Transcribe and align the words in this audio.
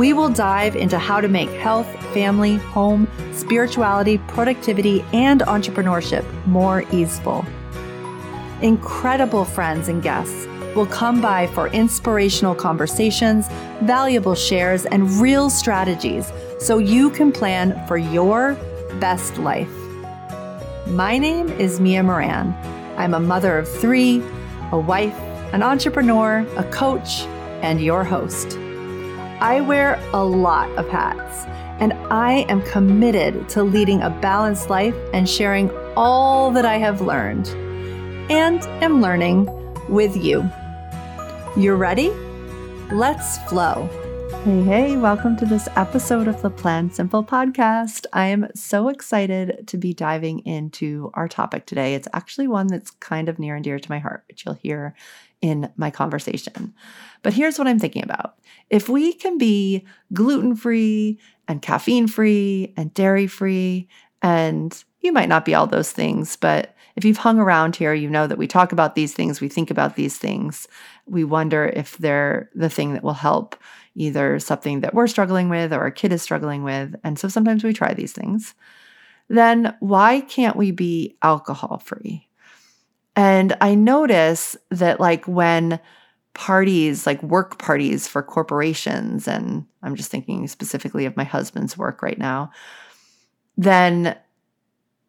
We 0.00 0.14
will 0.14 0.30
dive 0.30 0.76
into 0.76 0.98
how 0.98 1.20
to 1.20 1.28
make 1.28 1.50
health, 1.50 1.86
family, 2.14 2.56
home, 2.56 3.06
spirituality, 3.34 4.16
productivity, 4.16 5.04
and 5.12 5.42
entrepreneurship 5.42 6.24
more 6.46 6.84
easeful. 6.90 7.44
Incredible 8.62 9.44
friends 9.44 9.88
and 9.88 10.02
guests 10.02 10.46
will 10.74 10.86
come 10.86 11.20
by 11.20 11.48
for 11.48 11.68
inspirational 11.68 12.54
conversations, 12.54 13.48
valuable 13.82 14.34
shares, 14.34 14.86
and 14.86 15.06
real 15.20 15.50
strategies 15.50 16.32
so 16.58 16.78
you 16.78 17.10
can 17.10 17.30
plan 17.30 17.86
for 17.86 17.98
your 17.98 18.54
best 19.00 19.36
life. 19.36 19.68
My 20.86 21.18
name 21.18 21.50
is 21.60 21.78
Mia 21.78 22.02
Moran. 22.02 22.54
I'm 22.96 23.12
a 23.12 23.20
mother 23.20 23.58
of 23.58 23.68
three, 23.68 24.22
a 24.72 24.78
wife, 24.78 25.18
an 25.52 25.62
entrepreneur, 25.62 26.38
a 26.56 26.64
coach, 26.70 27.24
and 27.60 27.82
your 27.82 28.02
host. 28.02 28.56
I 29.42 29.62
wear 29.62 29.98
a 30.12 30.22
lot 30.22 30.68
of 30.72 30.86
hats, 30.90 31.46
and 31.80 31.94
I 32.12 32.44
am 32.50 32.60
committed 32.60 33.48
to 33.48 33.62
leading 33.62 34.02
a 34.02 34.10
balanced 34.10 34.68
life 34.68 34.94
and 35.14 35.26
sharing 35.26 35.70
all 35.96 36.50
that 36.50 36.66
I 36.66 36.76
have 36.76 37.00
learned 37.00 37.48
and 38.30 38.62
am 38.84 39.00
learning 39.00 39.48
with 39.88 40.14
you. 40.14 40.46
You 41.56 41.74
ready? 41.74 42.10
Let's 42.92 43.38
flow. 43.48 43.88
Hey, 44.44 44.62
hey, 44.62 44.96
welcome 44.98 45.38
to 45.38 45.46
this 45.46 45.68
episode 45.74 46.28
of 46.28 46.42
the 46.42 46.50
Plan 46.50 46.90
Simple 46.90 47.24
podcast. 47.24 48.04
I 48.12 48.26
am 48.26 48.48
so 48.54 48.88
excited 48.88 49.66
to 49.68 49.78
be 49.78 49.94
diving 49.94 50.40
into 50.40 51.10
our 51.14 51.28
topic 51.28 51.64
today. 51.64 51.94
It's 51.94 52.08
actually 52.12 52.46
one 52.46 52.66
that's 52.66 52.90
kind 52.90 53.30
of 53.30 53.38
near 53.38 53.54
and 53.54 53.64
dear 53.64 53.78
to 53.78 53.90
my 53.90 54.00
heart, 54.00 54.22
which 54.28 54.44
you'll 54.44 54.54
hear 54.56 54.94
in 55.40 55.72
my 55.76 55.90
conversation. 55.90 56.74
But 57.22 57.34
here's 57.34 57.58
what 57.58 57.68
I'm 57.68 57.78
thinking 57.78 58.04
about 58.04 58.36
if 58.70 58.88
we 58.88 59.12
can 59.12 59.36
be 59.38 59.84
gluten 60.12 60.54
free 60.54 61.18
and 61.48 61.60
caffeine 61.60 62.06
free 62.06 62.72
and 62.76 62.94
dairy 62.94 63.26
free, 63.26 63.88
and 64.22 64.84
you 65.00 65.12
might 65.12 65.28
not 65.28 65.44
be 65.44 65.54
all 65.54 65.66
those 65.66 65.90
things, 65.90 66.36
but 66.36 66.74
if 66.96 67.04
you've 67.04 67.16
hung 67.16 67.38
around 67.38 67.76
here, 67.76 67.94
you 67.94 68.10
know 68.10 68.26
that 68.26 68.38
we 68.38 68.46
talk 68.46 68.72
about 68.72 68.94
these 68.94 69.14
things, 69.14 69.40
we 69.40 69.48
think 69.48 69.70
about 69.70 69.96
these 69.96 70.18
things, 70.18 70.68
we 71.06 71.24
wonder 71.24 71.66
if 71.74 71.96
they're 71.98 72.50
the 72.54 72.68
thing 72.68 72.92
that 72.94 73.02
will 73.02 73.14
help 73.14 73.56
either 73.94 74.38
something 74.38 74.80
that 74.80 74.94
we're 74.94 75.06
struggling 75.06 75.48
with 75.48 75.72
or 75.72 75.86
a 75.86 75.92
kid 75.92 76.12
is 76.12 76.22
struggling 76.22 76.62
with. 76.62 76.94
And 77.02 77.18
so 77.18 77.28
sometimes 77.28 77.64
we 77.64 77.72
try 77.72 77.92
these 77.94 78.12
things. 78.12 78.54
Then 79.28 79.74
why 79.80 80.20
can't 80.20 80.56
we 80.56 80.70
be 80.70 81.16
alcohol 81.22 81.78
free? 81.84 82.28
And 83.16 83.56
I 83.60 83.74
notice 83.74 84.56
that, 84.70 85.00
like, 85.00 85.26
when 85.26 85.80
parties, 86.34 87.06
like 87.06 87.22
work 87.22 87.58
parties 87.58 88.06
for 88.06 88.22
corporations, 88.22 89.26
and 89.26 89.66
I'm 89.82 89.96
just 89.96 90.10
thinking 90.10 90.46
specifically 90.48 91.06
of 91.06 91.16
my 91.16 91.24
husband's 91.24 91.76
work 91.76 92.02
right 92.02 92.18
now, 92.18 92.50
then 93.56 94.16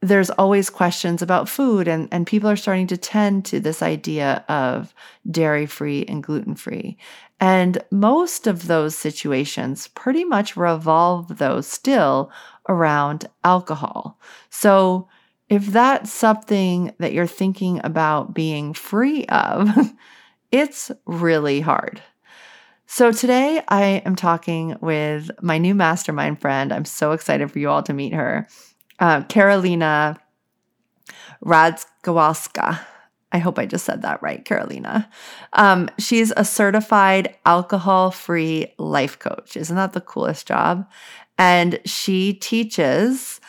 there's 0.01 0.31
always 0.31 0.69
questions 0.69 1.21
about 1.21 1.47
food, 1.47 1.87
and, 1.87 2.07
and 2.11 2.25
people 2.25 2.49
are 2.49 2.55
starting 2.55 2.87
to 2.87 2.97
tend 2.97 3.45
to 3.45 3.59
this 3.59 3.83
idea 3.83 4.43
of 4.49 4.95
dairy 5.29 5.67
free 5.67 6.05
and 6.07 6.23
gluten 6.23 6.55
free. 6.55 6.97
And 7.39 7.83
most 7.91 8.47
of 8.47 8.67
those 8.67 8.95
situations 8.95 9.87
pretty 9.89 10.23
much 10.23 10.57
revolve, 10.57 11.37
though, 11.37 11.61
still 11.61 12.31
around 12.67 13.27
alcohol. 13.43 14.19
So, 14.49 15.07
if 15.49 15.67
that's 15.67 16.11
something 16.11 16.93
that 16.99 17.11
you're 17.11 17.27
thinking 17.27 17.81
about 17.83 18.33
being 18.33 18.73
free 18.73 19.25
of, 19.25 19.69
it's 20.51 20.91
really 21.05 21.61
hard. 21.61 22.01
So, 22.85 23.11
today 23.11 23.63
I 23.69 24.01
am 24.05 24.17
talking 24.17 24.75
with 24.81 25.31
my 25.41 25.57
new 25.57 25.73
mastermind 25.73 26.41
friend. 26.41 26.73
I'm 26.73 26.85
so 26.85 27.13
excited 27.13 27.49
for 27.49 27.59
you 27.59 27.69
all 27.69 27.83
to 27.83 27.93
meet 27.93 28.13
her, 28.13 28.47
uh, 28.99 29.21
Karolina 29.21 30.17
Rzadkowolska. 31.43 32.79
I 33.31 33.37
hope 33.37 33.57
I 33.57 33.65
just 33.65 33.85
said 33.85 34.01
that 34.01 34.21
right, 34.21 34.43
Karolina. 34.43 35.07
Um, 35.53 35.89
she's 35.97 36.33
a 36.35 36.43
certified 36.43 37.35
alcohol 37.45 38.11
free 38.11 38.73
life 38.77 39.17
coach. 39.19 39.55
Isn't 39.55 39.77
that 39.77 39.93
the 39.93 40.01
coolest 40.01 40.47
job? 40.47 40.89
And 41.37 41.79
she 41.85 42.33
teaches 42.33 43.39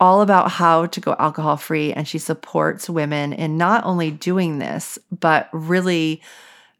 all 0.00 0.20
about 0.20 0.50
how 0.50 0.86
to 0.86 1.00
go 1.00 1.14
alcohol 1.18 1.56
free. 1.56 1.92
And 1.92 2.06
she 2.08 2.18
supports 2.18 2.90
women 2.90 3.32
in 3.32 3.56
not 3.56 3.84
only 3.84 4.10
doing 4.10 4.58
this, 4.58 4.98
but 5.10 5.48
really 5.52 6.22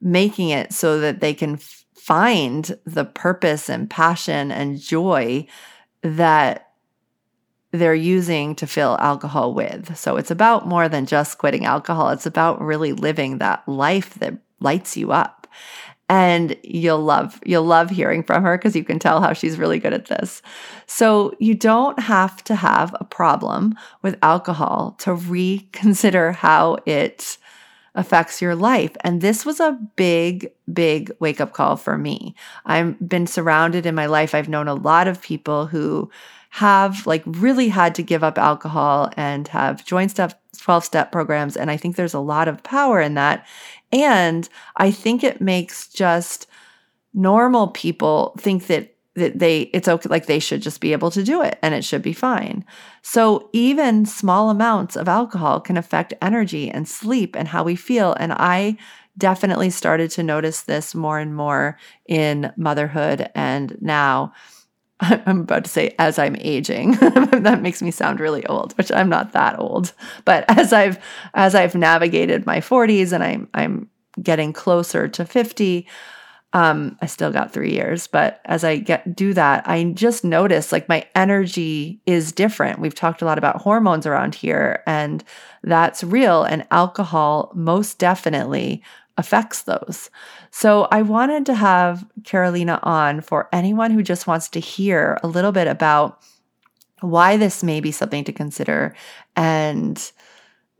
making 0.00 0.48
it 0.50 0.72
so 0.72 1.00
that 1.00 1.20
they 1.20 1.32
can 1.32 1.56
find 1.56 2.76
the 2.84 3.04
purpose 3.04 3.68
and 3.68 3.88
passion 3.88 4.50
and 4.50 4.80
joy 4.80 5.46
that 6.02 6.70
they're 7.70 7.94
using 7.94 8.54
to 8.56 8.66
fill 8.66 8.98
alcohol 8.98 9.54
with. 9.54 9.96
So 9.96 10.16
it's 10.16 10.30
about 10.30 10.66
more 10.66 10.88
than 10.88 11.06
just 11.06 11.38
quitting 11.38 11.64
alcohol, 11.64 12.10
it's 12.10 12.26
about 12.26 12.60
really 12.60 12.92
living 12.92 13.38
that 13.38 13.66
life 13.68 14.14
that 14.16 14.34
lights 14.60 14.96
you 14.96 15.12
up 15.12 15.46
and 16.12 16.54
you'll 16.62 17.00
love 17.00 17.40
you'll 17.46 17.64
love 17.64 17.88
hearing 17.88 18.22
from 18.22 18.42
her 18.42 18.58
because 18.58 18.76
you 18.76 18.84
can 18.84 18.98
tell 18.98 19.22
how 19.22 19.32
she's 19.32 19.58
really 19.58 19.78
good 19.78 19.94
at 19.94 20.06
this. 20.06 20.42
So 20.86 21.32
you 21.38 21.54
don't 21.54 21.98
have 21.98 22.44
to 22.44 22.54
have 22.54 22.94
a 23.00 23.04
problem 23.04 23.74
with 24.02 24.18
alcohol 24.20 24.94
to 24.98 25.14
reconsider 25.14 26.32
how 26.32 26.76
it 26.84 27.38
affects 27.94 28.42
your 28.42 28.54
life. 28.54 28.94
And 29.04 29.22
this 29.22 29.46
was 29.46 29.58
a 29.58 29.78
big, 29.96 30.52
big 30.70 31.10
wake 31.18 31.40
up 31.40 31.54
call 31.54 31.76
for 31.76 31.96
me. 31.96 32.34
I've 32.66 33.08
been 33.08 33.26
surrounded 33.26 33.86
in 33.86 33.94
my 33.94 34.04
life. 34.04 34.34
I've 34.34 34.50
known 34.50 34.68
a 34.68 34.74
lot 34.74 35.08
of 35.08 35.22
people 35.22 35.66
who 35.66 36.10
have 36.50 37.06
like 37.06 37.22
really 37.24 37.70
had 37.70 37.94
to 37.94 38.02
give 38.02 38.22
up 38.22 38.36
alcohol 38.36 39.10
and 39.16 39.48
have 39.48 39.86
joined 39.86 40.10
stuff 40.10 40.34
12 40.58 40.84
step 40.84 41.10
programs. 41.10 41.56
And 41.56 41.70
I 41.70 41.78
think 41.78 41.96
there's 41.96 42.12
a 42.12 42.20
lot 42.20 42.48
of 42.48 42.62
power 42.62 43.00
in 43.00 43.14
that. 43.14 43.46
And 43.92 44.48
I 44.76 44.90
think 44.90 45.22
it 45.22 45.40
makes 45.40 45.88
just 45.88 46.46
normal 47.14 47.68
people 47.68 48.34
think 48.38 48.66
that 48.66 48.94
that 49.14 49.38
they 49.38 49.62
it's 49.74 49.88
okay 49.88 50.08
like 50.08 50.24
they 50.24 50.38
should 50.38 50.62
just 50.62 50.80
be 50.80 50.92
able 50.92 51.10
to 51.10 51.22
do 51.22 51.42
it 51.42 51.58
and 51.62 51.74
it 51.74 51.84
should 51.84 52.00
be 52.00 52.14
fine. 52.14 52.64
So 53.02 53.50
even 53.52 54.06
small 54.06 54.48
amounts 54.48 54.96
of 54.96 55.06
alcohol 55.06 55.60
can 55.60 55.76
affect 55.76 56.14
energy 56.22 56.70
and 56.70 56.88
sleep 56.88 57.36
and 57.36 57.48
how 57.48 57.62
we 57.62 57.76
feel 57.76 58.14
and 58.18 58.32
I 58.32 58.78
definitely 59.18 59.68
started 59.68 60.10
to 60.12 60.22
notice 60.22 60.62
this 60.62 60.94
more 60.94 61.18
and 61.18 61.36
more 61.36 61.78
in 62.06 62.50
motherhood 62.56 63.30
and 63.34 63.76
now 63.82 64.32
I'm 65.26 65.40
about 65.40 65.64
to 65.64 65.70
say 65.70 65.94
as 65.98 66.18
I'm 66.18 66.36
aging. 66.38 66.92
that 67.00 67.60
makes 67.60 67.82
me 67.82 67.90
sound 67.90 68.20
really 68.20 68.46
old, 68.46 68.76
which 68.78 68.92
I'm 68.92 69.08
not 69.08 69.32
that 69.32 69.58
old. 69.58 69.92
But 70.24 70.44
as 70.48 70.72
I've 70.72 70.98
as 71.34 71.54
I've 71.54 71.74
navigated 71.74 72.46
my 72.46 72.58
40s 72.58 73.12
and 73.12 73.24
I'm 73.24 73.48
I'm 73.52 73.88
getting 74.22 74.52
closer 74.52 75.08
to 75.08 75.24
50, 75.24 75.86
um, 76.52 76.98
I 77.00 77.06
still 77.06 77.32
got 77.32 77.52
three 77.52 77.72
years, 77.72 78.06
but 78.06 78.40
as 78.44 78.62
I 78.62 78.76
get 78.76 79.16
do 79.16 79.32
that, 79.32 79.66
I 79.66 79.82
just 79.94 80.22
notice 80.22 80.70
like 80.70 80.88
my 80.88 81.06
energy 81.14 82.00
is 82.06 82.30
different. 82.30 82.78
We've 82.78 82.94
talked 82.94 83.22
a 83.22 83.24
lot 83.24 83.38
about 83.38 83.62
hormones 83.62 84.06
around 84.06 84.34
here, 84.34 84.82
and 84.86 85.24
that's 85.62 86.04
real. 86.04 86.44
And 86.44 86.66
alcohol 86.70 87.50
most 87.54 87.98
definitely 87.98 88.82
affects 89.16 89.62
those. 89.62 90.10
So 90.54 90.86
I 90.92 91.00
wanted 91.00 91.46
to 91.46 91.54
have 91.54 92.06
Karolina 92.22 92.78
on 92.82 93.22
for 93.22 93.48
anyone 93.52 93.90
who 93.90 94.02
just 94.02 94.26
wants 94.26 94.50
to 94.50 94.60
hear 94.60 95.18
a 95.22 95.26
little 95.26 95.50
bit 95.50 95.66
about 95.66 96.20
why 97.00 97.38
this 97.38 97.64
may 97.64 97.80
be 97.80 97.90
something 97.90 98.22
to 98.24 98.32
consider 98.32 98.94
and 99.34 100.12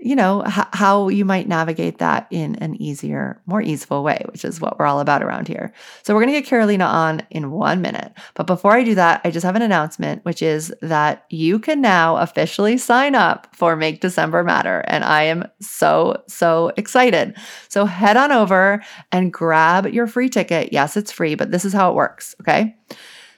you 0.04 0.16
know, 0.16 0.42
h- 0.46 0.66
how 0.72 1.08
you 1.08 1.24
might 1.24 1.48
navigate 1.48 1.98
that 1.98 2.26
in 2.30 2.56
an 2.56 2.80
easier, 2.80 3.40
more 3.46 3.62
easeful 3.62 4.02
way, 4.02 4.22
which 4.30 4.44
is 4.44 4.60
what 4.60 4.78
we're 4.78 4.86
all 4.86 5.00
about 5.00 5.22
around 5.22 5.48
here. 5.48 5.72
So, 6.02 6.14
we're 6.14 6.22
going 6.22 6.34
to 6.34 6.40
get 6.40 6.50
Karolina 6.50 6.86
on 6.86 7.22
in 7.30 7.50
one 7.50 7.80
minute. 7.80 8.12
But 8.34 8.46
before 8.46 8.72
I 8.72 8.84
do 8.84 8.94
that, 8.96 9.20
I 9.24 9.30
just 9.30 9.44
have 9.44 9.56
an 9.56 9.62
announcement, 9.62 10.24
which 10.24 10.42
is 10.42 10.74
that 10.82 11.24
you 11.30 11.58
can 11.58 11.80
now 11.80 12.16
officially 12.16 12.78
sign 12.78 13.14
up 13.14 13.48
for 13.54 13.76
Make 13.76 14.00
December 14.00 14.42
Matter. 14.42 14.84
And 14.86 15.04
I 15.04 15.22
am 15.24 15.44
so, 15.60 16.22
so 16.28 16.72
excited. 16.76 17.36
So, 17.68 17.84
head 17.84 18.16
on 18.16 18.32
over 18.32 18.82
and 19.12 19.32
grab 19.32 19.86
your 19.86 20.06
free 20.06 20.28
ticket. 20.28 20.72
Yes, 20.72 20.96
it's 20.96 21.12
free, 21.12 21.34
but 21.34 21.50
this 21.50 21.64
is 21.64 21.72
how 21.72 21.90
it 21.90 21.94
works. 21.94 22.34
Okay. 22.40 22.76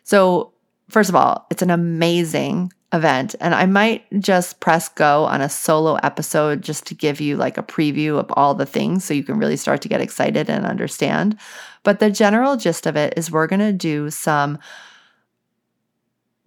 So, 0.04 0.52
first 0.88 1.08
of 1.08 1.16
all, 1.16 1.46
it's 1.50 1.62
an 1.62 1.70
amazing 1.70 2.72
event. 2.94 3.34
And 3.40 3.54
I 3.54 3.66
might 3.66 4.04
just 4.20 4.60
press 4.60 4.88
go 4.88 5.24
on 5.24 5.40
a 5.40 5.48
solo 5.48 5.96
episode 5.96 6.62
just 6.62 6.86
to 6.86 6.94
give 6.94 7.20
you 7.20 7.36
like 7.36 7.58
a 7.58 7.62
preview 7.62 8.18
of 8.18 8.32
all 8.36 8.54
the 8.54 8.64
things 8.64 9.04
so 9.04 9.12
you 9.12 9.24
can 9.24 9.38
really 9.38 9.56
start 9.56 9.82
to 9.82 9.88
get 9.88 10.00
excited 10.00 10.48
and 10.48 10.64
understand. 10.64 11.36
But 11.82 11.98
the 11.98 12.10
general 12.10 12.56
gist 12.56 12.86
of 12.86 12.96
it 12.96 13.14
is 13.16 13.30
we're 13.30 13.48
going 13.48 13.60
to 13.60 13.72
do 13.72 14.10
some 14.10 14.58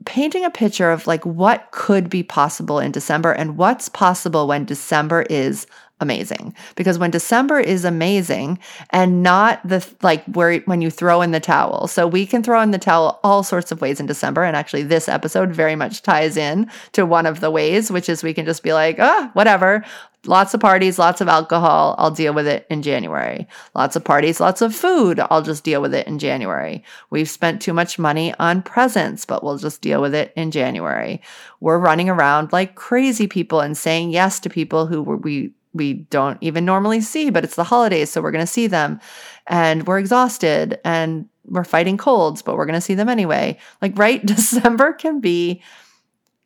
painting 0.06 0.46
a 0.46 0.50
picture 0.50 0.90
of 0.90 1.06
like 1.06 1.26
what 1.26 1.70
could 1.72 2.10
be 2.10 2.24
possible 2.24 2.80
in 2.80 2.92
December 2.92 3.34
and 3.34 3.58
what's 3.58 3.90
possible 3.90 4.48
when 4.48 4.64
December 4.64 5.24
is 5.24 5.68
amazing 6.00 6.54
because 6.76 7.00
when 7.00 7.12
December 7.12 7.60
is 7.60 7.84
amazing 7.84 8.60
and 8.92 9.24
not 9.24 9.68
the 9.68 9.86
like 10.02 10.24
where 10.26 10.60
when 10.62 10.82
you 10.82 10.92
throw 10.92 11.22
in 11.22 11.32
the 11.32 11.40
towel. 11.40 11.88
So 11.88 12.08
we 12.08 12.26
can 12.26 12.44
throw 12.44 12.62
in 12.62 12.72
the 12.72 12.78
towel 12.78 13.20
all 13.24 13.44
sorts 13.44 13.72
of 13.72 13.82
ways 13.82 14.00
in 14.00 14.06
December 14.06 14.44
and 14.44 14.56
actually 14.56 14.84
this 14.84 15.10
episode 15.10 15.52
very 15.52 15.76
much 15.76 16.04
ties 16.04 16.38
in 16.38 16.70
to 16.92 17.06
one 17.06 17.26
of 17.26 17.40
the 17.40 17.52
ways 17.52 17.92
which 17.92 18.10
is 18.10 18.24
we 18.24 18.34
can 18.34 18.46
just 18.46 18.64
be 18.64 18.74
like, 18.74 18.98
"Ah, 19.00 19.32
whatever. 19.34 19.84
Lots 20.26 20.54
of 20.54 20.60
parties, 20.60 21.00
lots 21.00 21.22
of 21.22 21.30
alcohol. 21.30 21.96
I'll 21.98 22.12
deal 22.12 22.34
with 22.34 22.48
it 22.48 22.68
in 22.70 22.82
January. 22.82 23.48
Lots 23.74 23.96
of 23.96 24.04
parties, 24.04 24.42
lots 24.42 24.62
of 24.62 24.76
food. 24.76 25.22
I'll 25.30 25.42
just 25.42 25.64
deal 25.64 25.82
with 25.82 25.94
it 25.94 26.06
in 26.06 26.20
January. 26.20 26.84
We've 27.10 27.30
spent 27.30 27.62
too 27.62 27.72
much 27.72 27.98
money 27.98 28.34
on 28.38 28.62
presents, 28.62 29.26
but 29.26 29.42
we'll 29.42 29.58
just 29.58 29.82
deal 29.82 30.02
with 30.02 30.14
it 30.14 30.34
in 30.36 30.52
January. 30.52 31.22
We're 31.62 31.80
running 31.80 32.10
around 32.10 32.52
like 32.52 32.76
crazy 32.76 33.28
people 33.28 33.62
and 33.62 33.78
saying 33.78 34.10
yes 34.10 34.40
to 34.42 34.50
people 34.50 34.88
who 34.88 35.02
we 35.02 35.54
we 35.74 35.94
don't 35.94 36.38
even 36.42 36.66
normally 36.66 37.02
see, 37.02 37.30
but 37.30 37.44
it's 37.44 37.56
the 37.56 37.64
holidays, 37.64 38.10
so 38.10 38.22
we're 38.22 38.32
going 38.32 38.44
to 38.44 38.52
see 38.52 38.68
them. 38.68 39.00
And 39.48 39.88
we're 39.88 40.00
exhausted 40.00 40.80
and 40.84 41.28
we're 41.46 41.64
fighting 41.64 41.98
colds, 41.98 42.42
but 42.42 42.58
we're 42.58 42.66
going 42.66 42.74
to 42.76 42.82
see 42.82 42.96
them 42.96 43.10
anyway. 43.10 43.58
Like, 43.82 43.98
right? 43.98 44.26
December 44.26 44.94
can 44.94 45.20
be 45.20 45.62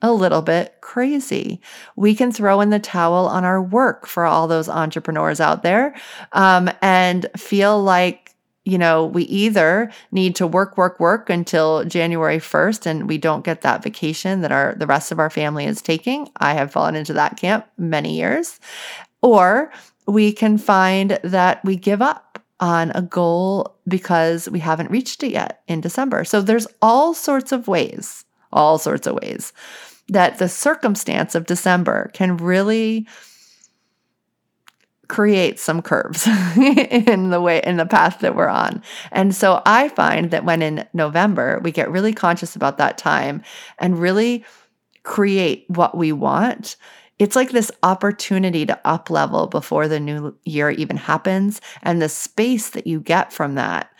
a 0.01 0.11
little 0.11 0.41
bit 0.41 0.75
crazy. 0.81 1.61
We 1.95 2.15
can 2.15 2.31
throw 2.31 2.61
in 2.61 2.71
the 2.71 2.79
towel 2.79 3.27
on 3.27 3.45
our 3.45 3.61
work 3.61 4.07
for 4.07 4.25
all 4.25 4.47
those 4.47 4.67
entrepreneurs 4.67 5.39
out 5.39 5.63
there 5.63 5.95
um, 6.33 6.71
and 6.81 7.27
feel 7.37 7.81
like 7.81 8.31
you 8.63 8.77
know, 8.77 9.07
we 9.07 9.23
either 9.23 9.91
need 10.11 10.35
to 10.35 10.45
work, 10.45 10.77
work, 10.77 10.99
work 10.99 11.29
until 11.29 11.83
January 11.85 12.37
1st 12.37 12.85
and 12.85 13.07
we 13.07 13.17
don't 13.17 13.43
get 13.43 13.61
that 13.61 13.81
vacation 13.81 14.41
that 14.41 14.51
our 14.51 14.75
the 14.75 14.85
rest 14.85 15.11
of 15.11 15.19
our 15.19 15.31
family 15.31 15.65
is 15.65 15.81
taking. 15.81 16.29
I 16.37 16.53
have 16.53 16.71
fallen 16.71 16.95
into 16.95 17.13
that 17.13 17.37
camp 17.37 17.65
many 17.77 18.15
years. 18.15 18.59
Or 19.21 19.71
we 20.07 20.33
can 20.33 20.57
find 20.57 21.19
that 21.23 21.63
we 21.63 21.75
give 21.75 22.01
up 22.01 22.39
on 22.59 22.91
a 22.91 23.01
goal 23.01 23.75
because 23.87 24.49
we 24.49 24.59
haven't 24.59 24.91
reached 24.91 25.23
it 25.23 25.31
yet 25.31 25.61
in 25.67 25.81
December. 25.81 26.23
So 26.23 26.41
there's 26.41 26.67
all 26.81 27.13
sorts 27.13 27.51
of 27.51 27.67
ways, 27.67 28.23
all 28.51 28.77
sorts 28.77 29.07
of 29.07 29.15
ways 29.15 29.53
that 30.09 30.37
the 30.37 30.49
circumstance 30.49 31.35
of 31.35 31.45
December 31.45 32.11
can 32.13 32.37
really 32.37 33.07
create 35.07 35.59
some 35.59 35.81
curves 35.81 36.25
in 36.57 37.31
the 37.31 37.41
way 37.41 37.61
in 37.65 37.77
the 37.77 37.85
path 37.85 38.19
that 38.19 38.35
we're 38.35 38.47
on. 38.47 38.81
And 39.11 39.35
so 39.35 39.61
I 39.65 39.89
find 39.89 40.31
that 40.31 40.45
when 40.45 40.61
in 40.61 40.87
November 40.93 41.59
we 41.63 41.71
get 41.71 41.91
really 41.91 42.13
conscious 42.13 42.55
about 42.55 42.77
that 42.77 42.97
time 42.97 43.41
and 43.79 43.99
really 43.99 44.45
create 45.03 45.65
what 45.67 45.97
we 45.97 46.11
want, 46.11 46.75
it's 47.21 47.35
like 47.35 47.51
this 47.51 47.69
opportunity 47.83 48.65
to 48.65 48.79
up 48.83 49.11
level 49.11 49.45
before 49.45 49.87
the 49.87 49.99
new 49.99 50.35
year 50.43 50.71
even 50.71 50.97
happens. 50.97 51.61
And 51.83 52.01
the 52.01 52.09
space 52.09 52.71
that 52.71 52.87
you 52.87 52.99
get 52.99 53.31
from 53.31 53.53
that 53.53 53.91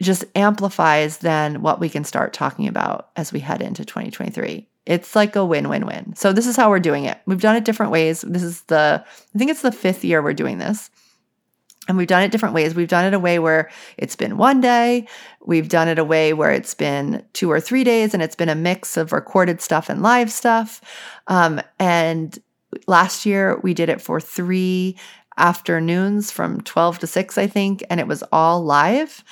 just 0.00 0.24
amplifies 0.34 1.18
then 1.18 1.62
what 1.62 1.78
we 1.78 1.88
can 1.88 2.02
start 2.02 2.32
talking 2.32 2.66
about 2.66 3.10
as 3.14 3.32
we 3.32 3.38
head 3.38 3.62
into 3.62 3.84
2023. 3.84 4.66
It's 4.86 5.14
like 5.14 5.36
a 5.36 5.46
win 5.46 5.68
win 5.68 5.86
win. 5.86 6.16
So, 6.16 6.32
this 6.32 6.48
is 6.48 6.56
how 6.56 6.68
we're 6.68 6.80
doing 6.80 7.04
it. 7.04 7.20
We've 7.26 7.40
done 7.40 7.54
it 7.54 7.64
different 7.64 7.92
ways. 7.92 8.22
This 8.22 8.42
is 8.42 8.62
the, 8.62 9.04
I 9.06 9.38
think 9.38 9.52
it's 9.52 9.62
the 9.62 9.70
fifth 9.70 10.02
year 10.02 10.20
we're 10.20 10.32
doing 10.32 10.58
this. 10.58 10.90
And 11.88 11.96
we've 11.96 12.06
done 12.06 12.22
it 12.22 12.30
different 12.30 12.54
ways. 12.54 12.74
We've 12.74 12.88
done 12.88 13.06
it 13.06 13.14
a 13.14 13.18
way 13.18 13.40
where 13.40 13.68
it's 13.98 14.14
been 14.14 14.36
one 14.36 14.60
day. 14.60 15.06
We've 15.44 15.68
done 15.68 15.88
it 15.88 15.98
a 15.98 16.04
way 16.04 16.32
where 16.32 16.52
it's 16.52 16.74
been 16.74 17.24
two 17.32 17.50
or 17.50 17.60
three 17.60 17.82
days, 17.82 18.14
and 18.14 18.22
it's 18.22 18.36
been 18.36 18.48
a 18.48 18.54
mix 18.54 18.96
of 18.96 19.12
recorded 19.12 19.60
stuff 19.60 19.88
and 19.88 20.00
live 20.00 20.30
stuff. 20.30 20.80
Um, 21.26 21.60
and 21.80 22.38
last 22.86 23.26
year 23.26 23.58
we 23.62 23.74
did 23.74 23.88
it 23.88 24.00
for 24.00 24.20
three 24.20 24.96
afternoons 25.36 26.30
from 26.30 26.60
12 26.60 27.00
to 27.00 27.06
6, 27.06 27.38
I 27.38 27.46
think, 27.46 27.82
and 27.90 27.98
it 27.98 28.06
was 28.06 28.22
all 28.32 28.62
live. 28.62 29.24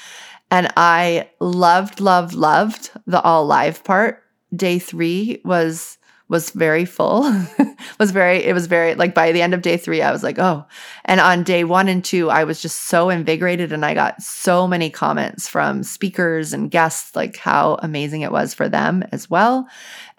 And 0.51 0.73
I 0.77 1.31
loved, 1.39 2.01
loved, 2.01 2.35
loved 2.35 2.91
the 3.07 3.21
all 3.21 3.47
live 3.47 3.85
part. 3.85 4.25
Day 4.55 4.81
three 4.81 5.41
was 5.45 5.99
was 6.31 6.51
very 6.51 6.85
full 6.85 7.23
was 7.99 8.13
very 8.13 8.39
it 8.45 8.55
was 8.55 8.69
very 8.69 8.95
like 8.95 9.13
by 9.15 9.33
the 9.33 9.43
end 9.43 9.53
of 9.53 9.63
day 9.63 9.77
3 9.77 10.01
I 10.01 10.13
was 10.13 10.23
like 10.23 10.39
oh. 10.39 10.65
And 11.05 11.21
on 11.21 11.43
day 11.43 11.65
1 11.65 11.89
and 11.89 12.05
2 12.05 12.31
I 12.31 12.45
was 12.45 12.63
just 12.63 12.83
so 12.83 13.11
invigorated 13.11 13.73
and 13.73 13.85
I 13.85 13.95
got 13.95 14.23
so 14.23 14.69
many 14.69 14.91
comments 14.91 15.49
from 15.49 15.83
speakers 15.83 16.53
and 16.53 16.71
guests 16.71 17.17
like 17.17 17.37
how 17.37 17.79
amazing 17.83 18.23
it 18.23 18.31
was 18.31 18.55
for 18.55 18.69
them 18.69 19.05
as 19.11 19.29
well. 19.29 19.69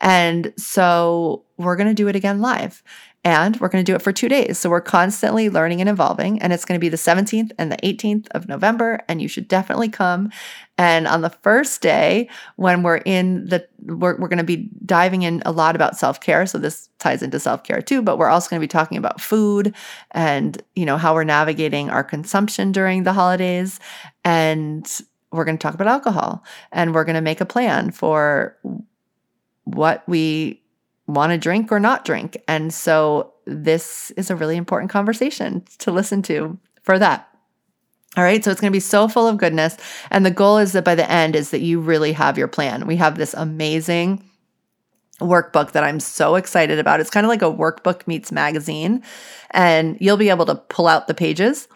And 0.01 0.53
so 0.57 1.45
we're 1.57 1.77
going 1.77 1.87
to 1.87 1.93
do 1.93 2.09
it 2.09 2.15
again 2.15 2.41
live 2.41 2.83
and 3.23 3.59
we're 3.59 3.69
going 3.69 3.85
to 3.85 3.91
do 3.91 3.95
it 3.95 4.01
for 4.01 4.11
two 4.11 4.27
days. 4.27 4.57
So 4.57 4.69
we're 4.69 4.81
constantly 4.81 5.49
learning 5.49 5.79
and 5.79 5.89
evolving. 5.89 6.41
And 6.41 6.51
it's 6.51 6.65
going 6.65 6.79
to 6.79 6.81
be 6.81 6.89
the 6.89 6.97
17th 6.97 7.51
and 7.59 7.71
the 7.71 7.77
18th 7.77 8.27
of 8.31 8.47
November. 8.47 8.99
And 9.07 9.21
you 9.21 9.27
should 9.27 9.47
definitely 9.47 9.89
come. 9.89 10.31
And 10.79 11.07
on 11.07 11.21
the 11.21 11.29
first 11.29 11.81
day, 11.83 12.29
when 12.55 12.81
we're 12.81 12.97
in 12.97 13.45
the, 13.45 13.67
we're, 13.83 14.17
we're 14.17 14.27
going 14.27 14.39
to 14.39 14.43
be 14.43 14.69
diving 14.83 15.21
in 15.21 15.43
a 15.45 15.51
lot 15.51 15.75
about 15.75 15.95
self 15.95 16.19
care. 16.19 16.47
So 16.47 16.57
this 16.57 16.89
ties 16.97 17.21
into 17.21 17.39
self 17.39 17.63
care 17.63 17.81
too, 17.81 18.01
but 18.01 18.17
we're 18.17 18.29
also 18.29 18.49
going 18.49 18.59
to 18.59 18.63
be 18.63 18.67
talking 18.67 18.97
about 18.97 19.21
food 19.21 19.75
and, 20.11 20.61
you 20.75 20.87
know, 20.87 20.97
how 20.97 21.13
we're 21.13 21.23
navigating 21.23 21.91
our 21.91 22.03
consumption 22.03 22.71
during 22.71 23.03
the 23.03 23.13
holidays. 23.13 23.79
And 24.25 24.89
we're 25.31 25.45
going 25.45 25.57
to 25.57 25.61
talk 25.61 25.75
about 25.75 25.87
alcohol 25.87 26.43
and 26.71 26.95
we're 26.95 27.05
going 27.05 27.15
to 27.15 27.21
make 27.21 27.39
a 27.39 27.45
plan 27.45 27.91
for 27.91 28.57
what 29.65 30.03
we 30.07 30.60
want 31.13 31.31
to 31.31 31.37
drink 31.37 31.71
or 31.71 31.79
not 31.79 32.05
drink. 32.05 32.41
And 32.47 32.73
so 32.73 33.33
this 33.45 34.11
is 34.11 34.29
a 34.29 34.35
really 34.35 34.57
important 34.57 34.91
conversation 34.91 35.63
to 35.79 35.91
listen 35.91 36.21
to 36.23 36.57
for 36.83 36.99
that. 36.99 37.27
All 38.17 38.23
right, 38.23 38.43
so 38.43 38.51
it's 38.51 38.59
going 38.59 38.71
to 38.71 38.75
be 38.75 38.81
so 38.81 39.07
full 39.07 39.27
of 39.27 39.37
goodness 39.37 39.77
and 40.09 40.25
the 40.25 40.31
goal 40.31 40.57
is 40.57 40.73
that 40.73 40.83
by 40.83 40.95
the 40.95 41.09
end 41.09 41.35
is 41.35 41.51
that 41.51 41.61
you 41.61 41.79
really 41.79 42.11
have 42.11 42.37
your 42.37 42.49
plan. 42.49 42.85
We 42.85 42.97
have 42.97 43.17
this 43.17 43.33
amazing 43.33 44.21
workbook 45.21 45.71
that 45.71 45.83
I'm 45.83 45.99
so 45.99 46.35
excited 46.35 46.77
about. 46.77 46.99
It's 46.99 47.09
kind 47.09 47.25
of 47.25 47.29
like 47.29 47.41
a 47.41 47.45
workbook 47.45 48.05
meets 48.07 48.31
magazine 48.31 49.03
and 49.51 49.97
you'll 50.01 50.17
be 50.17 50.29
able 50.29 50.45
to 50.47 50.55
pull 50.55 50.87
out 50.87 51.07
the 51.07 51.13
pages 51.13 51.69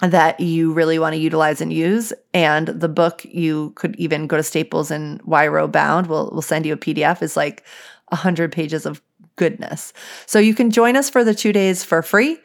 that 0.00 0.40
you 0.40 0.72
really 0.72 0.98
want 0.98 1.14
to 1.14 1.20
utilize 1.20 1.60
and 1.60 1.72
use. 1.72 2.12
And 2.32 2.68
the 2.68 2.88
book 2.88 3.24
you 3.24 3.72
could 3.76 3.96
even 3.96 4.26
go 4.26 4.36
to 4.36 4.42
Staples 4.42 4.90
and 4.90 5.22
Wiro 5.22 5.70
Bound. 5.70 6.06
We'll 6.06 6.30
we'll 6.32 6.42
send 6.42 6.66
you 6.66 6.72
a 6.72 6.78
PDF. 6.78 7.22
Is 7.22 7.36
like 7.36 7.64
100 8.14 8.52
pages 8.52 8.86
of 8.86 9.02
goodness. 9.36 9.92
So 10.26 10.38
you 10.38 10.54
can 10.54 10.70
join 10.70 10.96
us 10.96 11.10
for 11.10 11.24
the 11.24 11.34
two 11.34 11.52
days 11.52 11.84
for 11.84 12.02
free. 12.02 12.38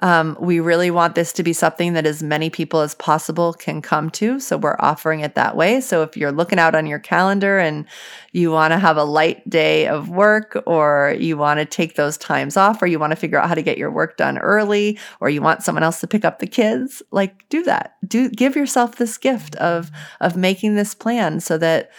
Um, 0.00 0.36
we 0.38 0.60
really 0.60 0.90
want 0.90 1.14
this 1.14 1.32
to 1.32 1.42
be 1.42 1.54
something 1.54 1.94
that 1.94 2.04
as 2.04 2.22
many 2.22 2.50
people 2.50 2.80
as 2.80 2.94
possible 2.94 3.54
can 3.54 3.80
come 3.80 4.10
to. 4.10 4.38
So 4.40 4.58
we're 4.58 4.76
offering 4.78 5.20
it 5.20 5.34
that 5.36 5.56
way. 5.56 5.80
So 5.80 6.02
if 6.02 6.16
you're 6.16 6.32
looking 6.32 6.58
out 6.58 6.74
on 6.74 6.86
your 6.86 6.98
calendar 6.98 7.58
and 7.58 7.86
you 8.32 8.50
want 8.50 8.72
to 8.72 8.78
have 8.78 8.98
a 8.98 9.04
light 9.04 9.48
day 9.48 9.86
of 9.86 10.10
work, 10.10 10.62
or 10.66 11.16
you 11.18 11.38
want 11.38 11.60
to 11.60 11.64
take 11.64 11.96
those 11.96 12.18
times 12.18 12.58
off, 12.58 12.82
or 12.82 12.86
you 12.86 12.98
want 12.98 13.12
to 13.12 13.16
figure 13.16 13.38
out 13.38 13.48
how 13.48 13.54
to 13.54 13.62
get 13.62 13.78
your 13.78 13.90
work 13.90 14.18
done 14.18 14.36
early, 14.36 14.98
or 15.20 15.30
you 15.30 15.40
want 15.40 15.62
someone 15.62 15.82
else 15.82 16.00
to 16.00 16.06
pick 16.06 16.26
up 16.26 16.40
the 16.40 16.46
kids, 16.46 17.02
like 17.10 17.48
do 17.48 17.62
that. 17.62 17.96
Do 18.06 18.28
give 18.28 18.54
yourself 18.54 18.96
this 18.96 19.16
gift 19.16 19.56
of 19.56 19.90
of 20.20 20.36
making 20.36 20.76
this 20.76 20.94
plan 20.94 21.40
so 21.40 21.56
that 21.56 21.90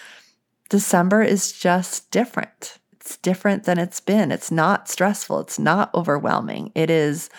December 0.69 1.23
is 1.23 1.51
just 1.51 2.11
different 2.11 2.77
it's 3.07 3.15
different 3.15 3.63
than 3.63 3.79
it's 3.79 4.01
been. 4.01 4.33
It's 4.33 4.51
not 4.51 4.89
stressful. 4.89 5.39
It's 5.39 5.57
not 5.57 5.93
overwhelming. 5.95 6.73
It 6.75 6.89
is 6.89 7.29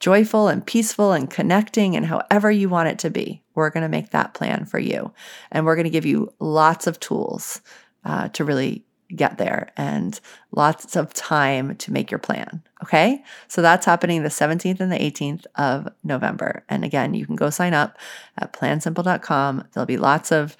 joyful 0.00 0.48
and 0.48 0.66
peaceful 0.66 1.12
and 1.12 1.30
connecting 1.30 1.94
and 1.94 2.04
however 2.04 2.50
you 2.50 2.68
want 2.68 2.88
it 2.88 2.98
to 2.98 3.10
be. 3.10 3.40
We're 3.54 3.70
going 3.70 3.84
to 3.84 3.88
make 3.88 4.10
that 4.10 4.34
plan 4.34 4.64
for 4.64 4.80
you. 4.80 5.12
And 5.52 5.64
we're 5.64 5.76
going 5.76 5.84
to 5.84 5.90
give 5.90 6.04
you 6.04 6.32
lots 6.40 6.88
of 6.88 6.98
tools 6.98 7.60
uh, 8.04 8.30
to 8.30 8.44
really 8.44 8.84
get 9.14 9.38
there 9.38 9.70
and 9.76 10.18
lots 10.50 10.96
of 10.96 11.14
time 11.14 11.76
to 11.76 11.92
make 11.92 12.10
your 12.10 12.18
plan. 12.18 12.60
Okay. 12.82 13.22
So 13.46 13.62
that's 13.62 13.86
happening 13.86 14.24
the 14.24 14.28
17th 14.28 14.80
and 14.80 14.90
the 14.90 14.98
18th 14.98 15.46
of 15.54 15.86
November. 16.02 16.64
And 16.68 16.84
again, 16.84 17.14
you 17.14 17.26
can 17.26 17.36
go 17.36 17.48
sign 17.48 17.74
up 17.74 17.96
at 18.38 18.52
plansimple.com. 18.52 19.68
There'll 19.72 19.86
be 19.86 19.98
lots 19.98 20.32
of 20.32 20.56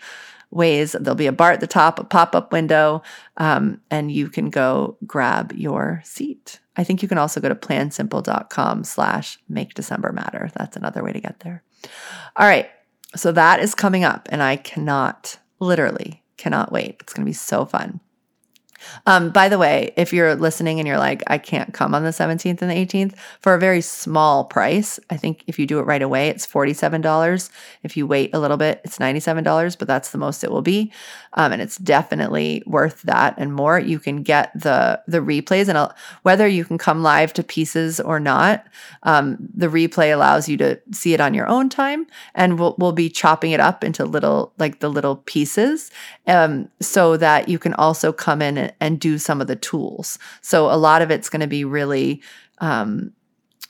ways. 0.53 0.93
There'll 0.93 1.15
be 1.15 1.27
a 1.27 1.33
bar 1.33 1.53
at 1.53 1.61
the 1.61 1.67
top, 1.67 1.99
a 1.99 2.05
pop 2.05 2.35
up 2.35 2.53
window, 2.53 3.03
um, 3.37 3.81
and 3.91 4.13
you 4.13 4.29
can 4.29 4.51
go 4.51 4.97
grab 5.07 5.53
your 5.53 6.01
seat. 6.05 6.61
I 6.77 6.85
think 6.85 7.03
you 7.03 7.09
can 7.09 7.19
also 7.19 7.41
go 7.41 7.49
to 7.49 7.55
plansimple.com 7.55 8.85
slash 8.85 9.39
make 9.49 9.75
December 9.75 10.13
matter. 10.13 10.51
That's 10.55 10.77
another 10.77 11.03
way 11.03 11.13
to 11.13 11.21
get 11.21 11.41
there. 11.41 11.63
All 12.37 12.47
right. 12.47 12.71
So 13.15 13.33
that 13.33 13.61
is 13.61 13.75
coming 13.75 14.05
up, 14.05 14.29
and 14.33 14.43
I 14.43 14.57
cannot, 14.57 15.39
literally, 15.59 16.23
cannot 16.39 16.73
wait. 16.73 16.97
It's 17.01 17.13
going 17.13 17.25
to 17.25 17.29
be 17.29 17.35
so 17.35 17.67
fun. 17.67 18.01
Um, 19.07 19.31
by 19.31 19.49
the 19.49 19.59
way, 19.59 19.93
if 19.97 20.13
you're 20.13 20.35
listening 20.35 20.79
and 20.79 20.87
you're 20.87 20.99
like, 20.99 21.23
I 21.27 21.39
can't 21.39 21.73
come 21.73 21.95
on 21.95 22.03
the 22.03 22.11
17th 22.11 22.63
and 22.63 22.71
the 22.71 22.75
18th, 22.75 23.15
for 23.41 23.55
a 23.55 23.59
very 23.59 23.81
small 23.81 24.45
price, 24.45 24.99
I 25.11 25.17
think 25.17 25.45
if 25.47 25.59
you 25.59 25.67
do 25.67 25.79
it 25.79 25.83
right 25.83 26.03
away, 26.03 26.29
it's 26.29 26.47
$47. 26.47 27.51
If 27.83 27.97
you 27.97 28.07
wait 28.07 28.35
a 28.35 28.39
little 28.39 28.57
bit, 28.57 28.81
it's 28.85 28.99
$97, 28.99 29.79
but 29.79 29.89
that's 29.89 30.11
the 30.11 30.19
most 30.19 30.45
it 30.45 30.51
will 30.51 30.63
be. 30.63 30.93
Um, 31.35 31.53
and 31.53 31.63
it's 31.63 31.79
definitely 31.79 32.63
worth 32.67 33.03
that 33.03 33.35
and 33.39 33.55
more. 33.55 33.79
You 33.79 33.99
can 33.99 34.23
get 34.23 34.53
the 34.55 35.01
the 35.07 35.19
replays, 35.19 35.69
and 35.69 35.79
I'll, 35.79 35.95
whether 36.23 36.47
you 36.47 36.65
can 36.65 36.79
come 36.79 37.03
live 37.03 37.33
to 37.35 37.43
pieces 37.43 38.01
or 38.01 38.21
not, 38.21 38.67
um, 39.05 39.37
the 39.55 39.69
replay 39.69 40.13
allows 40.13 40.49
you 40.49 40.57
to 40.59 40.81
see 40.93 41.15
it 41.15 41.21
on 41.21 41.33
your 41.33 41.49
own 41.49 41.69
time, 41.69 42.07
and 42.35 42.59
we'll 42.59 42.75
we'll 42.79 42.93
be 42.93 43.09
chopping 43.09 43.53
it 43.53 43.61
up 43.61 43.83
into 43.83 44.05
little 44.05 44.53
like 44.59 44.81
the 44.81 44.91
little 44.91 45.17
pieces, 45.17 45.91
um, 46.27 46.69
so 46.81 47.17
that 47.17 47.49
you 47.49 47.59
can 47.59 47.75
also 47.75 48.13
come 48.13 48.43
in 48.43 48.59
and, 48.59 48.72
and 48.81 49.01
do 49.01 49.19
some 49.19 49.41
of 49.41 49.47
the 49.47 49.57
tools. 49.57 50.19
So 50.41 50.67
a 50.67 50.77
lot 50.77 51.03
of 51.03 51.11
it's 51.11 51.29
going 51.29 51.41
to 51.41 51.47
be 51.47 51.65
really 51.65 52.23
um, 52.59 53.13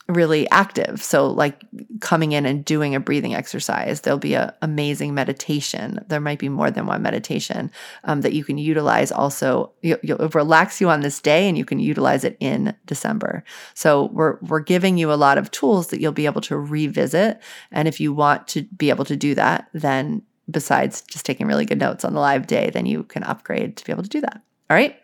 really 0.09 0.49
active. 0.49 1.01
So, 1.01 1.27
like 1.27 1.63
coming 2.01 2.33
in 2.33 2.45
and 2.45 2.65
doing 2.65 2.93
a 2.93 2.99
breathing 2.99 3.33
exercise, 3.33 4.01
there'll 4.01 4.19
be 4.19 4.35
an 4.35 4.51
amazing 4.61 5.13
meditation. 5.13 6.03
There 6.07 6.19
might 6.19 6.39
be 6.39 6.49
more 6.49 6.69
than 6.69 6.85
one 6.85 7.01
meditation 7.01 7.71
um, 8.03 8.21
that 8.21 8.33
you 8.33 8.43
can 8.43 8.57
utilize. 8.57 9.11
Also, 9.11 9.71
you, 9.81 9.97
will 10.03 10.29
relax 10.29 10.81
you 10.81 10.89
on 10.89 11.01
this 11.01 11.21
day, 11.21 11.47
and 11.47 11.57
you 11.57 11.63
can 11.63 11.79
utilize 11.79 12.23
it 12.23 12.35
in 12.39 12.75
December. 12.85 13.43
So, 13.73 14.05
we're 14.13 14.37
we're 14.41 14.59
giving 14.59 14.97
you 14.97 15.11
a 15.11 15.15
lot 15.15 15.37
of 15.37 15.51
tools 15.51 15.87
that 15.87 16.01
you'll 16.01 16.11
be 16.11 16.25
able 16.25 16.41
to 16.41 16.57
revisit. 16.57 17.41
And 17.71 17.87
if 17.87 17.99
you 17.99 18.13
want 18.13 18.47
to 18.49 18.63
be 18.63 18.89
able 18.89 19.05
to 19.05 19.15
do 19.15 19.35
that, 19.35 19.69
then 19.73 20.21
besides 20.51 21.01
just 21.01 21.25
taking 21.25 21.47
really 21.47 21.65
good 21.65 21.79
notes 21.79 22.03
on 22.03 22.13
the 22.13 22.19
live 22.19 22.47
day, 22.47 22.69
then 22.69 22.85
you 22.85 23.03
can 23.03 23.23
upgrade 23.23 23.77
to 23.77 23.85
be 23.85 23.93
able 23.93 24.03
to 24.03 24.09
do 24.09 24.21
that. 24.21 24.41
All 24.73 24.79
right. 24.79 24.99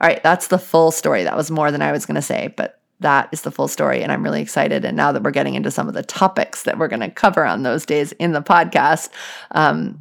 All 0.00 0.08
right, 0.08 0.22
that's 0.22 0.46
the 0.46 0.58
full 0.58 0.90
story. 0.90 1.24
That 1.24 1.36
was 1.36 1.50
more 1.50 1.70
than 1.70 1.82
I 1.82 1.92
was 1.92 2.06
going 2.06 2.14
to 2.14 2.22
say, 2.22 2.54
but 2.56 2.80
that 3.00 3.28
is 3.30 3.42
the 3.42 3.50
full 3.50 3.68
story. 3.68 4.02
And 4.02 4.10
I'm 4.10 4.22
really 4.22 4.40
excited. 4.40 4.86
And 4.86 4.96
now 4.96 5.12
that 5.12 5.22
we're 5.22 5.32
getting 5.32 5.54
into 5.54 5.70
some 5.70 5.86
of 5.86 5.92
the 5.92 6.02
topics 6.02 6.62
that 6.62 6.78
we're 6.78 6.88
going 6.88 7.00
to 7.00 7.10
cover 7.10 7.44
on 7.44 7.62
those 7.62 7.84
days 7.84 8.12
in 8.12 8.32
the 8.32 8.40
podcast, 8.40 9.10
um, 9.50 10.00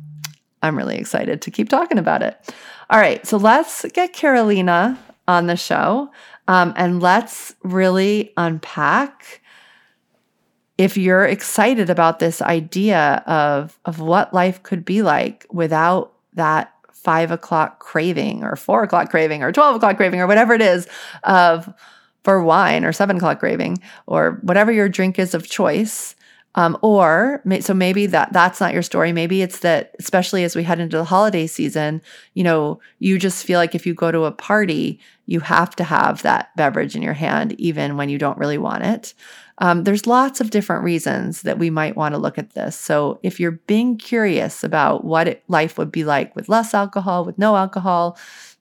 I'm 0.63 0.77
really 0.77 0.95
excited 0.95 1.41
to 1.41 1.51
keep 1.51 1.67
talking 1.67 1.97
about 1.97 2.23
it. 2.23 2.55
All 2.89 3.01
right. 3.01 3.27
So 3.27 3.35
let's 3.35 3.83
get 3.91 4.13
Karolina 4.13 4.97
on 5.27 5.47
the 5.47 5.57
show 5.57 6.09
um, 6.47 6.73
and 6.77 7.01
let's 7.01 7.53
really 7.63 8.31
unpack 8.37 9.41
if 10.77 10.95
you're 10.95 11.25
excited 11.25 11.89
about 11.89 12.19
this 12.19 12.41
idea 12.41 13.23
of, 13.27 13.77
of 13.83 13.99
what 13.99 14.33
life 14.33 14.63
could 14.63 14.85
be 14.85 15.01
like 15.01 15.45
without 15.51 16.13
that 16.35 16.73
five 17.03 17.31
o'clock 17.31 17.79
craving 17.79 18.43
or 18.43 18.55
four 18.55 18.83
o'clock 18.83 19.09
craving 19.09 19.41
or 19.43 19.51
12 19.51 19.77
o'clock 19.77 19.97
craving 19.97 20.19
or 20.19 20.27
whatever 20.27 20.53
it 20.53 20.61
is 20.61 20.87
of 21.23 21.73
for 22.23 22.43
wine 22.43 22.85
or 22.85 22.93
seven 22.93 23.17
o'clock 23.17 23.39
craving 23.39 23.81
or 24.05 24.39
whatever 24.43 24.71
your 24.71 24.87
drink 24.87 25.17
is 25.17 25.33
of 25.33 25.49
choice. 25.49 26.15
Um, 26.55 26.77
or 26.81 27.41
so 27.61 27.73
maybe 27.73 28.07
that 28.07 28.33
that's 28.33 28.59
not 28.59 28.73
your 28.73 28.81
story. 28.81 29.13
Maybe 29.13 29.41
it's 29.41 29.59
that, 29.59 29.95
especially 29.99 30.43
as 30.43 30.55
we 30.55 30.63
head 30.63 30.81
into 30.81 30.97
the 30.97 31.05
holiday 31.05 31.47
season, 31.47 32.01
you 32.33 32.43
know, 32.43 32.81
you 32.99 33.17
just 33.17 33.45
feel 33.45 33.57
like 33.57 33.73
if 33.73 33.85
you 33.85 33.93
go 33.93 34.11
to 34.11 34.25
a 34.25 34.31
party, 34.33 34.99
you 35.27 35.39
have 35.39 35.75
to 35.77 35.85
have 35.85 36.21
that 36.23 36.53
beverage 36.57 36.95
in 36.95 37.01
your 37.01 37.13
hand, 37.13 37.53
even 37.53 37.95
when 37.95 38.09
you 38.09 38.17
don't 38.17 38.37
really 38.37 38.57
want 38.57 38.83
it. 38.83 39.13
Um, 39.59 39.83
there's 39.83 40.07
lots 40.07 40.41
of 40.41 40.49
different 40.49 40.83
reasons 40.83 41.43
that 41.43 41.59
we 41.59 41.69
might 41.69 41.95
want 41.95 42.13
to 42.15 42.19
look 42.19 42.37
at 42.37 42.53
this. 42.53 42.75
So 42.75 43.19
if 43.21 43.39
you're 43.39 43.51
being 43.51 43.95
curious 43.95 44.63
about 44.63 45.05
what 45.05 45.27
it, 45.27 45.43
life 45.47 45.77
would 45.77 45.91
be 45.91 46.03
like 46.03 46.35
with 46.35 46.49
less 46.49 46.73
alcohol, 46.73 47.23
with 47.23 47.37
no 47.37 47.55
alcohol, 47.55 48.17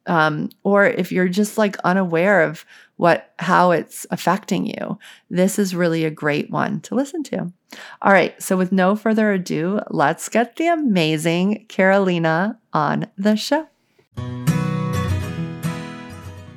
um, 0.07 0.51
or 0.63 0.87
if 0.87 1.13
you're 1.13 1.29
just 1.29 1.59
like 1.59 1.77
unaware 1.79 2.43
of 2.43 2.65
what 2.97 3.33
how 3.39 3.71
it's 3.71 4.07
affecting 4.11 4.67
you 4.67 4.99
this 5.31 5.59
is 5.59 5.75
really 5.75 6.05
a 6.05 6.11
great 6.11 6.51
one 6.51 6.81
to 6.81 6.95
listen 6.95 7.23
to 7.23 7.53
all 8.03 8.13
right 8.13 8.41
so 8.43 8.57
with 8.57 8.73
no 8.73 8.95
further 8.95 9.33
ado 9.33 9.81
let's 9.91 10.29
get 10.29 10.57
the 10.57 10.67
amazing 10.67 11.65
karolina 11.69 12.57
on 12.73 13.07
the 13.17 13.37
show 13.37 13.67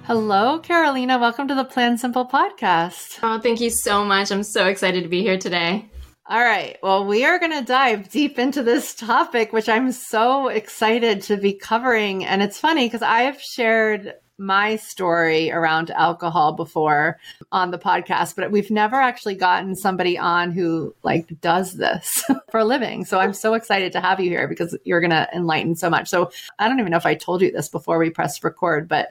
Hello, 0.05 0.59
Karolina. 0.59 1.17
Welcome 1.17 1.47
to 1.47 1.55
the 1.55 1.63
Plan 1.63 1.97
Simple 1.97 2.27
podcast. 2.27 3.19
Oh, 3.23 3.39
thank 3.39 3.61
you 3.61 3.69
so 3.69 4.03
much. 4.03 4.33
I'm 4.33 4.43
so 4.43 4.67
excited 4.67 5.03
to 5.03 5.09
be 5.09 5.21
here 5.21 5.37
today. 5.37 5.89
All 6.25 6.41
right. 6.41 6.77
Well, 6.81 7.05
we 7.05 7.25
are 7.25 7.37
going 7.37 7.51
to 7.51 7.65
dive 7.65 8.09
deep 8.09 8.39
into 8.39 8.63
this 8.63 8.95
topic, 8.95 9.51
which 9.51 9.67
I'm 9.67 9.91
so 9.91 10.47
excited 10.47 11.21
to 11.23 11.35
be 11.35 11.51
covering. 11.51 12.23
And 12.23 12.41
it's 12.41 12.57
funny 12.57 12.85
because 12.85 13.01
I 13.01 13.23
have 13.23 13.41
shared 13.41 14.13
my 14.37 14.77
story 14.77 15.51
around 15.51 15.91
alcohol 15.91 16.53
before 16.53 17.19
on 17.51 17.71
the 17.71 17.77
podcast, 17.77 18.37
but 18.37 18.51
we've 18.51 18.71
never 18.71 18.95
actually 18.95 19.35
gotten 19.35 19.75
somebody 19.75 20.17
on 20.17 20.51
who 20.51 20.95
like 21.03 21.39
does 21.41 21.73
this 21.73 22.23
for 22.49 22.61
a 22.61 22.65
living. 22.65 23.03
So 23.03 23.19
I'm 23.19 23.33
so 23.33 23.53
excited 23.53 23.91
to 23.91 23.99
have 23.99 24.21
you 24.21 24.29
here 24.29 24.47
because 24.47 24.77
you're 24.85 25.01
going 25.01 25.11
to 25.11 25.27
enlighten 25.35 25.75
so 25.75 25.89
much. 25.89 26.07
So 26.07 26.31
I 26.57 26.69
don't 26.69 26.79
even 26.79 26.91
know 26.91 26.97
if 26.97 27.05
I 27.05 27.15
told 27.15 27.41
you 27.41 27.51
this 27.51 27.67
before 27.67 27.99
we 27.99 28.09
pressed 28.09 28.45
record, 28.45 28.87
but 28.87 29.09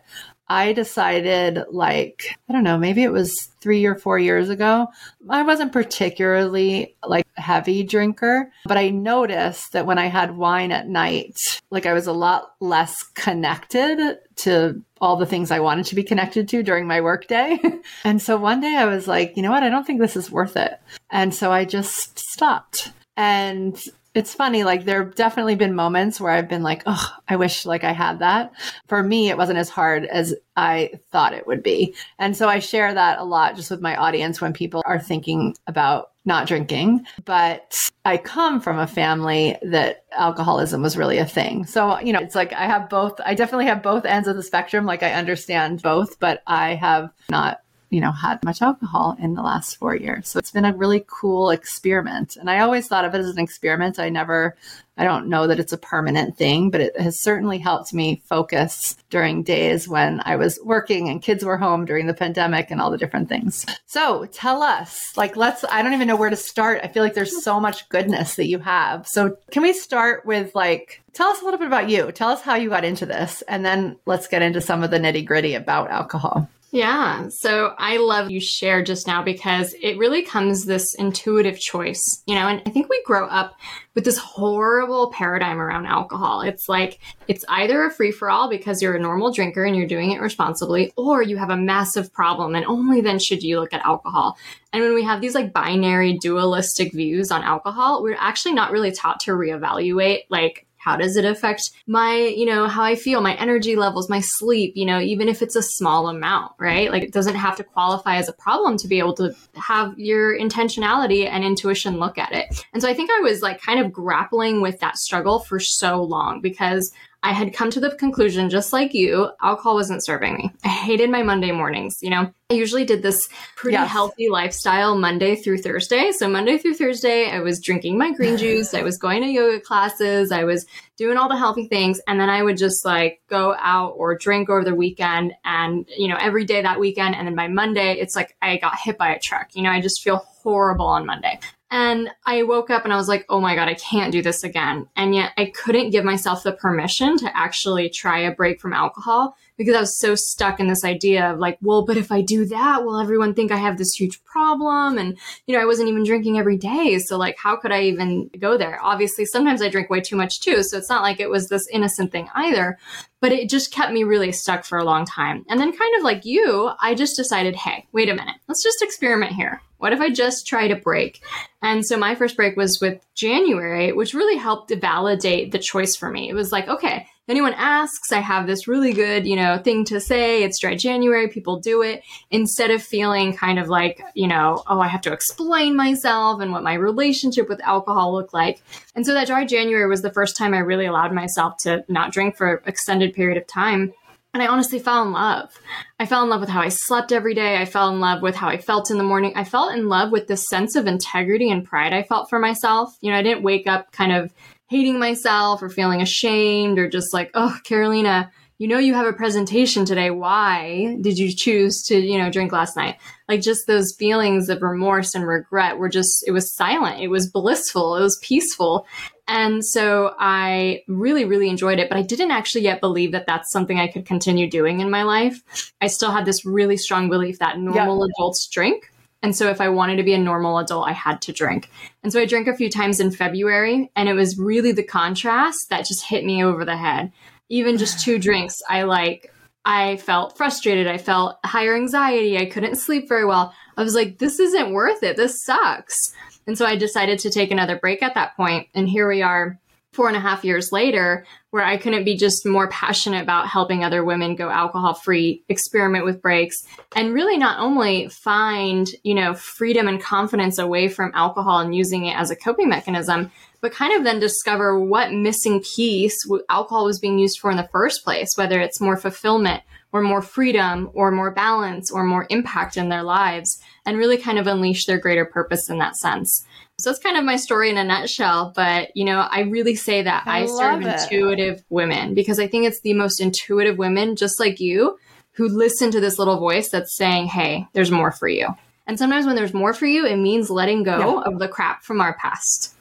I 0.53 0.75
decided, 0.75 1.65
like, 1.71 2.27
I 2.47 2.53
don't 2.53 2.63
know, 2.63 2.77
maybe 2.77 3.03
it 3.03 3.11
was 3.11 3.49
three 3.63 3.87
or 3.87 3.95
four 3.95 4.19
years 4.19 4.51
ago. 4.51 4.89
I 5.31 5.45
wasn't 5.45 5.73
particularly 5.73 6.95
like 7.07 7.27
a 7.39 7.41
heavy 7.41 7.85
drinker, 7.85 8.53
but 8.67 8.77
I 8.77 8.91
noticed 8.91 9.73
that 9.73 9.87
when 9.87 9.97
I 9.97 10.09
had 10.09 10.37
wine 10.37 10.71
at 10.71 10.89
night, 10.89 11.63
like 11.71 11.87
I 11.87 11.95
was 11.95 12.07
a 12.07 12.13
lot 12.13 12.53
less 12.61 13.03
connected 13.03 14.19
to 14.37 14.83
all 15.01 15.17
the 15.17 15.25
things 15.25 15.51
I 15.51 15.61
wanted 15.61 15.87
to 15.87 15.95
be 15.95 16.03
connected 16.03 16.51
to 16.51 16.63
during 16.63 16.87
my 16.87 17.01
workday. 17.01 17.59
and 18.05 18.21
so 18.21 18.37
one 18.37 18.61
day 18.61 18.77
I 18.77 18.85
was 18.85 19.09
like, 19.09 19.39
you 19.39 19.43
know 19.43 19.53
what? 19.53 19.63
I 19.63 19.71
don't 19.71 19.87
think 19.87 20.03
this 20.03 20.17
is 20.17 20.31
worth 20.31 20.59
it. 20.59 20.79
And 21.09 21.35
so 21.35 21.51
I 21.51 21.65
just 21.65 22.19
stopped. 22.19 22.93
And 23.17 23.83
it's 24.15 24.35
funny 24.35 24.63
like 24.63 24.85
there 24.85 25.05
have 25.05 25.15
definitely 25.15 25.55
been 25.55 25.75
moments 25.75 26.21
where 26.21 26.33
i've 26.33 26.49
been 26.49 26.63
like 26.63 26.83
oh 26.87 27.13
i 27.29 27.37
wish 27.37 27.65
like 27.65 27.85
i 27.85 27.93
had 27.93 28.19
that. 28.19 28.53
For 28.87 29.03
me 29.03 29.31
it 29.31 29.39
wasn't 29.39 29.59
as 29.59 29.69
hard 29.69 30.05
as 30.07 30.35
i 30.57 30.91
thought 31.11 31.33
it 31.33 31.47
would 31.47 31.63
be. 31.63 31.95
And 32.19 32.37
so 32.37 32.49
i 32.49 32.59
share 32.59 32.93
that 32.93 33.19
a 33.19 33.25
lot 33.25 33.57
just 33.57 33.71
with 33.71 33.81
my 33.81 33.97
audience 33.97 34.41
when 34.41 34.53
people 34.53 34.83
are 34.85 34.99
thinking 34.99 35.55
about 35.67 36.11
not 36.25 36.47
drinking. 36.47 37.07
But 37.25 37.77
i 38.05 38.17
come 38.17 38.61
from 38.61 38.79
a 38.79 38.87
family 38.87 39.57
that 39.63 40.05
alcoholism 40.13 40.83
was 40.83 40.97
really 40.97 41.19
a 41.19 41.27
thing. 41.27 41.65
So 41.65 41.99
you 42.01 42.13
know 42.13 42.21
it's 42.21 42.35
like 42.35 42.53
i 42.53 42.67
have 42.67 42.91
both 42.91 43.21
i 43.25 43.35
definitely 43.35 43.67
have 43.67 43.83
both 43.83 44.05
ends 44.05 44.29
of 44.29 44.37
the 44.37 44.43
spectrum. 44.43 44.85
Like 44.85 45.03
i 45.03 45.13
understand 45.13 45.83
both 45.83 46.19
but 46.19 46.43
i 46.47 46.75
have 46.75 47.11
not 47.31 47.61
you 47.93 48.01
know, 48.01 48.11
had 48.11 48.43
much 48.43 48.63
alcohol 48.63 49.15
in 49.21 49.35
the 49.35 49.43
last 49.43 49.77
four 49.77 49.95
years. 49.95 50.27
So 50.27 50.39
it's 50.39 50.51
been 50.51 50.65
a 50.65 50.73
really 50.73 51.05
cool 51.07 51.51
experiment. 51.51 52.37
And 52.37 52.49
I 52.49 52.61
always 52.61 52.89
thought 52.89 53.05
of 53.05 53.15
it 53.15 53.19
as 53.19 53.29
an 53.29 53.39
experiment. 53.39 53.99
I 53.99 54.09
never, 54.09 54.57
I 54.97 55.05
don't 55.05 55.29
know 55.29 55.47
that 55.47 55.61
it's 55.61 55.75
a 55.75 55.79
permanent 55.79 56.39
thing, 56.39 56.71
but 56.71 56.81
it 56.81 56.99
has 56.99 57.21
certainly 57.21 57.59
helped 57.59 57.93
me 57.93 58.23
focus 58.25 58.97
during 59.11 59.43
days 59.43 59.87
when 59.87 60.23
I 60.25 60.37
was 60.37 60.59
working 60.65 61.11
and 61.11 61.21
kids 61.21 61.45
were 61.45 61.59
home 61.59 61.85
during 61.85 62.07
the 62.07 62.15
pandemic 62.15 62.71
and 62.71 62.81
all 62.81 62.91
the 62.91 62.97
different 62.97 63.29
things. 63.29 63.67
So 63.85 64.25
tell 64.25 64.63
us, 64.63 65.15
like, 65.15 65.37
let's, 65.37 65.63
I 65.63 65.83
don't 65.83 65.93
even 65.93 66.09
know 66.09 66.17
where 66.17 66.31
to 66.31 66.37
start. 66.37 66.81
I 66.83 66.89
feel 66.89 67.03
like 67.03 67.13
there's 67.13 67.45
so 67.45 67.61
much 67.61 67.91
goodness 67.91 68.37
that 68.37 68.49
you 68.49 68.59
have. 68.61 69.07
So 69.07 69.37
can 69.51 69.63
we 69.63 69.75
start 69.75 70.25
with 70.25 70.55
like, 70.55 71.03
tell 71.13 71.29
us 71.29 71.43
a 71.43 71.45
little 71.45 71.59
bit 71.59 71.69
about 71.69 71.91
you? 71.91 72.11
Tell 72.11 72.31
us 72.31 72.41
how 72.41 72.55
you 72.55 72.71
got 72.71 72.87
into 72.87 73.05
this, 73.05 73.43
and 73.43 73.67
then 73.67 73.99
let's 74.07 74.29
get 74.29 74.41
into 74.41 74.63
some 74.63 74.83
of 74.83 74.91
the 74.91 74.99
nitty 74.99 75.27
gritty 75.27 75.55
about 75.55 75.91
alcohol. 75.91 76.49
Yeah. 76.73 77.29
So 77.29 77.75
I 77.77 77.99
love 77.99 78.31
you 78.31 78.41
shared 78.41 78.87
just 78.87 79.07
now 79.07 79.23
because 79.23 79.75
it 79.83 79.99
really 79.99 80.23
comes 80.23 80.65
this 80.65 80.95
intuitive 80.95 81.61
choice, 81.61 82.23
you 82.27 82.35
know, 82.35 82.49
and 82.49 82.63
I 82.65 82.71
think 82.71 82.89
we 82.89 83.03
grow 83.05 83.27
up 83.27 83.57
with 83.95 84.05
this 84.07 84.17
horrible 84.17 85.11
paradigm 85.11 85.61
around 85.61 85.85
alcohol. 85.85 86.41
It's 86.41 86.71
like 86.71 86.99
it's 87.29 87.45
either 87.47 87.85
a 87.85 87.91
free 87.91 88.11
for 88.11 88.31
all 88.31 88.49
because 88.49 88.81
you're 88.81 88.97
a 88.97 88.99
normal 88.99 89.33
drinker 89.33 89.67
and 89.67 89.77
you're 89.77 89.87
doing 89.87 90.13
it 90.13 90.23
responsibly, 90.23 90.95
or 90.97 91.23
you 91.23 91.37
have 91.37 91.51
a 91.51 91.59
massive 91.59 92.11
problem 92.11 92.55
and 92.55 92.65
only 92.65 93.03
then 93.03 93.19
should 93.19 93.43
you 93.43 93.61
look 93.61 93.75
at 93.75 93.85
alcohol. 93.85 94.39
And 94.73 94.83
when 94.83 94.95
we 94.95 95.05
have 95.05 95.21
these 95.21 95.35
like 95.35 95.53
binary 95.53 96.17
dualistic 96.17 96.95
views 96.95 97.31
on 97.31 97.43
alcohol, 97.43 98.03
we're 98.03 98.17
actually 98.19 98.55
not 98.55 98.73
really 98.73 98.93
taught 98.93 99.21
to 99.21 99.33
reevaluate 99.33 100.21
like 100.31 100.67
how 100.83 100.97
does 100.97 101.17
it 101.17 101.25
affect 101.25 101.71
my, 101.87 102.17
you 102.17 102.45
know, 102.45 102.67
how 102.67 102.83
I 102.83 102.97
feel, 102.97 103.21
my 103.21 103.35
energy 103.37 103.77
levels, 103.77 104.11
my 104.11 104.21
sleep, 104.21 104.73
you 104.75 104.85
know, 104.85 104.99
even 104.99 105.29
if 105.29 105.41
it's 105.41 105.55
a 105.55 105.63
small 105.63 106.09
amount, 106.09 106.53
right? 106.59 106.91
Like 106.91 107.05
it 107.05 107.13
doesn't 107.13 107.37
have 107.37 107.57
to 107.59 107.65
qualify 107.65 108.17
as 108.17 108.29
a 108.29 108.33
problem 108.33 108.77
to 108.79 108.89
be 108.89 108.99
able 108.99 109.15
to 109.15 109.33
have 109.55 109.97
your 109.97 110.37
intentionality 110.37 111.29
and 111.29 111.45
intuition 111.45 111.99
look 111.99 112.19
at 112.19 112.33
it. 112.33 112.67
And 112.73 112.83
so 112.83 112.89
I 112.89 112.95
think 112.95 113.11
I 113.13 113.21
was 113.21 113.43
like 113.43 113.63
kind 113.63 113.79
of 113.79 113.93
grappling 113.93 114.61
with 114.61 114.81
that 114.81 114.97
struggle 114.97 115.39
for 115.39 115.61
so 115.61 116.03
long 116.03 116.41
because 116.41 116.93
I 117.25 117.33
had 117.33 117.55
come 117.55 117.71
to 117.71 117.81
the 117.81 117.95
conclusion, 117.95 118.51
just 118.51 118.73
like 118.73 118.95
you, 118.95 119.31
alcohol 119.41 119.75
wasn't 119.75 120.05
serving 120.05 120.35
me. 120.35 120.53
I 120.65 120.69
hated 120.69 121.09
my 121.09 121.23
Monday 121.23 121.53
mornings. 121.53 121.99
You 122.03 122.11
know, 122.11 122.33
I 122.51 122.55
usually 122.55 122.85
did 122.85 123.03
this 123.03 123.29
pretty 123.55 123.75
yes. 123.75 123.89
healthy 123.89 124.29
lifestyle 124.29 124.99
Monday 124.99 125.37
through 125.37 125.59
Thursday. 125.59 126.11
So, 126.11 126.29
Monday 126.29 126.59
through 126.59 126.75
Thursday, 126.75 127.31
I 127.31 127.39
was 127.39 127.61
drinking 127.61 127.97
my 127.97 128.11
green 128.13 128.37
juice, 128.39 128.75
I 128.75 128.83
was 128.83 128.99
going 128.99 129.23
to 129.23 129.29
yoga 129.29 129.61
classes, 129.61 130.33
I 130.33 130.43
was 130.43 130.67
doing 130.97 131.17
all 131.17 131.29
the 131.29 131.39
healthy 131.39 131.69
things. 131.69 132.01
And 132.09 132.19
then 132.19 132.29
I 132.29 132.43
would 132.43 132.57
just 132.57 132.85
like 132.85 133.23
go 133.29 133.55
out 133.59 133.95
or 133.97 134.19
drink 134.19 134.51
over 134.51 134.65
the 134.65 134.75
weekend 134.75 135.33
and, 135.45 135.89
you 135.97 136.09
know, 136.09 136.17
every 136.21 136.45
day 136.45 136.61
that 136.63 136.81
weekend. 136.81 137.15
And 137.15 137.27
then 137.27 137.37
by 137.37 137.47
Monday, 137.47 137.95
it's 137.95 138.17
like 138.17 138.37
I 138.43 138.57
got 138.57 138.79
hit 138.79 138.99
by 138.99 139.15
a 139.15 139.21
truck. 139.21 139.55
You 139.55 139.63
know, 139.63 139.71
I 139.71 139.81
just 139.81 140.03
feel 140.03 140.17
horrible 140.17 140.87
on 140.87 141.07
Monday. 141.07 141.39
And 141.73 142.11
I 142.27 142.43
woke 142.43 142.69
up 142.69 142.85
and 142.85 142.93
I 142.93 142.97
was 142.97 143.09
like, 143.09 143.25
oh 143.31 143.41
my 143.41 143.55
God, 143.55 143.67
I 143.67 143.73
can't 143.73 144.13
do 144.13 144.21
this 144.21 144.45
again. 144.45 144.87
And 144.95 145.15
yet 145.15 145.33
I 145.39 145.47
couldn't 145.47 145.89
give 145.89 146.05
myself 146.05 146.43
the 146.43 146.53
permission 146.53 147.17
to 147.17 147.35
actually 147.35 147.89
try 147.89 148.19
a 148.19 148.31
break 148.31 148.61
from 148.61 148.75
alcohol 148.75 149.35
because 149.57 149.75
I 149.75 149.81
was 149.81 149.99
so 149.99 150.15
stuck 150.15 150.61
in 150.61 150.69
this 150.69 150.85
idea 150.85 151.31
of 151.31 151.39
like, 151.39 151.59
well, 151.61 151.85
but 151.85 151.97
if 151.97 152.11
I 152.11 152.23
do 152.23 152.45
that, 152.47 152.85
will 152.85 152.99
everyone 152.99 153.35
think 153.35 153.53
I 153.53 153.57
have 153.57 153.79
this 153.79 153.95
huge 153.95 154.23
problem? 154.25 154.99
And, 154.99 155.19
you 155.47 155.55
know, 155.55 155.63
I 155.63 155.67
wasn't 155.67 155.89
even 155.89 156.05
drinking 156.05 156.39
every 156.39 156.57
day. 156.57 156.99
So, 156.99 157.17
like, 157.17 157.37
how 157.39 157.57
could 157.57 157.73
I 157.73 157.83
even 157.83 158.31
go 158.39 158.57
there? 158.57 158.79
Obviously, 158.83 159.25
sometimes 159.25 159.63
I 159.63 159.69
drink 159.69 159.91
way 159.91 160.01
too 160.01 160.17
much 160.17 160.41
too. 160.41 160.63
So 160.63 160.79
it's 160.79 160.91
not 160.91 161.03
like 161.03 161.21
it 161.21 161.31
was 161.31 161.49
this 161.49 161.69
innocent 161.69 162.13
thing 162.13 162.29
either, 162.35 162.79
but 163.21 163.33
it 163.33 163.49
just 163.49 163.73
kept 163.73 163.93
me 163.93 164.05
really 164.05 164.33
stuck 164.33 164.65
for 164.65 164.79
a 164.79 164.85
long 164.85 165.05
time. 165.05 165.45
And 165.49 165.61
then, 165.61 165.77
kind 165.77 165.97
of 165.97 166.03
like 166.03 166.25
you, 166.25 166.71
I 166.81 166.95
just 166.95 167.17
decided, 167.17 167.55
hey, 167.57 167.87
wait 167.93 168.09
a 168.09 168.15
minute, 168.15 168.37
let's 168.49 168.63
just 168.63 168.83
experiment 168.83 169.33
here. 169.33 169.61
What 169.79 169.93
if 169.93 170.01
I 170.01 170.11
just 170.11 170.47
tried 170.47 170.71
a 170.71 170.77
break? 170.77 171.21
And 171.61 171.85
so 171.85 171.97
my 171.97 172.15
first 172.15 172.37
break 172.37 172.57
was 172.57 172.81
with 172.81 173.05
January, 173.17 173.93
which 173.93 174.15
really 174.15 174.37
helped 174.37 174.73
validate 174.73 175.51
the 175.51 175.59
choice 175.59 175.97
for 175.97 176.09
me. 176.09 176.29
It 176.29 176.35
was 176.35 176.53
like, 176.53 176.69
okay, 176.69 177.09
anyone 177.33 177.55
asks, 177.57 178.13
I 178.13 178.21
have 178.21 178.47
this 178.47 178.69
really 178.69 178.93
good, 178.93 179.27
you 179.27 179.37
know, 179.37 179.57
thing 179.57 179.87
to 179.87 179.99
say. 180.03 180.43
It's 180.43 180.59
dry 180.61 180.77
January. 180.77 181.29
People 181.29 181.59
do 181.59 181.81
it 181.81 182.03
instead 182.31 182.71
of 182.71 182.83
feeling 182.83 183.35
kind 183.35 183.59
of 183.59 183.71
like, 183.71 184.03
you 184.15 184.29
know, 184.29 184.63
oh, 184.67 184.81
I 184.81 184.89
have 184.89 185.01
to 185.03 185.13
explain 185.15 185.75
myself 185.75 186.43
and 186.43 186.53
what 186.53 186.63
my 186.63 186.75
relationship 186.75 187.49
with 187.49 187.63
alcohol 187.63 188.13
looked 188.13 188.35
like. 188.35 188.61
And 188.95 189.07
so 189.07 189.15
that 189.15 189.29
dry 189.29 189.47
January 189.47 189.89
was 189.89 190.03
the 190.03 190.13
first 190.13 190.37
time 190.37 190.53
I 190.53 190.59
really 190.59 190.85
allowed 190.85 191.15
myself 191.15 191.57
to 191.63 191.83
not 191.89 192.13
drink 192.13 192.37
for 192.37 192.57
an 192.57 192.63
extended 192.67 193.15
period 193.15 193.39
of 193.39 193.47
time. 193.47 193.95
And 194.35 194.43
I 194.43 194.47
honestly 194.47 194.79
fell 194.79 195.03
in 195.03 195.13
love. 195.13 195.59
I 195.99 196.05
fell 196.05 196.23
in 196.23 196.29
love 196.29 196.41
with 196.41 196.51
how 196.51 196.61
I 196.61 196.69
slept 196.69 197.13
every 197.13 197.35
day. 197.35 197.57
I 197.57 197.65
fell 197.65 197.89
in 197.89 198.01
love 198.01 198.21
with 198.21 198.37
how 198.37 198.49
I 198.49 198.59
felt 198.59 198.91
in 198.91 198.99
the 198.99 199.05
morning. 199.05 199.33
I 199.37 199.45
felt 199.45 199.75
in 199.75 199.89
love 199.89 200.13
with 200.13 200.27
the 200.27 200.37
sense 200.37 200.77
of 200.77 200.87
integrity 200.87 201.51
and 201.51 201.65
pride 201.65 201.95
I 201.95 202.03
felt 202.03 202.29
for 202.29 202.39
myself. 202.39 202.95
You 203.01 203.11
know, 203.11 203.19
I 203.19 203.23
didn't 203.23 203.43
wake 203.43 203.67
up 203.67 203.91
kind 203.93 204.13
of 204.13 204.33
hating 204.73 204.99
myself 204.99 205.63
or 205.63 205.69
feeling 205.69 206.01
ashamed 206.01 206.79
or 206.79 206.89
just 206.89 207.13
like, 207.13 207.31
oh, 207.35 207.55
Karolina, 207.69 208.31
you 208.57 208.67
know 208.67 208.79
you 208.79 208.95
have 208.95 209.07
a 209.07 209.13
presentation 209.13 209.85
today. 209.85 210.11
Why 210.11 210.97
did 211.03 211.19
you 211.19 211.31
choose 211.31 211.83
to, 211.89 211.99
you 211.99 212.17
know, 212.17 212.31
drink 212.31 212.53
last 212.53 212.75
night? 212.75 212.97
Like 213.29 213.43
just 213.43 213.67
those 213.67 213.95
feelings 213.95 214.49
of 214.49 214.63
remorse 214.63 215.15
and 215.15 215.27
regret 215.27 215.77
were 215.77 215.91
just, 215.91 216.27
it 216.27 216.31
was 216.31 216.55
silent. 216.55 217.01
It 217.01 217.09
was 217.09 217.31
blissful. 217.31 217.97
It 217.97 218.03
was 218.03 218.19
peaceful. 218.23 218.87
And 219.29 219.63
so 219.63 220.15
I 220.19 220.85
really, 220.89 221.27
really 221.27 221.51
enjoyed 221.51 221.79
it, 221.79 221.91
but 221.91 221.99
I 221.99 222.03
didn't 222.03 222.31
actually 222.31 222.63
yet 222.63 222.81
believe 222.81 223.13
that 223.13 223.27
that's 223.27 223.51
something 223.51 223.79
I 223.79 223.89
could 223.89 224.07
continue 224.07 224.49
doing 224.49 224.81
in 224.81 224.91
my 224.91 225.03
life. 225.03 225.43
I 225.83 225.89
still 225.89 226.13
had 226.13 226.25
this 226.25 226.47
really 226.47 226.79
strong 226.79 227.11
belief 227.11 227.41
that 227.41 227.59
normal 227.59 227.99
yeah. 227.99 228.13
adults 228.17 228.47
drink. 228.47 228.92
And 229.23 229.37
so 229.37 229.49
if 229.49 229.61
I 229.61 229.69
wanted 229.69 229.97
to 229.97 230.03
be 230.03 230.15
a 230.15 230.19
normal 230.19 230.59
adult, 230.59 230.89
I 230.89 230.93
had 230.93 231.23
to 231.23 231.33
drink. 231.33 231.71
And 232.03 232.13
so 232.13 232.21
I 232.21 232.27
drank 232.27 232.49
a 232.49 232.57
few 232.57 232.69
times 232.69 232.99
in 232.99 233.13
February, 233.13 233.91
and 233.95 234.09
it 234.09 234.15
was 234.15 234.39
really 234.39 234.73
the 234.73 234.83
contrast 234.83 235.71
that 235.71 235.87
just 235.87 236.05
hit 236.05 236.25
me 236.25 236.43
over 236.43 236.65
the 236.65 236.77
head. 236.77 237.13
Even 237.49 237.79
just 237.79 238.05
two 238.05 238.19
drinks, 238.21 238.61
I 238.69 238.83
like, 238.83 239.33
I 239.65 239.97
felt 239.99 240.37
frustrated. 240.37 240.89
I 240.89 240.99
felt 240.99 241.39
higher 241.45 241.77
anxiety. 241.77 242.37
I 242.37 242.47
couldn't 242.47 242.77
sleep 242.77 243.09
very 243.09 243.25
well. 243.25 243.55
I 243.77 243.85
was 243.85 243.95
like, 243.95 244.19
this 244.19 244.41
isn't 244.41 244.73
worth 244.73 245.05
it. 245.05 245.17
This 245.17 245.45
sucks. 245.45 246.13
And 246.47 246.59
so 246.59 246.67
I 246.67 246.75
decided 246.75 247.21
to 247.21 247.31
take 247.31 247.53
another 247.53 247.79
break 247.79 248.03
at 248.03 248.15
that 248.15 248.37
point. 248.37 248.67
And 248.75 248.89
here 248.89 249.09
we 249.09 249.23
are 249.23 249.61
four 249.93 250.09
and 250.09 250.17
a 250.17 250.21
half 250.21 250.45
years 250.45 250.73
later, 250.73 251.27
where 251.51 251.65
I 251.65 251.77
couldn't 251.77 252.05
be 252.05 252.17
just 252.17 252.47
more 252.47 252.69
passionate 252.69 253.23
about 253.23 253.47
helping 253.47 253.85
other 253.85 254.03
women 254.03 254.37
go 254.37 254.49
alcohol 254.49 254.95
free, 254.95 255.45
experiment 255.49 256.07
with 256.07 256.23
breaks, 256.23 256.57
and 256.97 257.13
really 257.13 257.37
not 257.37 257.61
only 257.61 258.09
find, 258.09 258.89
you 259.03 259.15
know, 259.15 259.35
freedom 259.35 259.89
and 259.89 260.03
confidence 260.03 260.59
away 260.59 260.89
from 260.89 261.13
alcohol 261.15 261.59
and 261.59 261.77
using 261.77 262.07
it 262.07 262.17
as 262.17 262.31
a 262.31 262.37
coping 262.37 262.71
mechanism, 262.71 263.31
but 263.61 263.73
kind 263.73 263.95
of 263.97 264.03
then 264.03 264.19
discover 264.19 264.81
what 264.81 265.13
missing 265.13 265.63
piece 265.63 266.17
alcohol 266.49 266.87
was 266.87 266.99
being 266.99 267.19
used 267.19 267.39
for 267.39 267.51
in 267.51 267.59
the 267.59 267.69
first 267.71 268.03
place, 268.03 268.31
whether 268.37 268.61
it's 268.61 268.81
more 268.81 268.97
fulfillment 268.97 269.63
or 269.93 270.01
more 270.03 270.23
freedom 270.23 270.91
or 270.95 271.11
more 271.11 271.31
balance 271.31 271.91
or 271.91 272.03
more 272.03 272.27
impact 272.31 272.77
in 272.77 272.89
their 272.89 273.03
lives 273.03 273.61
and 273.85 273.99
really 273.99 274.17
kind 274.17 274.39
of 274.39 274.47
unleash 274.47 274.87
their 274.87 274.99
greater 274.99 275.25
purpose 275.25 275.69
in 275.69 275.79
that 275.79 275.97
sense. 275.97 276.45
So 276.79 276.91
that's 276.91 277.03
kind 277.03 277.19
of 277.19 277.25
my 277.25 277.37
story 277.37 277.71
in 277.71 277.79
a 277.79 277.85
nutshell. 277.85 278.53
But, 278.57 278.97
you 278.97 279.05
know, 279.05 279.21
I 279.21 279.41
really 279.41 279.75
say 279.75 280.03
that 280.03 280.27
I, 280.27 280.43
I 280.43 280.47
serve 280.47 280.83
it. 280.83 281.01
intuitive 281.01 281.63
women 281.69 282.15
because 282.15 282.41
I 282.41 282.49
think 282.49 282.65
it's 282.65 282.81
the 282.81 282.95
most 282.95 283.21
intuitive 283.21 283.79
women, 283.79 284.17
just 284.17 284.41
like 284.41 284.59
you, 284.59 284.99
who 285.33 285.47
listen 285.49 285.91
to 285.91 286.01
this 286.01 286.19
little 286.19 286.39
voice 286.39 286.71
that's 286.71 286.97
saying, 286.97 287.27
hey, 287.27 287.67
there's 287.73 287.91
more 287.91 288.11
for 288.13 288.29
you. 288.29 288.49
And 288.87 288.99
sometimes 288.99 289.27
when 289.27 289.37
there's 289.37 289.55
more 289.55 289.75
for 289.75 289.87
you, 289.87 290.07
it 290.07 290.17
means 290.17 290.51
letting 290.51 290.83
go 290.83 290.99
yeah. 290.99 291.33
of 291.33 291.39
the 291.39 291.49
crap 291.49 291.85
from 291.85 292.01
our 292.01 292.15
past. 292.15 292.75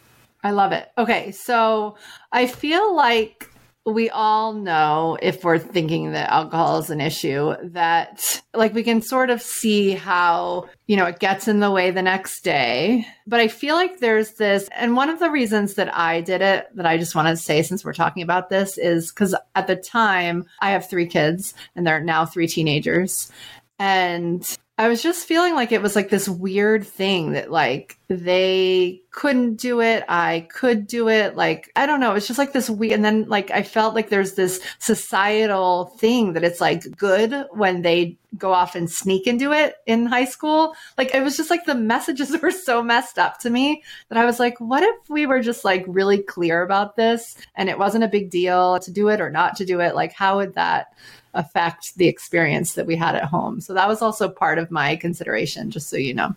I 0.43 0.51
love 0.51 0.71
it. 0.71 0.89
Okay. 0.97 1.31
So 1.31 1.97
I 2.31 2.47
feel 2.47 2.95
like 2.95 3.50
we 3.85 4.11
all 4.11 4.53
know 4.53 5.17
if 5.21 5.43
we're 5.43 5.57
thinking 5.57 6.11
that 6.11 6.29
alcohol 6.29 6.77
is 6.77 6.91
an 6.91 7.01
issue 7.01 7.55
that 7.63 8.41
like 8.53 8.75
we 8.75 8.83
can 8.83 9.01
sort 9.01 9.31
of 9.31 9.41
see 9.41 9.91
how 9.91 10.69
you 10.85 10.95
know 10.95 11.05
it 11.05 11.17
gets 11.17 11.47
in 11.47 11.59
the 11.59 11.71
way 11.71 11.89
the 11.89 12.01
next 12.01 12.43
day. 12.43 13.07
But 13.25 13.39
i 13.39 13.47
feel 13.47 13.75
like 13.75 13.99
there's 13.99 14.33
this 14.33 14.69
and 14.75 14.95
one 14.95 15.09
of 15.09 15.19
the 15.19 15.31
reasons 15.31 15.75
that 15.75 15.95
i 15.95 16.21
did 16.21 16.41
it 16.41 16.67
that 16.75 16.85
i 16.85 16.97
just 16.97 17.15
want 17.15 17.27
to 17.27 17.35
say 17.35 17.63
since 17.63 17.83
we're 17.83 17.93
talking 17.93 18.23
about 18.23 18.49
this 18.49 18.77
is 18.77 19.11
because 19.11 19.35
at 19.55 19.67
the 19.67 19.75
time 19.75 20.45
i 20.59 20.71
have 20.71 20.89
three 20.89 21.07
kids 21.07 21.53
and 21.75 21.85
they're 21.85 22.01
now 22.01 22.25
three 22.25 22.47
teenagers. 22.47 23.31
And 23.79 24.45
I 24.77 24.87
was 24.87 25.03
just 25.03 25.27
feeling 25.27 25.53
like 25.53 25.71
it 25.71 25.81
was 25.81 25.95
like 25.95 26.09
this 26.09 26.29
weird 26.29 26.85
thing 26.85 27.33
that 27.33 27.51
like 27.51 27.97
they 28.17 29.01
couldn't 29.11 29.55
do 29.55 29.81
it. 29.81 30.03
I 30.09 30.47
could 30.51 30.85
do 30.87 31.07
it. 31.07 31.35
Like, 31.35 31.71
I 31.75 31.85
don't 31.85 31.99
know. 31.99 32.13
It's 32.13 32.27
just 32.27 32.37
like 32.37 32.53
this 32.53 32.69
weird. 32.69 32.93
And 32.93 33.05
then 33.05 33.27
like 33.27 33.51
I 33.51 33.63
felt 33.63 33.95
like 33.95 34.09
there's 34.09 34.33
this 34.33 34.61
societal 34.79 35.85
thing 35.97 36.33
that 36.33 36.43
it's 36.43 36.61
like 36.61 36.97
good 36.97 37.47
when 37.51 37.81
they 37.81 38.17
go 38.37 38.53
off 38.53 38.75
and 38.75 38.89
sneak 38.89 39.25
do 39.37 39.53
it 39.53 39.75
in 39.85 40.05
high 40.05 40.25
school. 40.25 40.75
Like 40.97 41.13
it 41.13 41.23
was 41.23 41.37
just 41.37 41.49
like 41.49 41.65
the 41.65 41.75
messages 41.75 42.35
were 42.41 42.51
so 42.51 42.83
messed 42.83 43.17
up 43.17 43.39
to 43.39 43.49
me 43.49 43.83
that 44.09 44.17
I 44.17 44.25
was 44.25 44.39
like, 44.39 44.59
what 44.59 44.83
if 44.83 45.09
we 45.09 45.25
were 45.25 45.41
just 45.41 45.63
like 45.63 45.85
really 45.87 46.19
clear 46.19 46.61
about 46.61 46.95
this 46.95 47.37
and 47.55 47.69
it 47.69 47.79
wasn't 47.79 48.03
a 48.03 48.09
big 48.09 48.29
deal 48.29 48.79
to 48.79 48.91
do 48.91 49.09
it 49.09 49.21
or 49.21 49.29
not 49.29 49.55
to 49.57 49.65
do 49.65 49.79
it? 49.79 49.95
Like, 49.95 50.13
how 50.13 50.37
would 50.37 50.55
that 50.55 50.93
affect 51.33 51.95
the 51.95 52.07
experience 52.07 52.73
that 52.73 52.85
we 52.85 52.95
had 52.95 53.15
at 53.15 53.23
home. 53.23 53.61
So 53.61 53.73
that 53.73 53.87
was 53.87 54.01
also 54.01 54.27
part 54.27 54.57
of 54.57 54.69
my 54.69 54.95
consideration, 54.97 55.71
just 55.71 55.89
so 55.89 55.97
you 55.97 56.13
know. 56.13 56.35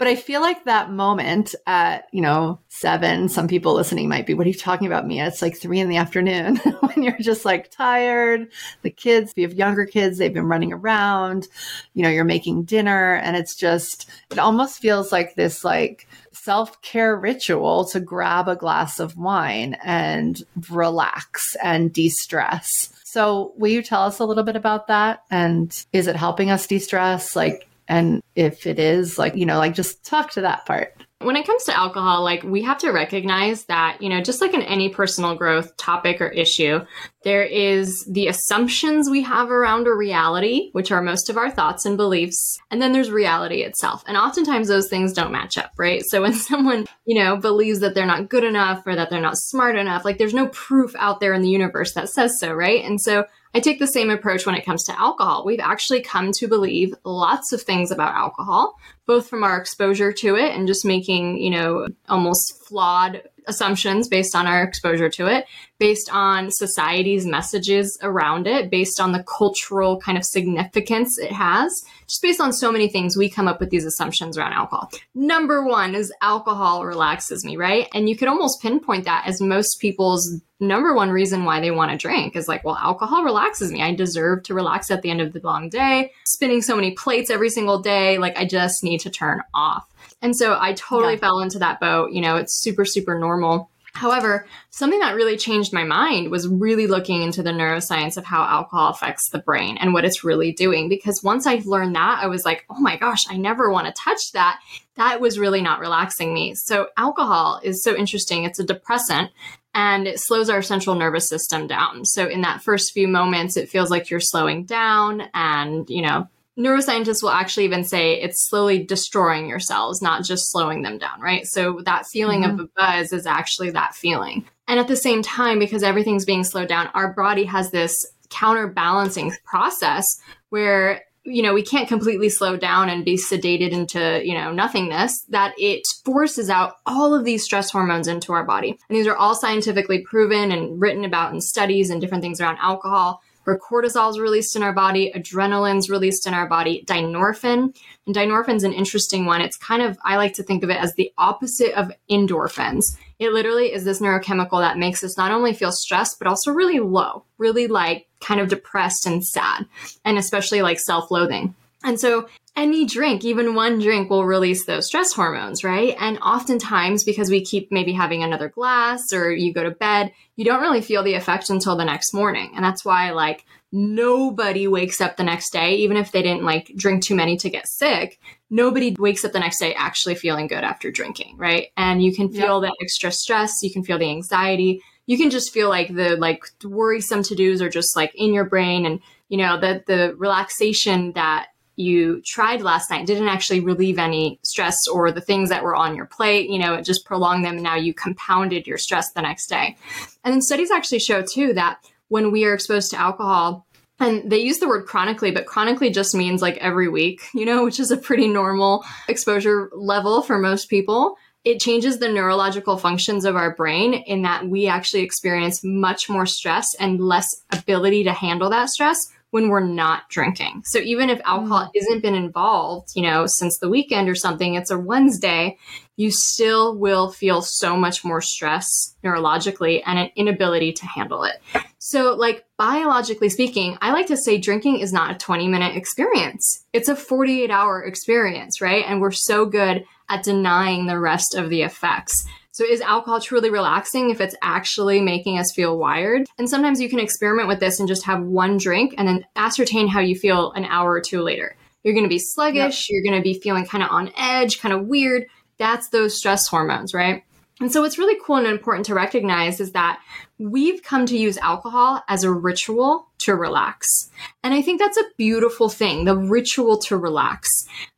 But 0.00 0.08
I 0.08 0.16
feel 0.16 0.40
like 0.40 0.64
that 0.64 0.90
moment 0.90 1.54
at, 1.66 2.08
you 2.10 2.22
know, 2.22 2.58
seven, 2.68 3.28
some 3.28 3.46
people 3.46 3.74
listening 3.74 4.08
might 4.08 4.26
be, 4.26 4.32
what 4.32 4.46
are 4.46 4.48
you 4.48 4.56
talking 4.56 4.86
about, 4.86 5.06
Mia? 5.06 5.26
It's 5.26 5.42
like 5.42 5.58
three 5.58 5.78
in 5.78 5.90
the 5.90 5.98
afternoon 5.98 6.56
when 6.80 7.02
you're 7.02 7.18
just 7.18 7.44
like 7.44 7.70
tired. 7.70 8.50
The 8.80 8.88
kids, 8.88 9.32
if 9.32 9.36
you 9.36 9.46
have 9.46 9.58
younger 9.58 9.84
kids, 9.84 10.16
they've 10.16 10.32
been 10.32 10.46
running 10.48 10.72
around, 10.72 11.48
you 11.92 12.02
know, 12.02 12.08
you're 12.08 12.24
making 12.24 12.62
dinner. 12.62 13.16
And 13.16 13.36
it's 13.36 13.54
just, 13.54 14.08
it 14.30 14.38
almost 14.38 14.80
feels 14.80 15.12
like 15.12 15.34
this 15.34 15.64
like 15.64 16.08
self 16.32 16.80
care 16.80 17.14
ritual 17.14 17.84
to 17.90 18.00
grab 18.00 18.48
a 18.48 18.56
glass 18.56 19.00
of 19.00 19.18
wine 19.18 19.76
and 19.84 20.42
relax 20.70 21.58
and 21.62 21.92
de 21.92 22.08
stress. 22.08 22.90
So, 23.04 23.52
will 23.58 23.70
you 23.70 23.82
tell 23.82 24.04
us 24.04 24.18
a 24.18 24.24
little 24.24 24.44
bit 24.44 24.56
about 24.56 24.86
that? 24.86 25.24
And 25.30 25.70
is 25.92 26.06
it 26.06 26.16
helping 26.16 26.50
us 26.50 26.66
de 26.66 26.78
stress? 26.78 27.36
Like, 27.36 27.69
and 27.90 28.22
if 28.36 28.68
it 28.68 28.78
is, 28.78 29.18
like, 29.18 29.34
you 29.34 29.44
know, 29.44 29.58
like 29.58 29.74
just 29.74 30.04
talk 30.04 30.30
to 30.30 30.42
that 30.42 30.64
part. 30.64 30.94
When 31.18 31.34
it 31.34 31.44
comes 31.44 31.64
to 31.64 31.76
alcohol, 31.76 32.22
like 32.22 32.44
we 32.44 32.62
have 32.62 32.78
to 32.78 32.92
recognize 32.92 33.64
that, 33.64 34.00
you 34.00 34.08
know, 34.08 34.22
just 34.22 34.40
like 34.40 34.54
in 34.54 34.62
any 34.62 34.88
personal 34.88 35.34
growth 35.34 35.76
topic 35.76 36.20
or 36.20 36.28
issue, 36.28 36.78
there 37.24 37.42
is 37.42 38.06
the 38.08 38.28
assumptions 38.28 39.10
we 39.10 39.22
have 39.24 39.50
around 39.50 39.88
a 39.88 39.92
reality, 39.92 40.70
which 40.70 40.92
are 40.92 41.02
most 41.02 41.28
of 41.28 41.36
our 41.36 41.50
thoughts 41.50 41.84
and 41.84 41.96
beliefs. 41.96 42.58
And 42.70 42.80
then 42.80 42.92
there's 42.92 43.10
reality 43.10 43.62
itself. 43.62 44.04
And 44.06 44.16
oftentimes 44.16 44.68
those 44.68 44.88
things 44.88 45.12
don't 45.12 45.32
match 45.32 45.58
up, 45.58 45.72
right? 45.76 46.02
So 46.06 46.22
when 46.22 46.32
someone, 46.34 46.86
you 47.04 47.20
know, 47.20 47.36
believes 47.36 47.80
that 47.80 47.96
they're 47.96 48.06
not 48.06 48.30
good 48.30 48.44
enough 48.44 48.86
or 48.86 48.94
that 48.94 49.10
they're 49.10 49.20
not 49.20 49.36
smart 49.36 49.74
enough, 49.74 50.04
like 50.04 50.18
there's 50.18 50.32
no 50.32 50.46
proof 50.46 50.94
out 50.96 51.18
there 51.18 51.34
in 51.34 51.42
the 51.42 51.50
universe 51.50 51.92
that 51.94 52.08
says 52.08 52.38
so, 52.38 52.52
right? 52.52 52.84
And 52.84 53.00
so 53.00 53.24
I 53.54 53.60
take 53.60 53.78
the 53.78 53.86
same 53.86 54.10
approach 54.10 54.46
when 54.46 54.54
it 54.54 54.64
comes 54.64 54.84
to 54.84 55.00
alcohol. 55.00 55.44
We've 55.44 55.60
actually 55.60 56.02
come 56.02 56.30
to 56.32 56.46
believe 56.46 56.94
lots 57.04 57.52
of 57.52 57.62
things 57.62 57.90
about 57.90 58.14
alcohol, 58.14 58.78
both 59.06 59.28
from 59.28 59.42
our 59.42 59.58
exposure 59.58 60.12
to 60.12 60.36
it 60.36 60.54
and 60.54 60.68
just 60.68 60.84
making, 60.84 61.38
you 61.38 61.50
know, 61.50 61.88
almost 62.08 62.64
flawed 62.66 63.22
assumptions 63.50 64.08
based 64.08 64.34
on 64.34 64.46
our 64.46 64.62
exposure 64.62 65.10
to 65.10 65.26
it, 65.26 65.44
based 65.78 66.08
on 66.10 66.50
society's 66.50 67.26
messages 67.26 67.98
around 68.02 68.46
it, 68.46 68.70
based 68.70 69.00
on 69.00 69.12
the 69.12 69.22
cultural 69.24 70.00
kind 70.00 70.16
of 70.16 70.24
significance 70.24 71.18
it 71.18 71.32
has. 71.32 71.70
Just 72.06 72.22
based 72.22 72.40
on 72.40 72.52
so 72.52 72.72
many 72.72 72.88
things, 72.88 73.16
we 73.16 73.28
come 73.28 73.46
up 73.46 73.60
with 73.60 73.70
these 73.70 73.84
assumptions 73.84 74.38
around 74.38 74.54
alcohol. 74.54 74.90
Number 75.14 75.62
one 75.62 75.94
is 75.94 76.12
alcohol 76.22 76.86
relaxes 76.86 77.44
me, 77.44 77.56
right? 77.56 77.88
And 77.92 78.08
you 78.08 78.16
could 78.16 78.28
almost 78.28 78.62
pinpoint 78.62 79.04
that 79.04 79.24
as 79.26 79.40
most 79.40 79.80
people's 79.80 80.40
number 80.60 80.94
one 80.94 81.10
reason 81.10 81.44
why 81.44 81.60
they 81.60 81.70
want 81.70 81.90
to 81.90 81.96
drink 81.96 82.36
is 82.36 82.46
like, 82.46 82.64
well, 82.64 82.76
alcohol 82.76 83.24
relaxes 83.24 83.72
me. 83.72 83.82
I 83.82 83.94
deserve 83.94 84.42
to 84.44 84.54
relax 84.54 84.90
at 84.90 85.02
the 85.02 85.10
end 85.10 85.20
of 85.20 85.32
the 85.32 85.40
long 85.42 85.70
day. 85.70 86.12
Spinning 86.26 86.62
so 86.62 86.76
many 86.76 86.92
plates 86.92 87.30
every 87.30 87.48
single 87.48 87.80
day, 87.80 88.18
like 88.18 88.36
I 88.36 88.44
just 88.44 88.84
need 88.84 89.00
to 89.00 89.10
turn 89.10 89.42
off. 89.54 89.89
And 90.22 90.36
so 90.36 90.56
I 90.60 90.74
totally 90.74 91.14
yeah. 91.14 91.20
fell 91.20 91.40
into 91.40 91.58
that 91.60 91.80
boat. 91.80 92.12
You 92.12 92.20
know, 92.20 92.36
it's 92.36 92.60
super, 92.60 92.84
super 92.84 93.18
normal. 93.18 93.70
However, 93.92 94.46
something 94.70 95.00
that 95.00 95.16
really 95.16 95.36
changed 95.36 95.72
my 95.72 95.82
mind 95.84 96.30
was 96.30 96.46
really 96.46 96.86
looking 96.86 97.22
into 97.22 97.42
the 97.42 97.50
neuroscience 97.50 98.16
of 98.16 98.24
how 98.24 98.44
alcohol 98.44 98.90
affects 98.90 99.30
the 99.30 99.40
brain 99.40 99.76
and 99.78 99.92
what 99.92 100.04
it's 100.04 100.22
really 100.22 100.52
doing. 100.52 100.88
Because 100.88 101.22
once 101.22 101.46
I 101.46 101.60
learned 101.64 101.96
that, 101.96 102.20
I 102.22 102.28
was 102.28 102.44
like, 102.44 102.64
oh 102.70 102.78
my 102.78 102.96
gosh, 102.96 103.24
I 103.28 103.36
never 103.36 103.70
want 103.70 103.86
to 103.88 104.02
touch 104.02 104.32
that. 104.32 104.60
That 104.94 105.20
was 105.20 105.38
really 105.38 105.60
not 105.60 105.80
relaxing 105.80 106.32
me. 106.32 106.54
So, 106.54 106.88
alcohol 106.96 107.60
is 107.62 107.82
so 107.82 107.96
interesting. 107.96 108.44
It's 108.44 108.60
a 108.60 108.64
depressant 108.64 109.30
and 109.74 110.06
it 110.06 110.20
slows 110.20 110.50
our 110.50 110.62
central 110.62 110.94
nervous 110.94 111.28
system 111.28 111.66
down. 111.66 112.04
So, 112.04 112.28
in 112.28 112.42
that 112.42 112.62
first 112.62 112.92
few 112.92 113.08
moments, 113.08 113.56
it 113.56 113.70
feels 113.70 113.90
like 113.90 114.08
you're 114.08 114.20
slowing 114.20 114.64
down 114.64 115.24
and, 115.34 115.88
you 115.90 116.02
know, 116.02 116.28
neuroscientists 116.58 117.22
will 117.22 117.30
actually 117.30 117.64
even 117.64 117.84
say 117.84 118.20
it's 118.20 118.48
slowly 118.48 118.84
destroying 118.84 119.48
your 119.48 119.60
cells, 119.60 120.02
not 120.02 120.24
just 120.24 120.50
slowing 120.50 120.82
them 120.82 120.98
down, 120.98 121.20
right? 121.20 121.46
So 121.46 121.80
that 121.84 122.06
feeling 122.06 122.42
mm-hmm. 122.42 122.60
of 122.60 122.66
a 122.66 122.68
buzz 122.76 123.12
is 123.12 123.26
actually 123.26 123.70
that 123.70 123.94
feeling. 123.94 124.44
And 124.68 124.78
at 124.78 124.88
the 124.88 124.96
same 124.96 125.22
time, 125.22 125.58
because 125.58 125.82
everything's 125.82 126.24
being 126.24 126.44
slowed 126.44 126.68
down, 126.68 126.88
our 126.94 127.12
body 127.12 127.44
has 127.44 127.70
this 127.70 128.06
counterbalancing 128.30 129.32
process 129.44 130.06
where 130.50 131.02
you 131.24 131.42
know 131.42 131.52
we 131.52 131.62
can't 131.62 131.88
completely 131.88 132.28
slow 132.28 132.56
down 132.56 132.88
and 132.88 133.04
be 133.04 133.16
sedated 133.16 133.72
into 133.72 134.22
you 134.24 134.34
know 134.34 134.52
nothingness 134.52 135.24
that 135.28 135.52
it 135.58 135.82
forces 136.04 136.48
out 136.48 136.76
all 136.86 137.14
of 137.14 137.24
these 137.24 137.42
stress 137.44 137.70
hormones 137.70 138.08
into 138.08 138.32
our 138.32 138.44
body 138.44 138.70
and 138.88 138.96
these 138.96 139.06
are 139.06 139.16
all 139.16 139.34
scientifically 139.34 140.00
proven 140.00 140.50
and 140.50 140.80
written 140.80 141.04
about 141.04 141.34
in 141.34 141.40
studies 141.40 141.90
and 141.90 142.00
different 142.00 142.22
things 142.22 142.40
around 142.40 142.56
alcohol 142.58 143.20
where 143.50 143.58
cortisol 143.58 144.10
is 144.10 144.20
released 144.20 144.54
in 144.54 144.62
our 144.62 144.72
body, 144.72 145.12
adrenaline's 145.12 145.90
released 145.90 146.26
in 146.26 146.34
our 146.34 146.48
body, 146.48 146.84
dynorphin. 146.86 147.76
And 148.06 148.14
dynorphin's 148.14 148.62
an 148.62 148.72
interesting 148.72 149.26
one. 149.26 149.40
It's 149.40 149.56
kind 149.56 149.82
of, 149.82 149.98
I 150.04 150.16
like 150.16 150.34
to 150.34 150.44
think 150.44 150.62
of 150.62 150.70
it 150.70 150.76
as 150.76 150.94
the 150.94 151.12
opposite 151.18 151.72
of 151.72 151.90
endorphins. 152.08 152.96
It 153.18 153.32
literally 153.32 153.72
is 153.72 153.84
this 153.84 154.00
neurochemical 154.00 154.60
that 154.60 154.78
makes 154.78 155.02
us 155.02 155.18
not 155.18 155.32
only 155.32 155.52
feel 155.52 155.72
stressed, 155.72 156.18
but 156.20 156.28
also 156.28 156.52
really 156.52 156.78
low, 156.78 157.24
really 157.38 157.66
like 157.66 158.06
kind 158.20 158.40
of 158.40 158.48
depressed 158.48 159.04
and 159.04 159.24
sad, 159.24 159.66
and 160.04 160.16
especially 160.16 160.62
like 160.62 160.78
self 160.78 161.10
loathing. 161.10 161.54
And 161.82 161.98
so 161.98 162.28
any 162.56 162.84
drink, 162.84 163.24
even 163.24 163.54
one 163.54 163.78
drink, 163.78 164.10
will 164.10 164.26
release 164.26 164.64
those 164.64 164.86
stress 164.86 165.12
hormones, 165.12 165.64
right? 165.64 165.96
And 165.98 166.18
oftentimes, 166.18 167.04
because 167.04 167.30
we 167.30 167.44
keep 167.44 167.72
maybe 167.72 167.92
having 167.92 168.22
another 168.22 168.48
glass 168.48 169.12
or 169.12 169.32
you 169.32 169.54
go 169.54 169.62
to 169.62 169.70
bed, 169.70 170.12
you 170.36 170.44
don't 170.44 170.60
really 170.60 170.82
feel 170.82 171.02
the 171.02 171.14
effect 171.14 171.48
until 171.48 171.76
the 171.76 171.84
next 171.84 172.12
morning. 172.12 172.52
And 172.54 172.64
that's 172.64 172.84
why, 172.84 173.12
like, 173.12 173.44
nobody 173.72 174.66
wakes 174.66 175.00
up 175.00 175.16
the 175.16 175.24
next 175.24 175.52
day, 175.52 175.76
even 175.76 175.96
if 175.96 176.12
they 176.12 176.22
didn't 176.22 176.42
like 176.42 176.72
drink 176.76 177.02
too 177.02 177.14
many 177.14 177.36
to 177.38 177.50
get 177.50 177.68
sick. 177.68 178.18
Nobody 178.50 178.94
wakes 178.98 179.24
up 179.24 179.32
the 179.32 179.38
next 179.38 179.60
day 179.60 179.74
actually 179.74 180.16
feeling 180.16 180.48
good 180.48 180.64
after 180.64 180.90
drinking, 180.90 181.36
right? 181.38 181.68
And 181.76 182.02
you 182.02 182.12
can 182.12 182.30
feel 182.30 182.62
yep. 182.62 182.70
the 182.70 182.84
extra 182.84 183.12
stress, 183.12 183.62
you 183.62 183.70
can 183.70 183.84
feel 183.84 183.98
the 183.98 184.10
anxiety, 184.10 184.82
you 185.06 185.16
can 185.16 185.30
just 185.30 185.52
feel 185.52 185.68
like 185.68 185.94
the 185.94 186.16
like 186.16 186.44
worrisome 186.64 187.22
to 187.24 187.34
dos 187.34 187.62
are 187.62 187.68
just 187.68 187.96
like 187.96 188.12
in 188.14 188.32
your 188.32 188.44
brain 188.44 188.86
and 188.86 189.00
you 189.28 189.38
know 189.38 189.58
the 189.58 189.82
the 189.86 190.14
relaxation 190.16 191.12
that 191.12 191.48
you 191.80 192.20
tried 192.22 192.62
last 192.62 192.90
night 192.90 193.06
didn't 193.06 193.28
actually 193.28 193.60
relieve 193.60 193.98
any 193.98 194.38
stress 194.42 194.86
or 194.86 195.10
the 195.10 195.20
things 195.20 195.48
that 195.48 195.64
were 195.64 195.74
on 195.74 195.96
your 195.96 196.06
plate. 196.06 196.50
You 196.50 196.58
know, 196.58 196.74
it 196.74 196.84
just 196.84 197.04
prolonged 197.04 197.44
them. 197.44 197.54
And 197.54 197.62
now 197.62 197.76
you 197.76 197.94
compounded 197.94 198.66
your 198.66 198.78
stress 198.78 199.12
the 199.12 199.22
next 199.22 199.46
day. 199.48 199.76
And 200.24 200.32
then 200.32 200.42
studies 200.42 200.70
actually 200.70 201.00
show 201.00 201.22
too 201.22 201.54
that 201.54 201.78
when 202.08 202.30
we 202.30 202.44
are 202.44 202.54
exposed 202.54 202.90
to 202.90 203.00
alcohol, 203.00 203.66
and 203.98 204.30
they 204.30 204.38
use 204.38 204.58
the 204.58 204.68
word 204.68 204.86
chronically, 204.86 205.30
but 205.30 205.46
chronically 205.46 205.90
just 205.90 206.14
means 206.14 206.40
like 206.40 206.56
every 206.56 206.88
week, 206.88 207.22
you 207.34 207.44
know, 207.44 207.64
which 207.66 207.80
is 207.80 207.90
a 207.90 207.96
pretty 207.96 208.28
normal 208.28 208.84
exposure 209.08 209.70
level 209.74 210.22
for 210.22 210.38
most 210.38 210.70
people. 210.70 211.16
It 211.42 211.58
changes 211.58 211.98
the 211.98 212.08
neurological 212.08 212.76
functions 212.76 213.24
of 213.24 213.34
our 213.34 213.54
brain 213.54 213.94
in 213.94 214.22
that 214.22 214.46
we 214.46 214.66
actually 214.66 215.02
experience 215.02 215.64
much 215.64 216.10
more 216.10 216.26
stress 216.26 216.74
and 216.78 217.00
less 217.00 217.26
ability 217.50 218.04
to 218.04 218.12
handle 218.12 218.50
that 218.50 218.68
stress 218.68 218.98
when 219.30 219.48
we're 219.48 219.60
not 219.60 220.08
drinking. 220.08 220.62
So 220.66 220.78
even 220.80 221.08
if 221.08 221.20
alcohol 221.24 221.66
mm. 221.66 221.70
isn't 221.74 222.02
been 222.02 222.14
involved, 222.14 222.88
you 222.94 223.02
know, 223.02 223.26
since 223.26 223.58
the 223.58 223.68
weekend 223.68 224.08
or 224.08 224.14
something, 224.14 224.54
it's 224.54 224.70
a 224.70 224.78
Wednesday, 224.78 225.56
you 225.96 226.10
still 226.10 226.76
will 226.76 227.10
feel 227.10 227.42
so 227.42 227.76
much 227.76 228.04
more 228.04 228.20
stress 228.20 228.66
neurologically 229.04 229.82
and 229.84 229.98
an 229.98 230.10
inability 230.16 230.72
to 230.72 230.86
handle 230.86 231.24
it. 231.24 231.34
So 231.78 232.14
like 232.14 232.44
biologically 232.56 233.28
speaking, 233.28 233.76
I 233.80 233.92
like 233.92 234.06
to 234.06 234.16
say 234.16 234.38
drinking 234.38 234.80
is 234.80 234.92
not 234.92 235.14
a 235.14 235.18
20 235.18 235.48
minute 235.48 235.76
experience. 235.76 236.64
It's 236.72 236.88
a 236.88 236.96
48 236.96 237.50
hour 237.50 237.82
experience, 237.82 238.60
right? 238.60 238.84
And 238.86 239.00
we're 239.00 239.10
so 239.10 239.46
good 239.46 239.84
at 240.08 240.24
denying 240.24 240.86
the 240.86 240.98
rest 240.98 241.34
of 241.34 241.50
the 241.50 241.62
effects. 241.62 242.26
So 242.60 242.66
is 242.66 242.82
alcohol 242.82 243.22
truly 243.22 243.48
relaxing 243.48 244.10
if 244.10 244.20
it's 244.20 244.34
actually 244.42 245.00
making 245.00 245.38
us 245.38 245.50
feel 245.50 245.78
wired? 245.78 246.26
And 246.36 246.46
sometimes 246.46 246.78
you 246.78 246.90
can 246.90 246.98
experiment 246.98 247.48
with 247.48 247.58
this 247.58 247.80
and 247.80 247.88
just 247.88 248.04
have 248.04 248.22
one 248.22 248.58
drink 248.58 248.92
and 248.98 249.08
then 249.08 249.24
ascertain 249.34 249.88
how 249.88 250.00
you 250.00 250.14
feel 250.14 250.52
an 250.52 250.66
hour 250.66 250.92
or 250.92 251.00
two 251.00 251.22
later. 251.22 251.56
You're 251.82 251.94
going 251.94 252.04
to 252.04 252.10
be 252.10 252.18
sluggish, 252.18 252.86
yep. 252.86 252.86
you're 252.90 253.02
going 253.02 253.18
to 253.18 253.24
be 253.24 253.40
feeling 253.40 253.64
kind 253.64 253.82
of 253.82 253.88
on 253.90 254.12
edge, 254.14 254.60
kind 254.60 254.74
of 254.74 254.88
weird. 254.88 255.24
That's 255.56 255.88
those 255.88 256.18
stress 256.18 256.48
hormones, 256.48 256.92
right? 256.92 257.24
And 257.60 257.70
so, 257.70 257.82
what's 257.82 257.98
really 257.98 258.18
cool 258.24 258.36
and 258.36 258.46
important 258.46 258.86
to 258.86 258.94
recognize 258.94 259.60
is 259.60 259.72
that 259.72 260.00
we've 260.38 260.82
come 260.82 261.04
to 261.04 261.18
use 261.18 261.36
alcohol 261.36 262.02
as 262.08 262.24
a 262.24 262.32
ritual 262.32 263.06
to 263.18 263.34
relax. 263.34 264.10
And 264.42 264.54
I 264.54 264.62
think 264.62 264.80
that's 264.80 264.96
a 264.96 265.04
beautiful 265.18 265.68
thing 265.68 266.06
the 266.06 266.16
ritual 266.16 266.78
to 266.78 266.96
relax. 266.96 267.50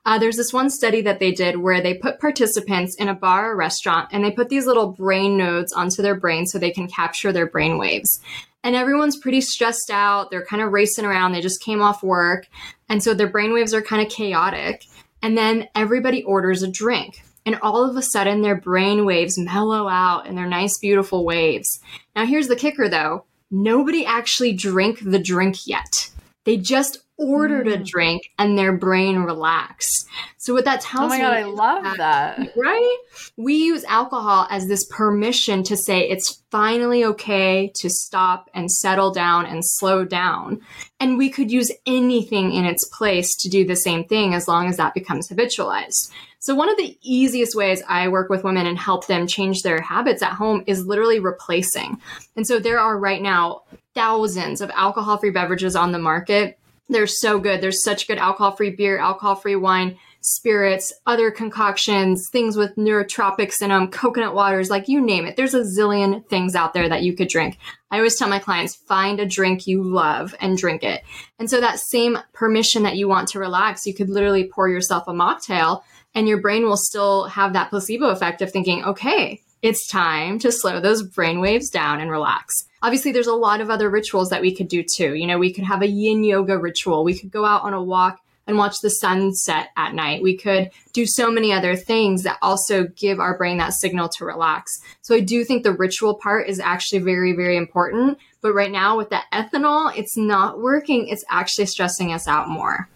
Uh, 0.05 0.19
there's 0.19 0.37
this 0.37 0.53
one 0.53 0.69
study 0.69 1.01
that 1.03 1.21
they 1.21 1.31
did 1.31 1.59
where 1.59 1.81
they 1.81 1.95
put 1.95 2.19
participants 2.19 2.97
in 2.99 3.09
a 3.09 3.15
bar 3.15 3.53
or 3.53 3.57
restaurant 3.57 4.09
and 4.11 4.25
they 4.25 4.33
put 4.33 4.49
these 4.49 4.67
little 4.67 4.91
brain 4.91 5.37
nodes 5.37 5.73
onto 5.73 6.03
their 6.03 6.17
brain 6.17 6.45
so 6.45 6.59
they 6.59 6.73
can 6.73 6.89
capture 6.89 7.33
their 7.33 7.47
brain 7.47 7.79
waves. 7.79 8.21
And 8.65 8.75
everyone's 8.75 9.17
pretty 9.17 9.41
stressed 9.41 9.91
out. 9.93 10.33
They're 10.33 10.45
kind 10.45 10.63
of 10.63 10.73
racing 10.73 11.05
around. 11.05 11.33
They 11.33 11.41
just 11.41 11.63
came 11.63 11.81
off 11.81 12.03
work. 12.03 12.49
And 12.89 13.01
so 13.01 13.15
their 13.15 13.29
brain 13.29 13.53
waves 13.53 13.75
are 13.75 13.83
kind 13.83 14.05
of 14.05 14.13
chaotic. 14.13 14.85
And 15.23 15.39
then 15.39 15.69
everybody 15.77 16.25
orders 16.25 16.65
a 16.65 16.69
drink 16.69 17.23
and 17.45 17.59
all 17.63 17.89
of 17.89 17.97
a 17.97 18.03
sudden 18.03 18.43
their 18.43 18.61
brain 18.61 19.05
waves 19.05 19.39
mellow 19.39 19.89
out 19.89 20.27
in 20.27 20.35
their 20.35 20.47
nice, 20.47 20.79
beautiful 20.79 21.25
waves. 21.25 21.81
Now, 22.15 22.27
here's 22.27 22.49
the 22.49 22.57
kicker 22.57 22.89
though 22.89 23.25
nobody 23.51 24.05
actually 24.07 24.55
drank 24.55 24.99
the 25.05 25.19
drink 25.19 25.67
yet. 25.67 26.11
They 26.45 26.57
just 26.57 26.99
ordered 27.19 27.67
mm. 27.67 27.75
a 27.75 27.85
drink 27.85 28.31
and 28.39 28.59
their 28.59 28.77
brain 28.77 29.19
relaxed. 29.19 30.09
So 30.39 30.55
what 30.55 30.65
that 30.65 30.81
tells 30.81 31.13
me. 31.13 31.19
Oh 31.19 31.21
my 31.21 31.25
god, 31.25 31.35
I 31.35 31.45
love 31.45 31.85
that, 31.85 31.97
that. 31.99 32.53
Right? 32.57 32.97
We 33.37 33.55
use 33.55 33.85
alcohol 33.85 34.49
as 34.51 34.67
this 34.67 34.85
permission 34.87 35.63
to 35.65 35.77
say 35.77 36.01
it's 36.01 36.43
finally 36.51 37.05
okay 37.05 37.71
to 37.77 37.89
stop 37.89 38.51
and 38.55 38.71
settle 38.71 39.13
down 39.13 39.47
and 39.47 39.63
slow 39.65 40.05
down. 40.05 40.61
And 40.99 41.17
we 41.17 41.31
could 41.31 41.51
use 41.51 41.71
anything 41.87 42.53
in 42.53 42.65
its 42.65 42.89
place 42.89 43.37
to 43.37 43.49
do 43.49 43.65
the 43.65 43.77
same 43.77 44.05
thing 44.05 44.35
as 44.35 44.49
long 44.49 44.69
as 44.69 44.79
that 44.79 44.95
becomes 44.95 45.29
habitualized. 45.29 46.11
So 46.43 46.57
one 46.57 46.69
of 46.69 46.77
the 46.77 46.99
easiest 47.03 47.55
ways 47.55 47.85
I 47.87 48.09
work 48.09 48.29
with 48.29 48.43
women 48.43 48.67
and 48.67 48.77
help 48.77 49.07
them 49.07 49.29
change 49.29 49.63
their 49.63 49.81
habits 49.81 50.23
at 50.23 50.33
home 50.33 50.65
is 50.67 50.85
literally 50.85 51.21
replacing. 51.21 52.01
And 52.35 52.45
so 52.45 52.59
there 52.59 52.81
are 52.81 52.99
right 52.99 53.23
now 53.23 53.63
thousands 53.95 54.61
of 54.61 54.69
alcohol-free 54.71 55.31
beverages 55.31 55.77
on 55.77 55.93
the 55.93 56.01
market 56.01 56.59
they're 56.93 57.07
so 57.07 57.39
good. 57.39 57.61
There's 57.61 57.83
such 57.83 58.07
good 58.07 58.19
alcohol 58.19 58.53
free 58.53 58.71
beer, 58.71 58.99
alcohol 58.99 59.35
free 59.35 59.57
wine, 59.57 59.97
spirits, 60.21 60.93
other 61.07 61.31
concoctions, 61.31 62.29
things 62.31 62.57
with 62.57 62.77
neurotropics 62.77 63.63
in 63.63 63.71
them, 63.71 63.89
coconut 63.89 64.35
waters, 64.35 64.71
like 64.71 64.89
you 64.89 65.01
name 65.01 65.25
it. 65.25 65.37
There's 65.37 65.55
a 65.55 65.63
zillion 65.63 66.27
things 66.29 66.55
out 66.55 66.75
there 66.75 66.89
that 66.89 67.03
you 67.03 67.15
could 67.15 67.29
drink. 67.29 67.59
I 67.91 67.97
always 67.97 68.17
tell 68.17 68.29
my 68.29 68.39
clients 68.39 68.77
find 68.77 69.21
a 69.21 69.27
drink 69.27 69.67
you 69.67 69.83
love 69.83 70.35
and 70.41 70.57
drink 70.57 70.83
it. 70.83 71.03
And 71.39 71.49
so 71.49 71.61
that 71.61 71.81
same 71.81 72.19
permission 72.33 72.83
that 72.85 72.97
you 72.97 73.09
want 73.09 73.29
to 73.29 73.39
relax, 73.39 73.87
you 73.87 73.95
could 73.95 74.11
literally 74.11 74.45
pour 74.45 74.69
yourself 74.69 75.05
a 75.09 75.13
mocktail 75.13 75.83
and 76.15 76.29
your 76.29 76.41
brain 76.41 76.65
will 76.65 76.77
still 76.77 77.25
have 77.25 77.53
that 77.53 77.71
placebo 77.71 78.07
effect 78.09 78.43
of 78.43 78.51
thinking, 78.51 78.85
okay, 78.85 79.41
it's 79.63 79.87
time 79.87 80.39
to 80.41 80.51
slow 80.51 80.81
those 80.81 81.03
brain 81.03 81.41
waves 81.41 81.71
down 81.71 82.01
and 82.01 82.11
relax. 82.11 82.67
Obviously, 82.83 83.13
there's 83.13 83.29
a 83.29 83.35
lot 83.35 83.61
of 83.61 83.71
other 83.71 83.89
rituals 83.89 84.29
that 84.31 84.43
we 84.43 84.55
could 84.55 84.69
do 84.69 84.83
too. 84.83 85.15
You 85.15 85.27
know, 85.27 85.39
we 85.39 85.53
could 85.53 85.65
have 85.65 85.83
a 85.83 85.89
yin 85.89 86.25
yoga 86.25 86.59
ritual. 86.59 87.05
We 87.05 87.19
could 87.19 87.31
go 87.31 87.45
out 87.45 87.63
on 87.63 87.73
a 87.73 87.83
walk 87.83 88.19
and 88.47 88.59
watch 88.59 88.81
the 88.81 88.91
sunset 88.91 89.69
at 89.77 89.95
night. 89.95 90.23
We 90.23 90.37
could 90.37 90.71
do 90.93 91.07
so 91.07 91.31
many 91.31 91.53
other 91.53 91.77
things 91.77 92.25
that 92.25 92.39
also 92.43 92.89
give 92.89 93.21
our 93.21 93.39
brain 93.39 93.59
that 93.59 93.73
signal 93.73 94.09
to 94.11 94.25
relax. 94.25 94.73
So 95.03 95.15
I 95.15 95.21
do 95.21 95.45
think 95.45 95.63
the 95.63 95.73
ritual 95.73 96.17
part 96.17 96.49
is 96.49 96.59
actually 96.59 97.01
very, 97.01 97.35
very 97.35 97.57
important. 97.57 98.19
But 98.41 98.55
right 98.55 98.73
now 98.73 98.97
with 98.97 99.11
the 99.11 99.21
ethanol, 99.33 99.97
it's 99.97 100.17
not 100.17 100.61
working. 100.61 101.07
It's 101.07 101.25
actually 101.31 101.67
stressing 101.67 102.13
us 102.13 102.27
out 102.27 102.49
more. 102.49 102.89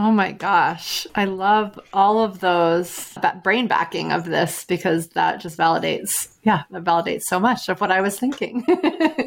Oh 0.00 0.12
my 0.12 0.30
gosh. 0.30 1.08
I 1.16 1.24
love 1.24 1.76
all 1.92 2.22
of 2.22 2.38
those 2.38 3.18
brain 3.42 3.66
backing 3.66 4.12
of 4.12 4.26
this 4.26 4.64
because 4.64 5.08
that 5.08 5.40
just 5.40 5.58
validates, 5.58 6.28
yeah, 6.44 6.62
that 6.70 6.84
validates 6.84 7.24
so 7.24 7.40
much 7.40 7.68
of 7.68 7.80
what 7.80 7.90
I 7.90 8.00
was 8.00 8.16
thinking. 8.16 8.64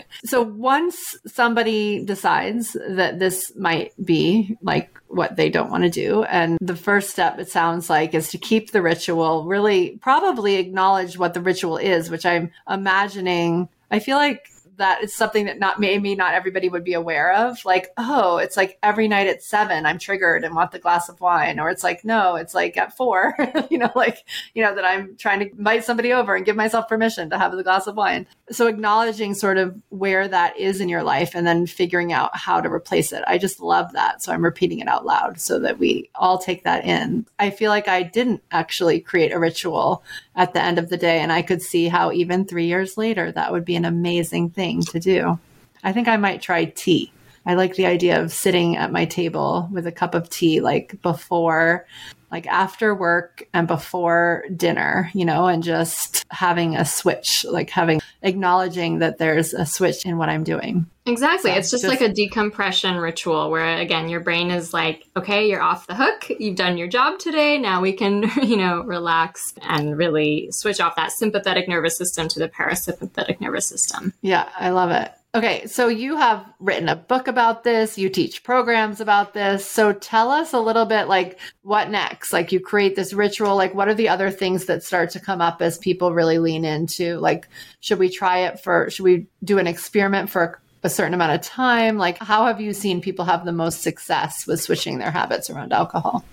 so 0.24 0.42
once 0.42 1.18
somebody 1.28 2.06
decides 2.06 2.78
that 2.88 3.20
this 3.20 3.52
might 3.58 3.92
be 4.02 4.58
like 4.62 4.98
what 5.10 5.36
they 5.36 5.50
don't 5.50 5.72
want 5.72 5.84
to 5.84 5.90
do, 5.90 6.24
and 6.24 6.58
the 6.62 6.78
first 6.78 7.10
step, 7.10 7.38
it 7.38 7.50
sounds 7.50 7.90
like, 7.90 8.14
is 8.14 8.30
to 8.30 8.38
keep 8.38 8.72
the 8.72 8.82
ritual, 8.82 9.44
really 9.44 10.00
probably 10.02 10.56
acknowledge 10.56 11.18
what 11.18 11.34
the 11.34 11.42
ritual 11.42 11.76
is, 11.76 12.10
which 12.10 12.26
I'm 12.26 12.50
imagining. 12.70 13.68
I 13.92 14.00
feel 14.00 14.16
like 14.16 14.48
that 14.82 15.04
is 15.04 15.14
something 15.14 15.46
that 15.46 15.60
not 15.60 15.80
maybe 15.80 16.16
not 16.16 16.34
everybody 16.34 16.68
would 16.68 16.84
be 16.84 16.94
aware 16.94 17.34
of. 17.34 17.64
Like, 17.66 17.92
oh, 17.98 18.38
it's 18.38 18.58
like 18.58 18.80
every 18.82 19.08
night 19.08 19.28
at 19.28 19.44
seven, 19.44 19.86
I'm 19.86 20.00
triggered 20.00 20.44
and 20.44 20.56
want 20.56 20.72
the 20.72 20.80
glass 20.80 21.08
of 21.08 21.22
wine. 21.22 21.60
Or 21.60 21.70
it's 21.70 21.84
like, 21.84 22.04
no, 22.04 22.36
it's 22.36 22.56
like 22.56 22.78
at 22.78 22.98
four, 22.98 23.36
you 23.70 23.78
know, 23.78 23.92
like, 23.96 24.26
you 24.56 24.64
know, 24.64 24.74
that 24.74 24.84
I'm 24.84 25.16
trying 25.18 25.40
to 25.40 25.52
invite 25.52 25.86
somebody 25.86 26.14
over 26.14 26.36
and 26.36 26.46
give 26.46 26.56
myself 26.56 26.90
permission 26.90 27.30
to 27.30 27.38
have 27.38 27.52
the 27.52 27.64
glass 27.64 27.86
of 27.86 27.96
wine. 27.96 28.26
So 28.50 28.66
acknowledging 28.66 29.36
sort 29.36 29.58
of 29.58 29.80
where 29.90 30.28
that 30.28 30.58
is 30.58 30.82
in 30.82 30.90
your 30.90 31.04
life 31.04 31.36
and 31.36 31.46
then 31.46 31.68
figuring 31.68 32.12
out 32.12 32.36
how 32.36 32.60
to 32.60 32.72
replace 32.72 33.12
it. 33.14 33.24
I 33.28 33.38
just 33.38 33.60
love 33.60 33.94
that. 33.94 34.24
So 34.24 34.34
I'm 34.34 34.44
repeating 34.44 34.80
it 34.80 34.88
out 34.88 35.06
loud 35.06 35.40
so 35.40 35.60
that 35.60 35.78
we 35.78 36.10
all 36.16 36.40
take 36.40 36.64
that 36.64 36.86
in. 36.86 37.28
I 37.38 37.52
feel 37.52 37.70
like 37.70 37.88
I 37.88 38.02
didn't 38.02 38.42
actually 38.52 39.00
create 39.00 39.32
a 39.32 39.40
ritual 39.40 40.04
at 40.36 40.54
the 40.54 40.62
end 40.62 40.80
of 40.80 40.90
the 40.90 40.98
day. 40.98 41.20
And 41.20 41.32
I 41.32 41.42
could 41.42 41.62
see 41.62 41.88
how 41.88 42.12
even 42.12 42.46
three 42.46 42.66
years 42.66 42.98
later, 42.98 43.32
that 43.32 43.52
would 43.52 43.66
be 43.66 43.76
an 43.76 43.86
amazing 43.86 44.52
thing 44.52 44.82
to 44.84 45.00
do. 45.00 45.40
I 45.84 45.94
think 45.94 46.08
I 46.08 46.18
might 46.18 46.42
try 46.42 46.66
tea. 46.66 47.12
I 47.46 47.56
like 47.56 47.76
the 47.76 47.88
idea 47.88 48.22
of 48.22 48.32
sitting 48.32 48.78
at 48.78 48.92
my 48.92 49.06
table 49.06 49.68
with 49.72 49.88
a 49.88 49.92
cup 49.92 50.14
of 50.14 50.30
tea, 50.30 50.62
like 50.62 51.02
before, 51.02 51.88
like 52.32 52.48
after 52.48 52.96
work 52.96 53.48
and 53.54 53.68
before 53.68 54.46
dinner, 54.56 55.12
you 55.14 55.26
know, 55.26 55.48
and 55.48 55.64
just 55.64 56.26
having 56.32 56.76
a 56.76 56.86
switch, 56.86 57.46
like 57.48 57.70
having 57.70 58.02
acknowledging 58.22 59.00
that 59.00 59.18
there's 59.18 59.54
a 59.54 59.66
switch 59.66 60.06
in 60.06 60.18
what 60.18 60.30
I'm 60.30 60.44
doing. 60.44 60.86
Exactly. 61.06 61.52
So 61.52 61.58
it's 61.58 61.72
just, 61.72 61.84
just, 61.84 61.92
like 61.92 62.08
a 62.08 62.14
decompression 62.14 62.98
ritual 62.98 63.50
where 63.50 63.78
again 63.78 64.08
your 64.08 64.20
brain 64.20 64.52
is 64.52 64.74
like, 64.74 65.08
okay, 65.18 65.50
you're 65.50 65.62
off 65.62 65.88
the 65.88 65.96
hook. 65.96 66.28
You've 66.40 66.56
done 66.56 66.78
your 66.78 66.88
job 66.88 67.20
today. 67.20 67.58
Now 67.58 67.82
we 67.82 67.94
can, 67.94 68.30
you 68.44 68.58
know, 68.58 68.82
relax 68.82 69.54
and 69.64 69.98
really 69.98 70.50
switch 70.52 70.80
off 70.80 70.96
that 70.96 71.12
sympathetic 71.12 71.68
nervous 71.68 71.98
system 71.98 72.28
to 72.30 72.40
the 72.40 72.48
parasympathetic 72.48 73.42
nervous 73.42 73.68
system. 73.68 74.14
Yeah, 74.22 74.48
I 74.58 74.70
love 74.70 74.92
it. 74.92 75.12
Okay, 75.34 75.66
so 75.68 75.88
you 75.88 76.18
have 76.18 76.46
written 76.60 76.90
a 76.90 76.96
book 76.96 77.30
about 77.30 77.64
this, 77.64 77.98
you 77.98 78.10
teach 78.10 78.44
programs 78.44 79.00
about 79.00 79.34
this. 79.34 79.66
So 79.66 79.94
tell 79.94 80.30
us 80.30 80.52
a 80.52 80.60
little 80.60 80.86
bit 80.86 81.08
like 81.08 81.40
what 81.62 81.90
next? 81.90 82.34
Like 82.34 82.52
you 82.52 82.60
create 82.60 82.98
this 82.98 83.14
ritual, 83.14 83.56
like 83.56 83.74
what 83.74 83.88
are 83.88 83.94
the 83.94 84.10
other 84.10 84.30
things 84.30 84.66
that 84.66 84.84
start 84.84 85.12
to 85.12 85.22
come 85.22 85.40
up 85.40 85.62
as 85.62 85.78
people 85.78 86.12
really 86.12 86.38
lean 86.38 86.66
into? 86.66 87.18
Like 87.18 87.48
should 87.80 87.98
we 87.98 88.10
try 88.10 88.40
it 88.40 88.60
for 88.60 88.90
should 88.90 89.04
we 89.04 89.28
do 89.42 89.58
an 89.58 89.68
experiment 89.68 90.30
for 90.30 90.60
a 90.84 90.90
certain 90.90 91.14
amount 91.14 91.34
of 91.34 91.42
time? 91.42 91.98
Like, 91.98 92.18
how 92.18 92.46
have 92.48 92.60
you 92.60 92.74
seen 92.74 93.02
people 93.02 93.26
have 93.26 93.46
the 93.46 93.52
most 93.52 93.82
success 93.82 94.46
with 94.48 94.62
switching 94.62 94.98
their 94.98 95.12
habits 95.12 95.50
around 95.50 95.74
alcohol? 95.74 96.26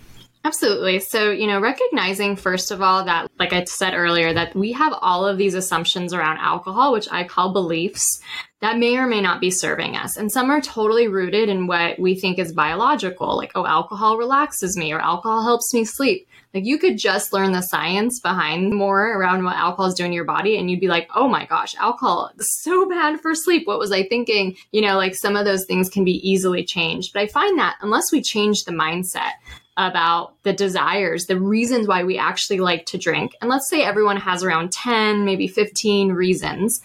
Absolutely. 0.45 1.01
So, 1.01 1.31
you 1.31 1.47
know, 1.47 1.61
recognizing 1.61 2.37
first 2.37 2.71
of 2.71 2.81
all 2.81 3.05
that, 3.05 3.31
like 3.39 3.53
I 3.53 3.65
said 3.65 3.93
earlier, 3.95 4.33
that 4.33 4.55
we 4.55 4.73
have 4.73 4.95
all 5.03 5.27
of 5.27 5.37
these 5.37 5.55
assumptions 5.55 6.15
around 6.15 6.39
alcohol, 6.39 6.93
which 6.93 7.09
I 7.11 7.25
call 7.25 7.53
beliefs, 7.53 8.21
that 8.61 8.79
may 8.79 8.97
or 8.97 9.07
may 9.07 9.21
not 9.21 9.41
be 9.41 9.51
serving 9.51 9.97
us. 9.97 10.17
And 10.17 10.33
some 10.33 10.51
are 10.51 10.61
totally 10.61 11.09
rooted 11.09 11.49
in 11.49 11.67
what 11.67 11.99
we 11.99 12.15
think 12.15 12.39
is 12.39 12.53
biological, 12.53 13.37
like, 13.37 13.53
oh, 13.55 13.67
alcohol 13.67 14.17
relaxes 14.17 14.77
me 14.77 14.93
or 14.93 15.01
alcohol 15.01 15.43
helps 15.43 15.73
me 15.73 15.85
sleep. 15.85 16.27
Like 16.55 16.65
you 16.65 16.79
could 16.79 16.97
just 16.97 17.33
learn 17.33 17.53
the 17.53 17.61
science 17.61 18.21
behind 18.21 18.75
more 18.75 19.17
around 19.17 19.45
what 19.45 19.57
alcohol 19.57 19.87
is 19.87 19.95
doing 19.95 20.13
to 20.13 20.15
your 20.15 20.25
body 20.25 20.57
and 20.57 20.71
you'd 20.71 20.81
be 20.81 20.89
like, 20.89 21.09
oh 21.15 21.29
my 21.29 21.45
gosh, 21.45 21.75
alcohol 21.77 22.31
is 22.39 22.63
so 22.63 22.89
bad 22.89 23.21
for 23.21 23.35
sleep. 23.35 23.67
What 23.67 23.79
was 23.79 23.93
I 23.93 24.03
thinking? 24.09 24.57
You 24.73 24.81
know, 24.81 24.97
like 24.97 25.15
some 25.15 25.37
of 25.37 25.45
those 25.45 25.67
things 25.67 25.91
can 25.91 26.05
be 26.05 26.29
easily 26.29 26.65
changed. 26.65 27.13
But 27.13 27.23
I 27.23 27.27
find 27.27 27.59
that 27.59 27.77
unless 27.81 28.11
we 28.11 28.23
change 28.23 28.65
the 28.65 28.73
mindset, 28.73 29.33
about 29.81 30.35
the 30.43 30.53
desires, 30.53 31.27
the 31.27 31.41
reasons 31.41 31.87
why 31.87 32.03
we 32.03 32.19
actually 32.19 32.59
like 32.59 32.85
to 32.85 32.99
drink. 32.99 33.37
And 33.41 33.49
let's 33.49 33.71
say 33.71 33.85
everyone 33.85 34.17
has 34.17 34.43
around 34.43 34.73
10, 34.73 35.25
maybe 35.25 35.47
15 35.47 36.11
reasons 36.13 36.83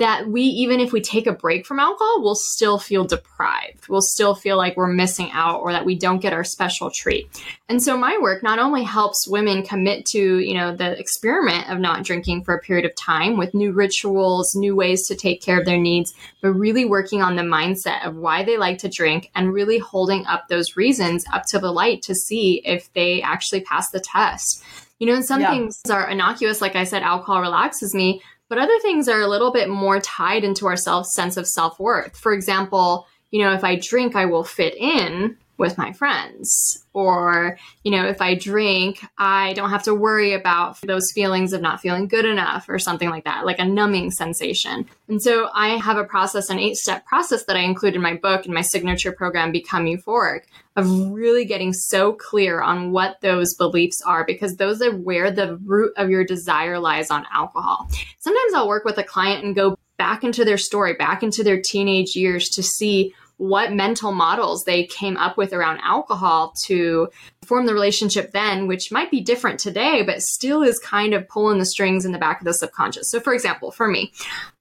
that 0.00 0.26
we, 0.26 0.42
even 0.42 0.80
if 0.80 0.92
we 0.92 1.00
take 1.00 1.26
a 1.26 1.32
break 1.32 1.66
from 1.66 1.78
alcohol, 1.78 2.22
we'll 2.22 2.34
still 2.34 2.78
feel 2.78 3.04
deprived. 3.04 3.86
We'll 3.88 4.00
still 4.00 4.34
feel 4.34 4.56
like 4.56 4.76
we're 4.76 4.92
missing 4.92 5.30
out 5.32 5.60
or 5.60 5.72
that 5.72 5.84
we 5.84 5.94
don't 5.94 6.22
get 6.22 6.32
our 6.32 6.42
special 6.42 6.90
treat. 6.90 7.28
And 7.68 7.82
so 7.82 7.98
my 7.98 8.18
work 8.20 8.42
not 8.42 8.58
only 8.58 8.82
helps 8.82 9.28
women 9.28 9.62
commit 9.62 10.06
to, 10.06 10.38
you 10.38 10.54
know, 10.54 10.74
the 10.74 10.98
experiment 10.98 11.68
of 11.68 11.78
not 11.78 12.02
drinking 12.02 12.44
for 12.44 12.54
a 12.54 12.60
period 12.60 12.86
of 12.86 12.96
time 12.96 13.36
with 13.36 13.52
new 13.52 13.72
rituals, 13.72 14.54
new 14.54 14.74
ways 14.74 15.06
to 15.08 15.14
take 15.14 15.42
care 15.42 15.60
of 15.60 15.66
their 15.66 15.78
needs, 15.78 16.14
but 16.40 16.52
really 16.52 16.86
working 16.86 17.20
on 17.20 17.36
the 17.36 17.42
mindset 17.42 18.06
of 18.06 18.16
why 18.16 18.42
they 18.42 18.56
like 18.56 18.78
to 18.78 18.88
drink 18.88 19.30
and 19.34 19.52
really 19.52 19.78
holding 19.78 20.24
up 20.26 20.48
those 20.48 20.76
reasons 20.76 21.26
up 21.32 21.44
to 21.50 21.58
the 21.58 21.70
light 21.70 22.00
to 22.02 22.14
see 22.14 22.62
if 22.64 22.90
they 22.94 23.20
actually 23.20 23.60
pass 23.60 23.90
the 23.90 24.00
test. 24.00 24.64
You 24.98 25.06
know, 25.06 25.14
and 25.14 25.24
some 25.24 25.40
yeah. 25.40 25.50
things 25.50 25.80
are 25.90 26.08
innocuous, 26.08 26.60
like 26.60 26.76
I 26.76 26.84
said, 26.84 27.02
alcohol 27.02 27.40
relaxes 27.40 27.94
me, 27.94 28.22
but 28.50 28.58
other 28.58 28.78
things 28.80 29.08
are 29.08 29.22
a 29.22 29.28
little 29.28 29.52
bit 29.52 29.70
more 29.70 30.00
tied 30.00 30.44
into 30.44 30.66
our 30.66 30.76
self 30.76 31.06
sense 31.06 31.38
of 31.38 31.46
self 31.46 31.80
worth. 31.80 32.18
For 32.18 32.34
example, 32.34 33.06
you 33.30 33.42
know, 33.42 33.54
if 33.54 33.64
I 33.64 33.76
drink, 33.76 34.16
I 34.16 34.26
will 34.26 34.44
fit 34.44 34.74
in 34.76 35.38
with 35.60 35.78
my 35.78 35.92
friends. 35.92 36.84
Or, 36.92 37.56
you 37.84 37.92
know, 37.92 38.04
if 38.04 38.20
I 38.20 38.34
drink, 38.34 39.04
I 39.16 39.52
don't 39.52 39.70
have 39.70 39.84
to 39.84 39.94
worry 39.94 40.32
about 40.32 40.80
those 40.80 41.12
feelings 41.14 41.52
of 41.52 41.60
not 41.60 41.80
feeling 41.80 42.08
good 42.08 42.24
enough 42.24 42.68
or 42.68 42.80
something 42.80 43.10
like 43.10 43.24
that, 43.24 43.46
like 43.46 43.60
a 43.60 43.64
numbing 43.64 44.10
sensation. 44.10 44.86
And 45.06 45.22
so 45.22 45.50
I 45.54 45.76
have 45.76 45.98
a 45.98 46.04
process, 46.04 46.50
an 46.50 46.58
eight 46.58 46.76
step 46.76 47.06
process 47.06 47.44
that 47.44 47.56
I 47.56 47.60
include 47.60 47.94
in 47.94 48.02
my 48.02 48.14
book 48.14 48.44
and 48.44 48.54
my 48.54 48.62
signature 48.62 49.12
program, 49.12 49.52
Become 49.52 49.84
Euphoric, 49.84 50.46
of 50.74 50.90
really 51.12 51.44
getting 51.44 51.72
so 51.72 52.14
clear 52.14 52.60
on 52.60 52.90
what 52.90 53.20
those 53.20 53.54
beliefs 53.54 54.02
are, 54.04 54.24
because 54.24 54.56
those 54.56 54.82
are 54.82 54.96
where 54.96 55.30
the 55.30 55.58
root 55.58 55.92
of 55.96 56.10
your 56.10 56.24
desire 56.24 56.80
lies 56.80 57.10
on 57.10 57.24
alcohol. 57.32 57.88
Sometimes 58.18 58.54
I'll 58.54 58.68
work 58.68 58.84
with 58.84 58.98
a 58.98 59.04
client 59.04 59.44
and 59.44 59.54
go 59.54 59.78
back 59.98 60.24
into 60.24 60.44
their 60.44 60.58
story, 60.58 60.94
back 60.94 61.22
into 61.22 61.44
their 61.44 61.60
teenage 61.60 62.16
years 62.16 62.48
to 62.48 62.62
see 62.62 63.14
what 63.40 63.72
mental 63.72 64.12
models 64.12 64.64
they 64.64 64.84
came 64.84 65.16
up 65.16 65.38
with 65.38 65.54
around 65.54 65.80
alcohol 65.82 66.52
to 66.66 67.08
form 67.42 67.64
the 67.64 67.72
relationship 67.72 68.32
then, 68.32 68.66
which 68.66 68.92
might 68.92 69.10
be 69.10 69.22
different 69.22 69.58
today, 69.58 70.02
but 70.02 70.20
still 70.20 70.62
is 70.62 70.78
kind 70.78 71.14
of 71.14 71.26
pulling 71.26 71.58
the 71.58 71.64
strings 71.64 72.04
in 72.04 72.12
the 72.12 72.18
back 72.18 72.42
of 72.42 72.44
the 72.44 72.52
subconscious. 72.52 73.10
So, 73.10 73.18
for 73.18 73.32
example, 73.32 73.70
for 73.70 73.88
me, 73.88 74.12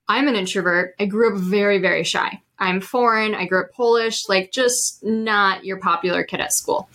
I'm 0.08 0.30
an 0.30 0.36
introvert. 0.38 0.96
I 0.98 1.08
grew 1.08 1.36
up 1.36 1.42
very, 1.42 1.80
very 1.80 2.06
shy. 2.06 2.42
I'm 2.58 2.80
foreign. 2.80 3.36
I 3.36 3.48
grew 3.48 3.64
up 3.64 3.74
Polish, 3.74 4.30
like 4.30 4.54
just 4.54 5.04
not 5.04 5.66
your 5.66 5.82
popular 5.82 6.24
kid 6.24 6.40
at 6.40 6.54
school. 6.54 6.90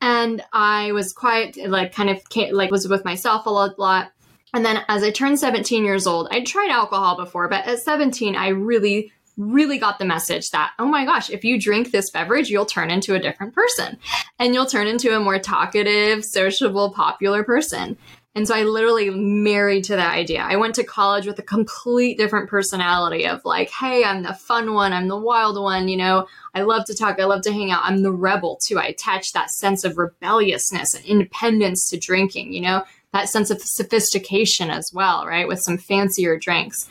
And 0.00 0.42
I 0.54 0.92
was 0.92 1.12
quite 1.12 1.58
like 1.68 1.94
kind 1.94 2.08
of 2.08 2.22
like 2.50 2.70
was 2.70 2.88
with 2.88 3.04
myself 3.04 3.44
a 3.44 3.50
lot. 3.50 3.78
lot. 3.78 4.10
And 4.54 4.64
then 4.64 4.82
as 4.88 5.02
I 5.02 5.10
turned 5.10 5.38
17 5.38 5.84
years 5.84 6.06
old, 6.06 6.28
I'd 6.30 6.46
tried 6.46 6.70
alcohol 6.70 7.14
before, 7.14 7.46
but 7.50 7.66
at 7.66 7.80
17, 7.80 8.34
I 8.36 8.48
really 8.48 9.12
really 9.36 9.78
got 9.78 9.98
the 9.98 10.04
message 10.04 10.50
that, 10.50 10.72
oh 10.78 10.86
my 10.86 11.04
gosh, 11.04 11.30
if 11.30 11.44
you 11.44 11.60
drink 11.60 11.90
this 11.90 12.10
beverage, 12.10 12.48
you'll 12.48 12.66
turn 12.66 12.90
into 12.90 13.14
a 13.14 13.18
different 13.18 13.54
person 13.54 13.98
and 14.38 14.54
you'll 14.54 14.66
turn 14.66 14.86
into 14.86 15.14
a 15.14 15.20
more 15.20 15.38
talkative, 15.38 16.24
sociable, 16.24 16.90
popular 16.90 17.44
person. 17.44 17.98
And 18.34 18.46
so 18.46 18.54
I 18.54 18.64
literally 18.64 19.08
married 19.08 19.84
to 19.84 19.96
that 19.96 20.14
idea. 20.14 20.40
I 20.40 20.56
went 20.56 20.74
to 20.74 20.84
college 20.84 21.26
with 21.26 21.38
a 21.38 21.42
complete 21.42 22.18
different 22.18 22.50
personality 22.50 23.26
of 23.26 23.42
like, 23.46 23.70
hey, 23.70 24.04
I'm 24.04 24.22
the 24.22 24.34
fun 24.34 24.74
one, 24.74 24.92
I'm 24.92 25.08
the 25.08 25.16
wild 25.16 25.58
one, 25.58 25.88
you 25.88 25.96
know, 25.96 26.26
I 26.54 26.60
love 26.60 26.84
to 26.86 26.94
talk, 26.94 27.18
I 27.18 27.24
love 27.24 27.40
to 27.42 27.52
hang 27.52 27.70
out. 27.70 27.80
I'm 27.82 28.02
the 28.02 28.12
rebel 28.12 28.58
too. 28.62 28.78
I 28.78 28.88
attach 28.88 29.32
that 29.32 29.50
sense 29.50 29.84
of 29.84 29.96
rebelliousness 29.96 30.92
and 30.92 31.04
independence 31.06 31.88
to 31.88 31.98
drinking, 31.98 32.52
you 32.52 32.60
know, 32.60 32.84
that 33.14 33.30
sense 33.30 33.50
of 33.50 33.62
sophistication 33.62 34.68
as 34.68 34.90
well, 34.92 35.26
right? 35.26 35.48
With 35.48 35.62
some 35.62 35.78
fancier 35.78 36.38
drinks. 36.38 36.90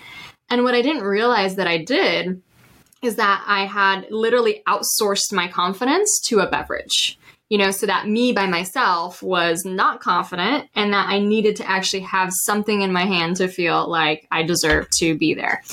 And 0.49 0.63
what 0.63 0.75
I 0.75 0.81
didn't 0.81 1.03
realize 1.03 1.55
that 1.55 1.67
I 1.67 1.79
did 1.79 2.41
is 3.01 3.15
that 3.17 3.43
I 3.45 3.65
had 3.65 4.07
literally 4.09 4.63
outsourced 4.67 5.31
my 5.31 5.47
confidence 5.47 6.19
to 6.25 6.39
a 6.39 6.49
beverage. 6.49 7.19
you 7.49 7.59
know, 7.59 7.71
so 7.71 7.85
that 7.85 8.07
me 8.07 8.33
by 8.33 8.47
myself 8.47 9.21
was 9.21 9.65
not 9.65 10.01
confident 10.01 10.67
and 10.73 10.93
that 10.93 11.07
I 11.09 11.19
needed 11.19 11.55
to 11.57 11.69
actually 11.69 12.01
have 12.01 12.33
something 12.33 12.81
in 12.81 12.91
my 12.91 13.05
hand 13.05 13.35
to 13.37 13.47
feel 13.47 13.87
like 13.87 14.27
I 14.31 14.43
deserve 14.43 14.89
to 14.97 15.15
be 15.15 15.35
there. 15.35 15.63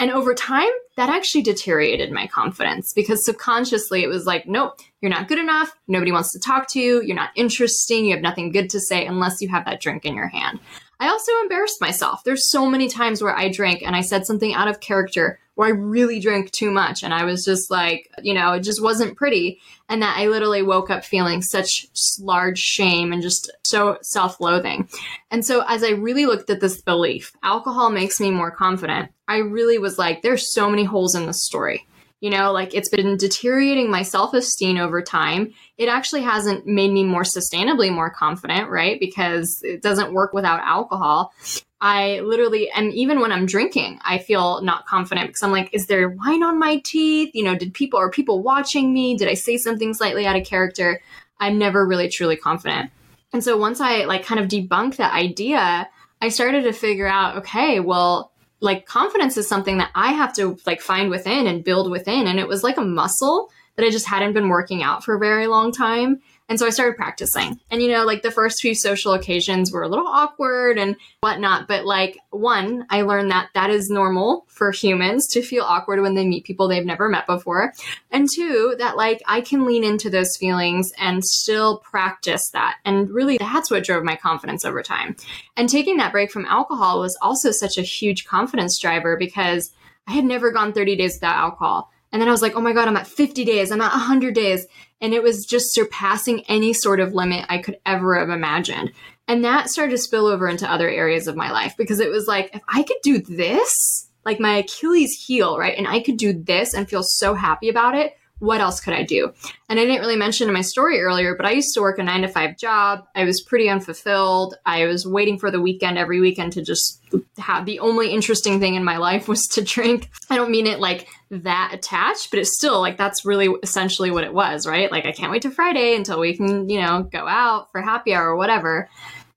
And 0.00 0.10
over 0.10 0.34
time, 0.34 0.70
that 0.96 1.10
actually 1.10 1.42
deteriorated 1.42 2.10
my 2.10 2.26
confidence 2.26 2.92
because 2.94 3.24
subconsciously 3.24 4.02
it 4.02 4.08
was 4.08 4.26
like, 4.26 4.46
nope, 4.46 4.80
you're 5.00 5.10
not 5.10 5.28
good 5.28 5.38
enough. 5.38 5.76
Nobody 5.86 6.10
wants 6.10 6.32
to 6.32 6.40
talk 6.40 6.68
to 6.70 6.80
you. 6.80 7.00
You're 7.02 7.16
not 7.16 7.30
interesting. 7.36 8.06
You 8.06 8.14
have 8.14 8.22
nothing 8.22 8.50
good 8.50 8.70
to 8.70 8.80
say 8.80 9.06
unless 9.06 9.40
you 9.40 9.48
have 9.50 9.66
that 9.66 9.80
drink 9.80 10.04
in 10.04 10.14
your 10.14 10.28
hand. 10.28 10.58
I 11.00 11.08
also 11.08 11.32
embarrassed 11.42 11.80
myself. 11.80 12.22
There's 12.24 12.50
so 12.50 12.66
many 12.66 12.88
times 12.88 13.22
where 13.22 13.34
I 13.34 13.48
drank 13.50 13.82
and 13.82 13.96
I 13.96 14.02
said 14.02 14.26
something 14.26 14.52
out 14.52 14.68
of 14.68 14.80
character 14.80 15.40
where 15.54 15.68
I 15.68 15.72
really 15.72 16.20
drank 16.20 16.52
too 16.52 16.70
much 16.70 17.02
and 17.02 17.12
I 17.12 17.24
was 17.24 17.42
just 17.42 17.70
like, 17.70 18.10
you 18.22 18.34
know, 18.34 18.52
it 18.52 18.60
just 18.60 18.82
wasn't 18.82 19.16
pretty. 19.16 19.60
And 19.88 20.02
that 20.02 20.16
I 20.18 20.28
literally 20.28 20.62
woke 20.62 20.90
up 20.90 21.04
feeling 21.04 21.40
such 21.40 21.86
large 22.20 22.58
shame 22.58 23.12
and 23.12 23.22
just 23.22 23.50
so 23.64 23.98
self 24.02 24.40
loathing. 24.40 24.88
And 25.30 25.44
so 25.44 25.64
as 25.66 25.82
I 25.82 25.90
really 25.90 26.26
looked 26.26 26.50
at 26.50 26.60
this 26.60 26.82
belief, 26.82 27.32
alcohol 27.42 27.90
makes 27.90 28.20
me 28.20 28.30
more 28.30 28.50
confident, 28.50 29.10
I 29.26 29.38
really 29.38 29.78
was 29.78 29.98
like, 29.98 30.20
there's 30.20 30.52
so 30.52 30.68
many 30.68 30.84
holes 30.84 31.14
in 31.14 31.26
this 31.26 31.44
story. 31.44 31.86
You 32.20 32.30
know, 32.30 32.52
like 32.52 32.74
it's 32.74 32.90
been 32.90 33.16
deteriorating 33.16 33.90
my 33.90 34.02
self 34.02 34.34
esteem 34.34 34.76
over 34.76 35.02
time. 35.02 35.54
It 35.78 35.88
actually 35.88 36.22
hasn't 36.22 36.66
made 36.66 36.92
me 36.92 37.02
more 37.02 37.22
sustainably 37.22 37.92
more 37.92 38.10
confident, 38.10 38.68
right? 38.68 39.00
Because 39.00 39.60
it 39.62 39.82
doesn't 39.82 40.12
work 40.12 40.32
without 40.32 40.60
alcohol. 40.60 41.32
I 41.80 42.20
literally, 42.20 42.70
and 42.70 42.92
even 42.92 43.20
when 43.20 43.32
I'm 43.32 43.46
drinking, 43.46 44.00
I 44.04 44.18
feel 44.18 44.60
not 44.60 44.84
confident 44.84 45.28
because 45.28 45.42
I'm 45.42 45.50
like, 45.50 45.70
is 45.72 45.86
there 45.86 46.10
wine 46.10 46.42
on 46.42 46.58
my 46.58 46.76
teeth? 46.84 47.30
You 47.32 47.44
know, 47.44 47.56
did 47.56 47.72
people, 47.72 47.98
are 47.98 48.10
people 48.10 48.42
watching 48.42 48.92
me? 48.92 49.16
Did 49.16 49.28
I 49.28 49.34
say 49.34 49.56
something 49.56 49.94
slightly 49.94 50.26
out 50.26 50.36
of 50.36 50.44
character? 50.44 51.00
I'm 51.38 51.56
never 51.58 51.86
really 51.86 52.10
truly 52.10 52.36
confident. 52.36 52.90
And 53.32 53.42
so 53.42 53.56
once 53.56 53.80
I 53.80 54.04
like 54.04 54.26
kind 54.26 54.40
of 54.40 54.48
debunked 54.48 54.96
that 54.96 55.14
idea, 55.14 55.88
I 56.20 56.28
started 56.28 56.64
to 56.64 56.72
figure 56.74 57.06
out, 57.06 57.38
okay, 57.38 57.80
well, 57.80 58.29
like 58.60 58.86
confidence 58.86 59.36
is 59.36 59.48
something 59.48 59.78
that 59.78 59.90
I 59.94 60.12
have 60.12 60.32
to 60.34 60.58
like 60.66 60.80
find 60.80 61.10
within 61.10 61.46
and 61.46 61.64
build 61.64 61.90
within. 61.90 62.26
And 62.26 62.38
it 62.38 62.48
was 62.48 62.62
like 62.62 62.76
a 62.76 62.82
muscle 62.82 63.50
that 63.76 63.84
I 63.84 63.90
just 63.90 64.06
hadn't 64.06 64.34
been 64.34 64.48
working 64.48 64.82
out 64.82 65.04
for 65.04 65.14
a 65.14 65.18
very 65.18 65.46
long 65.46 65.72
time. 65.72 66.20
And 66.50 66.58
so 66.58 66.66
I 66.66 66.70
started 66.70 66.96
practicing. 66.96 67.60
And, 67.70 67.80
you 67.80 67.88
know, 67.88 68.04
like 68.04 68.22
the 68.22 68.30
first 68.32 68.60
few 68.60 68.74
social 68.74 69.12
occasions 69.12 69.70
were 69.70 69.84
a 69.84 69.88
little 69.88 70.08
awkward 70.08 70.78
and 70.78 70.96
whatnot. 71.20 71.68
But, 71.68 71.86
like, 71.86 72.18
one, 72.30 72.86
I 72.90 73.02
learned 73.02 73.30
that 73.30 73.50
that 73.54 73.70
is 73.70 73.88
normal 73.88 74.46
for 74.48 74.72
humans 74.72 75.28
to 75.28 75.42
feel 75.42 75.62
awkward 75.62 76.00
when 76.00 76.14
they 76.14 76.26
meet 76.26 76.44
people 76.44 76.66
they've 76.66 76.84
never 76.84 77.08
met 77.08 77.28
before. 77.28 77.72
And 78.10 78.28
two, 78.34 78.74
that, 78.78 78.96
like, 78.96 79.22
I 79.26 79.42
can 79.42 79.64
lean 79.64 79.84
into 79.84 80.10
those 80.10 80.36
feelings 80.36 80.92
and 80.98 81.24
still 81.24 81.78
practice 81.78 82.50
that. 82.50 82.78
And 82.84 83.08
really, 83.10 83.38
that's 83.38 83.70
what 83.70 83.84
drove 83.84 84.02
my 84.02 84.16
confidence 84.16 84.64
over 84.64 84.82
time. 84.82 85.14
And 85.56 85.68
taking 85.68 85.98
that 85.98 86.10
break 86.10 86.32
from 86.32 86.46
alcohol 86.46 86.98
was 86.98 87.16
also 87.22 87.52
such 87.52 87.78
a 87.78 87.82
huge 87.82 88.24
confidence 88.24 88.76
driver 88.80 89.16
because 89.16 89.70
I 90.08 90.14
had 90.14 90.24
never 90.24 90.50
gone 90.50 90.72
30 90.72 90.96
days 90.96 91.14
without 91.14 91.36
alcohol. 91.36 91.92
And 92.12 92.20
then 92.20 92.28
I 92.28 92.32
was 92.32 92.42
like, 92.42 92.56
oh 92.56 92.60
my 92.60 92.72
God, 92.72 92.88
I'm 92.88 92.96
at 92.96 93.06
50 93.06 93.44
days, 93.44 93.70
I'm 93.70 93.80
at 93.80 93.92
100 93.92 94.34
days. 94.34 94.66
And 95.00 95.14
it 95.14 95.22
was 95.22 95.46
just 95.46 95.72
surpassing 95.72 96.44
any 96.48 96.72
sort 96.72 97.00
of 97.00 97.14
limit 97.14 97.46
I 97.48 97.58
could 97.58 97.78
ever 97.86 98.18
have 98.18 98.30
imagined. 98.30 98.92
And 99.28 99.44
that 99.44 99.70
started 99.70 99.92
to 99.92 99.98
spill 99.98 100.26
over 100.26 100.48
into 100.48 100.70
other 100.70 100.88
areas 100.88 101.28
of 101.28 101.36
my 101.36 101.52
life 101.52 101.74
because 101.78 102.00
it 102.00 102.10
was 102.10 102.26
like, 102.26 102.50
if 102.52 102.62
I 102.68 102.82
could 102.82 102.96
do 103.02 103.18
this, 103.18 104.10
like 104.24 104.40
my 104.40 104.56
Achilles 104.56 105.24
heel, 105.26 105.56
right? 105.56 105.78
And 105.78 105.86
I 105.86 106.00
could 106.00 106.16
do 106.16 106.32
this 106.32 106.74
and 106.74 106.88
feel 106.88 107.02
so 107.04 107.34
happy 107.34 107.68
about 107.68 107.94
it, 107.94 108.14
what 108.40 108.60
else 108.60 108.80
could 108.80 108.94
I 108.94 109.04
do? 109.04 109.32
And 109.68 109.78
I 109.78 109.84
didn't 109.84 110.00
really 110.00 110.16
mention 110.16 110.48
in 110.48 110.54
my 110.54 110.62
story 110.62 111.00
earlier, 111.00 111.36
but 111.36 111.46
I 111.46 111.52
used 111.52 111.74
to 111.74 111.80
work 111.80 111.98
a 111.98 112.02
nine 112.02 112.22
to 112.22 112.28
five 112.28 112.56
job. 112.56 113.06
I 113.14 113.24
was 113.24 113.40
pretty 113.40 113.68
unfulfilled. 113.68 114.56
I 114.66 114.86
was 114.86 115.06
waiting 115.06 115.38
for 115.38 115.50
the 115.50 115.60
weekend 115.60 115.98
every 115.98 116.20
weekend 116.20 116.54
to 116.54 116.62
just 116.62 117.00
have 117.38 117.66
the 117.66 117.78
only 117.80 118.10
interesting 118.10 118.58
thing 118.58 118.74
in 118.74 118.84
my 118.84 118.96
life 118.96 119.28
was 119.28 119.46
to 119.48 119.62
drink. 119.62 120.10
I 120.28 120.36
don't 120.36 120.50
mean 120.50 120.66
it 120.66 120.80
like 120.80 121.08
that 121.30 121.70
attached, 121.72 122.30
but 122.30 122.40
it's 122.40 122.56
still 122.56 122.80
like 122.80 122.96
that's 122.96 123.24
really 123.24 123.48
essentially 123.62 124.10
what 124.10 124.24
it 124.24 124.34
was, 124.34 124.66
right? 124.66 124.90
Like 124.90 125.06
I 125.06 125.12
can't 125.12 125.30
wait 125.30 125.42
to 125.42 125.50
Friday 125.50 125.94
until 125.94 126.18
we 126.18 126.36
can, 126.36 126.68
you 126.68 126.80
know, 126.80 127.02
go 127.04 127.28
out 127.28 127.70
for 127.70 127.80
happy 127.80 128.14
hour 128.14 128.30
or 128.30 128.36
whatever. 128.36 128.88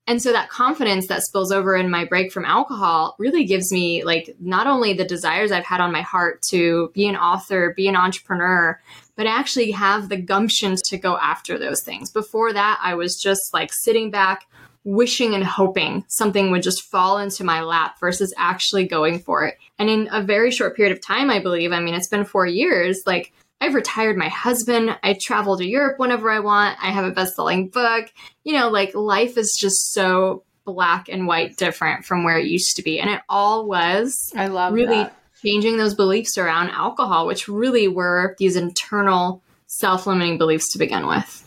And 0.06 0.20
so 0.20 0.32
that 0.32 0.50
confidence 0.50 1.06
that 1.06 1.22
spills 1.22 1.50
over 1.50 1.74
in 1.76 1.90
my 1.90 2.04
break 2.04 2.30
from 2.30 2.44
alcohol 2.44 3.16
really 3.18 3.44
gives 3.44 3.72
me 3.72 4.04
like 4.04 4.36
not 4.38 4.66
only 4.66 4.92
the 4.92 5.04
desires 5.04 5.50
I've 5.50 5.64
had 5.64 5.80
on 5.80 5.92
my 5.92 6.02
heart 6.02 6.42
to 6.50 6.90
be 6.92 7.06
an 7.06 7.16
author, 7.16 7.72
be 7.74 7.88
an 7.88 7.96
entrepreneur, 7.96 8.78
but 9.16 9.26
actually 9.26 9.70
have 9.70 10.08
the 10.08 10.18
gumption 10.18 10.76
to 10.88 10.98
go 10.98 11.16
after 11.16 11.58
those 11.58 11.82
things. 11.82 12.10
Before 12.10 12.52
that, 12.52 12.78
I 12.82 12.94
was 12.94 13.16
just 13.16 13.54
like 13.54 13.72
sitting 13.72 14.10
back, 14.10 14.46
wishing 14.84 15.34
and 15.34 15.44
hoping 15.44 16.04
something 16.08 16.50
would 16.50 16.62
just 16.62 16.82
fall 16.82 17.16
into 17.16 17.42
my 17.42 17.62
lap 17.62 17.98
versus 17.98 18.34
actually 18.36 18.86
going 18.86 19.18
for 19.20 19.46
it. 19.46 19.56
And 19.78 19.88
in 19.88 20.08
a 20.12 20.22
very 20.22 20.50
short 20.50 20.76
period 20.76 20.94
of 20.94 21.02
time, 21.02 21.30
I 21.30 21.40
believe, 21.40 21.72
I 21.72 21.80
mean, 21.80 21.94
it's 21.94 22.08
been 22.08 22.26
four 22.26 22.46
years, 22.46 23.02
like 23.06 23.32
I've 23.64 23.74
retired 23.74 24.18
my 24.18 24.28
husband. 24.28 24.94
I 25.02 25.16
travel 25.18 25.56
to 25.56 25.66
Europe 25.66 25.98
whenever 25.98 26.30
I 26.30 26.40
want. 26.40 26.76
I 26.82 26.90
have 26.90 27.06
a 27.06 27.10
best 27.10 27.34
selling 27.34 27.68
book. 27.68 28.12
You 28.42 28.52
know, 28.52 28.68
like 28.68 28.94
life 28.94 29.38
is 29.38 29.56
just 29.58 29.92
so 29.92 30.42
black 30.66 31.08
and 31.08 31.26
white 31.26 31.56
different 31.56 32.04
from 32.04 32.24
where 32.24 32.38
it 32.38 32.46
used 32.46 32.76
to 32.76 32.82
be. 32.82 33.00
And 33.00 33.08
it 33.08 33.22
all 33.26 33.66
was 33.66 34.30
I 34.36 34.48
love 34.48 34.74
really 34.74 35.04
that. 35.04 35.16
changing 35.42 35.78
those 35.78 35.94
beliefs 35.94 36.36
around 36.36 36.72
alcohol, 36.72 37.26
which 37.26 37.48
really 37.48 37.88
were 37.88 38.36
these 38.38 38.56
internal 38.56 39.42
self 39.66 40.06
limiting 40.06 40.36
beliefs 40.36 40.70
to 40.74 40.78
begin 40.78 41.06
with. 41.06 41.43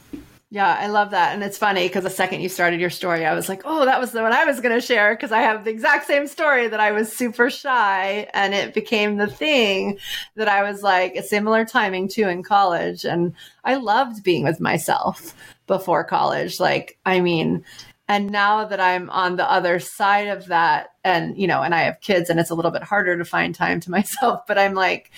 Yeah, 0.49 0.77
I 0.79 0.87
love 0.87 1.11
that. 1.11 1.33
And 1.33 1.43
it's 1.43 1.57
funny 1.57 1.87
because 1.87 2.05
the 2.05 2.09
second 2.09 2.39
you 2.39 2.47
started 2.47 2.79
your 2.79 2.89
story, 2.89 3.25
I 3.25 3.33
was 3.33 3.49
like, 3.49 3.63
oh, 3.65 3.83
that 3.83 3.99
was 3.99 4.13
the 4.13 4.21
one 4.21 4.31
I 4.31 4.45
was 4.45 4.61
going 4.61 4.73
to 4.73 4.85
share 4.85 5.13
because 5.13 5.33
I 5.33 5.41
have 5.41 5.65
the 5.65 5.71
exact 5.71 6.07
same 6.07 6.25
story 6.25 6.69
that 6.69 6.79
I 6.79 6.93
was 6.93 7.11
super 7.11 7.49
shy 7.49 8.29
and 8.33 8.53
it 8.53 8.73
became 8.73 9.17
the 9.17 9.27
thing 9.27 9.99
that 10.35 10.47
I 10.47 10.63
was 10.63 10.83
like 10.83 11.15
a 11.15 11.23
similar 11.23 11.65
timing 11.65 12.07
too 12.07 12.29
in 12.29 12.43
college. 12.43 13.03
And 13.03 13.33
I 13.65 13.75
loved 13.75 14.23
being 14.23 14.45
with 14.45 14.61
myself 14.61 15.35
before 15.67 16.05
college. 16.05 16.61
Like, 16.61 16.97
I 17.05 17.19
mean, 17.19 17.65
and 18.07 18.31
now 18.31 18.63
that 18.63 18.79
I'm 18.79 19.09
on 19.09 19.35
the 19.35 19.51
other 19.51 19.79
side 19.81 20.29
of 20.29 20.45
that 20.45 20.91
and, 21.03 21.37
you 21.37 21.47
know, 21.47 21.61
and 21.61 21.75
I 21.75 21.81
have 21.81 21.99
kids 21.99 22.29
and 22.29 22.39
it's 22.39 22.51
a 22.51 22.55
little 22.55 22.71
bit 22.71 22.83
harder 22.83 23.17
to 23.17 23.25
find 23.25 23.53
time 23.53 23.81
to 23.81 23.91
myself, 23.97 24.47
but 24.47 24.57
I'm 24.57 24.75
like, 24.75 25.11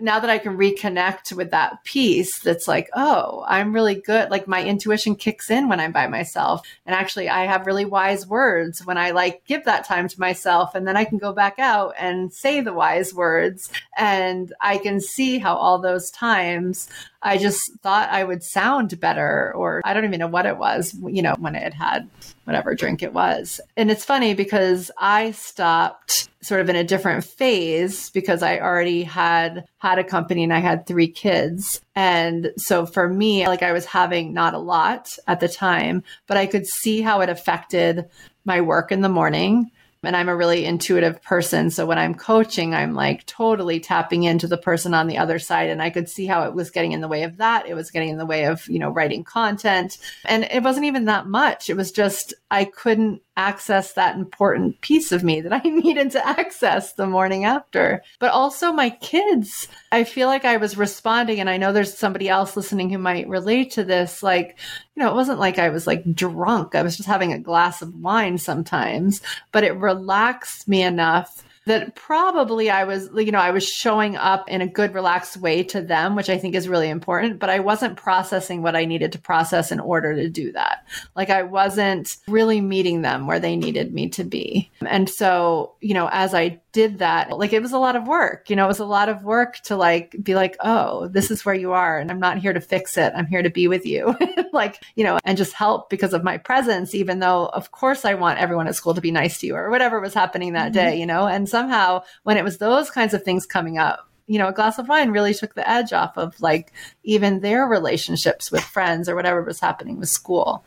now 0.00 0.18
that 0.18 0.30
I 0.30 0.38
can 0.38 0.56
reconnect 0.56 1.32
with 1.36 1.52
that 1.52 1.84
piece 1.84 2.40
that's 2.40 2.66
like, 2.66 2.90
oh, 2.94 3.44
I'm 3.46 3.72
really 3.72 3.94
good. 3.94 4.28
Like 4.28 4.48
my 4.48 4.62
intuition 4.62 5.14
kicks 5.14 5.50
in 5.50 5.68
when 5.68 5.78
I'm 5.78 5.92
by 5.92 6.08
myself. 6.08 6.66
And 6.84 6.96
actually, 6.96 7.28
I 7.28 7.44
have 7.44 7.66
really 7.66 7.84
wise 7.84 8.26
words 8.26 8.84
when 8.84 8.98
I 8.98 9.12
like 9.12 9.44
give 9.44 9.64
that 9.66 9.84
time 9.84 10.08
to 10.08 10.20
myself. 10.20 10.74
And 10.74 10.86
then 10.86 10.96
I 10.96 11.04
can 11.04 11.18
go 11.18 11.32
back 11.32 11.60
out 11.60 11.94
and 11.98 12.32
say 12.32 12.60
the 12.60 12.72
wise 12.72 13.14
words. 13.14 13.70
And 13.96 14.52
I 14.60 14.78
can 14.78 15.00
see 15.00 15.38
how 15.38 15.54
all 15.54 15.78
those 15.78 16.10
times 16.10 16.88
I 17.24 17.38
just 17.38 17.72
thought 17.82 18.10
I 18.10 18.22
would 18.22 18.42
sound 18.42 19.00
better, 19.00 19.52
or 19.56 19.80
I 19.82 19.94
don't 19.94 20.04
even 20.04 20.20
know 20.20 20.28
what 20.28 20.44
it 20.44 20.58
was, 20.58 20.94
you 21.06 21.22
know, 21.22 21.34
when 21.38 21.56
I 21.56 21.60
had 21.60 21.74
had 21.74 22.10
whatever 22.44 22.74
drink 22.74 23.02
it 23.02 23.14
was. 23.14 23.60
And 23.76 23.90
it's 23.90 24.04
funny 24.04 24.34
because 24.34 24.90
I 24.98 25.30
stopped 25.30 26.28
sort 26.42 26.60
of 26.60 26.68
in 26.68 26.76
a 26.76 26.84
different 26.84 27.24
phase 27.24 28.10
because 28.10 28.42
I 28.42 28.58
already 28.58 29.02
had 29.02 29.64
had 29.78 29.98
a 29.98 30.04
company 30.04 30.44
and 30.44 30.52
I 30.52 30.58
had 30.58 30.86
three 30.86 31.08
kids. 31.08 31.80
And 31.96 32.52
so 32.58 32.84
for 32.84 33.08
me, 33.08 33.46
like 33.48 33.62
I 33.62 33.72
was 33.72 33.86
having 33.86 34.34
not 34.34 34.52
a 34.52 34.58
lot 34.58 35.16
at 35.26 35.40
the 35.40 35.48
time, 35.48 36.02
but 36.26 36.36
I 36.36 36.44
could 36.44 36.66
see 36.66 37.00
how 37.00 37.22
it 37.22 37.30
affected 37.30 38.04
my 38.44 38.60
work 38.60 38.92
in 38.92 39.00
the 39.00 39.08
morning 39.08 39.70
and 40.06 40.16
I'm 40.16 40.28
a 40.28 40.36
really 40.36 40.64
intuitive 40.64 41.22
person. 41.22 41.70
So 41.70 41.86
when 41.86 41.98
I'm 41.98 42.14
coaching, 42.14 42.74
I'm 42.74 42.94
like 42.94 43.26
totally 43.26 43.80
tapping 43.80 44.24
into 44.24 44.46
the 44.46 44.58
person 44.58 44.94
on 44.94 45.06
the 45.06 45.18
other 45.18 45.38
side. 45.38 45.70
And 45.70 45.82
I 45.82 45.90
could 45.90 46.08
see 46.08 46.26
how 46.26 46.44
it 46.44 46.54
was 46.54 46.70
getting 46.70 46.92
in 46.92 47.00
the 47.00 47.08
way 47.08 47.22
of 47.22 47.36
that. 47.38 47.66
It 47.66 47.74
was 47.74 47.90
getting 47.90 48.10
in 48.10 48.18
the 48.18 48.26
way 48.26 48.44
of, 48.44 48.68
you 48.68 48.78
know, 48.78 48.90
writing 48.90 49.24
content. 49.24 49.98
And 50.24 50.44
it 50.44 50.62
wasn't 50.62 50.86
even 50.86 51.06
that 51.06 51.26
much. 51.26 51.70
It 51.70 51.76
was 51.76 51.92
just, 51.92 52.34
I 52.50 52.64
couldn't 52.64 53.22
access 53.36 53.92
that 53.92 54.16
important 54.16 54.80
piece 54.80 55.12
of 55.12 55.24
me 55.24 55.40
that 55.40 55.52
I 55.52 55.58
needed 55.68 56.12
to 56.12 56.26
access 56.26 56.92
the 56.92 57.06
morning 57.06 57.44
after. 57.44 58.02
But 58.18 58.30
also 58.30 58.72
my 58.72 58.90
kids, 58.90 59.68
I 59.90 60.04
feel 60.04 60.28
like 60.28 60.44
I 60.44 60.56
was 60.56 60.76
responding, 60.76 61.40
and 61.40 61.50
I 61.50 61.56
know 61.56 61.72
there's 61.72 61.96
somebody 61.96 62.28
else 62.28 62.56
listening 62.56 62.90
who 62.90 62.98
might 62.98 63.28
relate 63.28 63.72
to 63.72 63.84
this. 63.84 64.22
Like, 64.22 64.58
you 64.94 65.02
know, 65.02 65.10
it 65.10 65.14
wasn't 65.16 65.40
like 65.40 65.58
I 65.58 65.68
was 65.68 65.86
like 65.86 66.14
drunk, 66.14 66.74
I 66.74 66.82
was 66.82 66.96
just 66.96 67.08
having 67.08 67.32
a 67.32 67.38
glass 67.38 67.82
of 67.82 67.94
wine 67.94 68.38
sometimes, 68.38 69.20
but 69.52 69.64
it 69.64 69.76
relaxed 69.76 70.68
me 70.68 70.82
enough 70.82 71.44
that 71.66 71.94
probably 71.94 72.70
I 72.70 72.84
was, 72.84 73.08
you 73.14 73.32
know, 73.32 73.38
I 73.38 73.50
was 73.50 73.66
showing 73.66 74.16
up 74.16 74.48
in 74.48 74.60
a 74.60 74.66
good, 74.66 74.94
relaxed 74.94 75.36
way 75.36 75.62
to 75.64 75.80
them, 75.80 76.14
which 76.16 76.28
I 76.28 76.38
think 76.38 76.54
is 76.54 76.68
really 76.68 76.88
important, 76.88 77.38
but 77.38 77.50
I 77.50 77.60
wasn't 77.60 77.96
processing 77.96 78.62
what 78.62 78.76
I 78.76 78.84
needed 78.84 79.12
to 79.12 79.18
process 79.18 79.72
in 79.72 79.80
order 79.80 80.14
to 80.14 80.28
do 80.28 80.52
that. 80.52 80.86
Like 81.16 81.30
I 81.30 81.42
wasn't 81.42 82.16
really 82.28 82.60
meeting 82.60 83.02
them 83.02 83.26
where 83.26 83.40
they 83.40 83.56
needed 83.56 83.94
me 83.94 84.08
to 84.10 84.24
be. 84.24 84.70
And 84.86 85.08
so, 85.08 85.74
you 85.80 85.94
know, 85.94 86.08
as 86.12 86.34
I 86.34 86.60
did 86.74 86.98
that, 86.98 87.30
like 87.30 87.52
it 87.52 87.62
was 87.62 87.72
a 87.72 87.78
lot 87.78 87.94
of 87.94 88.06
work. 88.06 88.50
You 88.50 88.56
know, 88.56 88.64
it 88.64 88.68
was 88.68 88.80
a 88.80 88.84
lot 88.84 89.08
of 89.08 89.22
work 89.22 89.60
to 89.60 89.76
like 89.76 90.14
be 90.20 90.34
like, 90.34 90.56
oh, 90.60 91.06
this 91.06 91.30
is 91.30 91.44
where 91.44 91.54
you 91.54 91.72
are. 91.72 91.98
And 91.98 92.10
I'm 92.10 92.18
not 92.18 92.38
here 92.38 92.52
to 92.52 92.60
fix 92.60 92.98
it. 92.98 93.12
I'm 93.16 93.26
here 93.26 93.42
to 93.42 93.48
be 93.48 93.68
with 93.68 93.86
you. 93.86 94.14
like, 94.52 94.82
you 94.96 95.04
know, 95.04 95.18
and 95.24 95.38
just 95.38 95.52
help 95.52 95.88
because 95.88 96.12
of 96.12 96.24
my 96.24 96.36
presence, 96.36 96.92
even 96.92 97.20
though, 97.20 97.46
of 97.46 97.70
course, 97.70 98.04
I 98.04 98.14
want 98.14 98.40
everyone 98.40 98.66
at 98.66 98.74
school 98.74 98.92
to 98.92 99.00
be 99.00 99.12
nice 99.12 99.38
to 99.38 99.46
you 99.46 99.54
or 99.54 99.70
whatever 99.70 100.00
was 100.00 100.14
happening 100.14 100.52
that 100.52 100.72
mm-hmm. 100.72 100.90
day, 100.90 100.98
you 100.98 101.06
know? 101.06 101.28
And 101.28 101.48
somehow 101.48 102.02
when 102.24 102.36
it 102.36 102.44
was 102.44 102.58
those 102.58 102.90
kinds 102.90 103.14
of 103.14 103.22
things 103.22 103.46
coming 103.46 103.78
up, 103.78 104.10
you 104.26 104.38
know, 104.38 104.48
a 104.48 104.52
glass 104.52 104.78
of 104.78 104.88
wine 104.88 105.10
really 105.10 105.34
took 105.34 105.54
the 105.54 105.68
edge 105.68 105.92
off 105.92 106.16
of 106.16 106.40
like 106.40 106.72
even 107.04 107.40
their 107.40 107.66
relationships 107.66 108.50
with 108.50 108.62
friends 108.62 109.08
or 109.08 109.14
whatever 109.14 109.42
was 109.42 109.60
happening 109.60 109.98
with 109.98 110.08
school. 110.08 110.64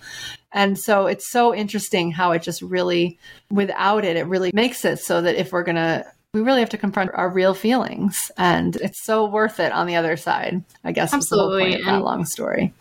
And 0.53 0.79
so 0.79 1.07
it's 1.07 1.29
so 1.29 1.53
interesting 1.53 2.11
how 2.11 2.31
it 2.31 2.41
just 2.41 2.61
really, 2.61 3.19
without 3.49 4.05
it, 4.05 4.17
it 4.17 4.25
really 4.25 4.51
makes 4.53 4.85
it 4.85 4.99
so 4.99 5.21
that 5.21 5.35
if 5.35 5.51
we're 5.51 5.63
going 5.63 5.75
to, 5.75 6.05
we 6.33 6.41
really 6.41 6.59
have 6.59 6.69
to 6.69 6.77
confront 6.77 7.11
our 7.13 7.29
real 7.29 7.53
feelings. 7.53 8.31
And 8.37 8.75
it's 8.77 9.03
so 9.03 9.25
worth 9.25 9.59
it 9.59 9.71
on 9.71 9.87
the 9.87 9.95
other 9.95 10.17
side, 10.17 10.63
I 10.83 10.91
guess. 10.91 11.13
Absolutely. 11.13 11.75
Is 11.75 11.85
that 11.85 12.01
long 12.01 12.25
story. 12.25 12.73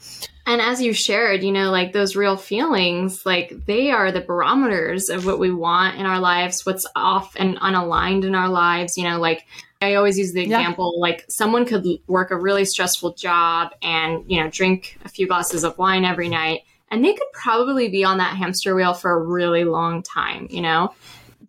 And 0.49 0.61
as 0.61 0.81
you 0.81 0.93
shared, 0.93 1.43
you 1.43 1.51
know, 1.51 1.73
like 1.73 1.93
those 1.93 2.15
real 2.15 2.37
feelings, 2.37 3.27
like 3.27 3.53
they 3.67 3.91
are 3.91 4.13
the 4.13 4.21
barometers 4.21 5.09
of 5.09 5.27
what 5.27 5.41
we 5.41 5.51
want 5.51 5.99
in 5.99 6.07
our 6.07 6.21
lives, 6.21 6.65
what's 6.65 6.87
off 6.95 7.35
and 7.37 7.59
unaligned 7.59 8.25
in 8.25 8.37
our 8.37 8.49
lives. 8.49 8.97
You 8.97 9.05
know, 9.05 9.19
like 9.19 9.45
I 9.83 9.95
always 9.97 10.17
use 10.17 10.33
the 10.33 10.43
example 10.43 10.95
yeah. 10.97 11.01
like 11.01 11.25
someone 11.29 11.67
could 11.67 11.85
work 12.07 12.31
a 12.31 12.39
really 12.39 12.65
stressful 12.65 13.15
job 13.15 13.73
and, 13.83 14.25
you 14.31 14.41
know, 14.41 14.49
drink 14.49 14.99
a 15.05 15.09
few 15.09 15.27
glasses 15.27 15.65
of 15.65 15.77
wine 15.79 16.05
every 16.05 16.29
night 16.29 16.61
and 16.91 17.05
they 17.05 17.15
could 17.15 17.33
probably 17.33 17.89
be 17.89 18.05
on 18.05 18.19
that 18.19 18.37
hamster 18.37 18.75
wheel 18.75 18.95
for 18.95 19.11
a 19.11 19.23
really 19.23 19.65
long 19.65 20.03
time, 20.03 20.47
you 20.51 20.61
know? 20.61 20.95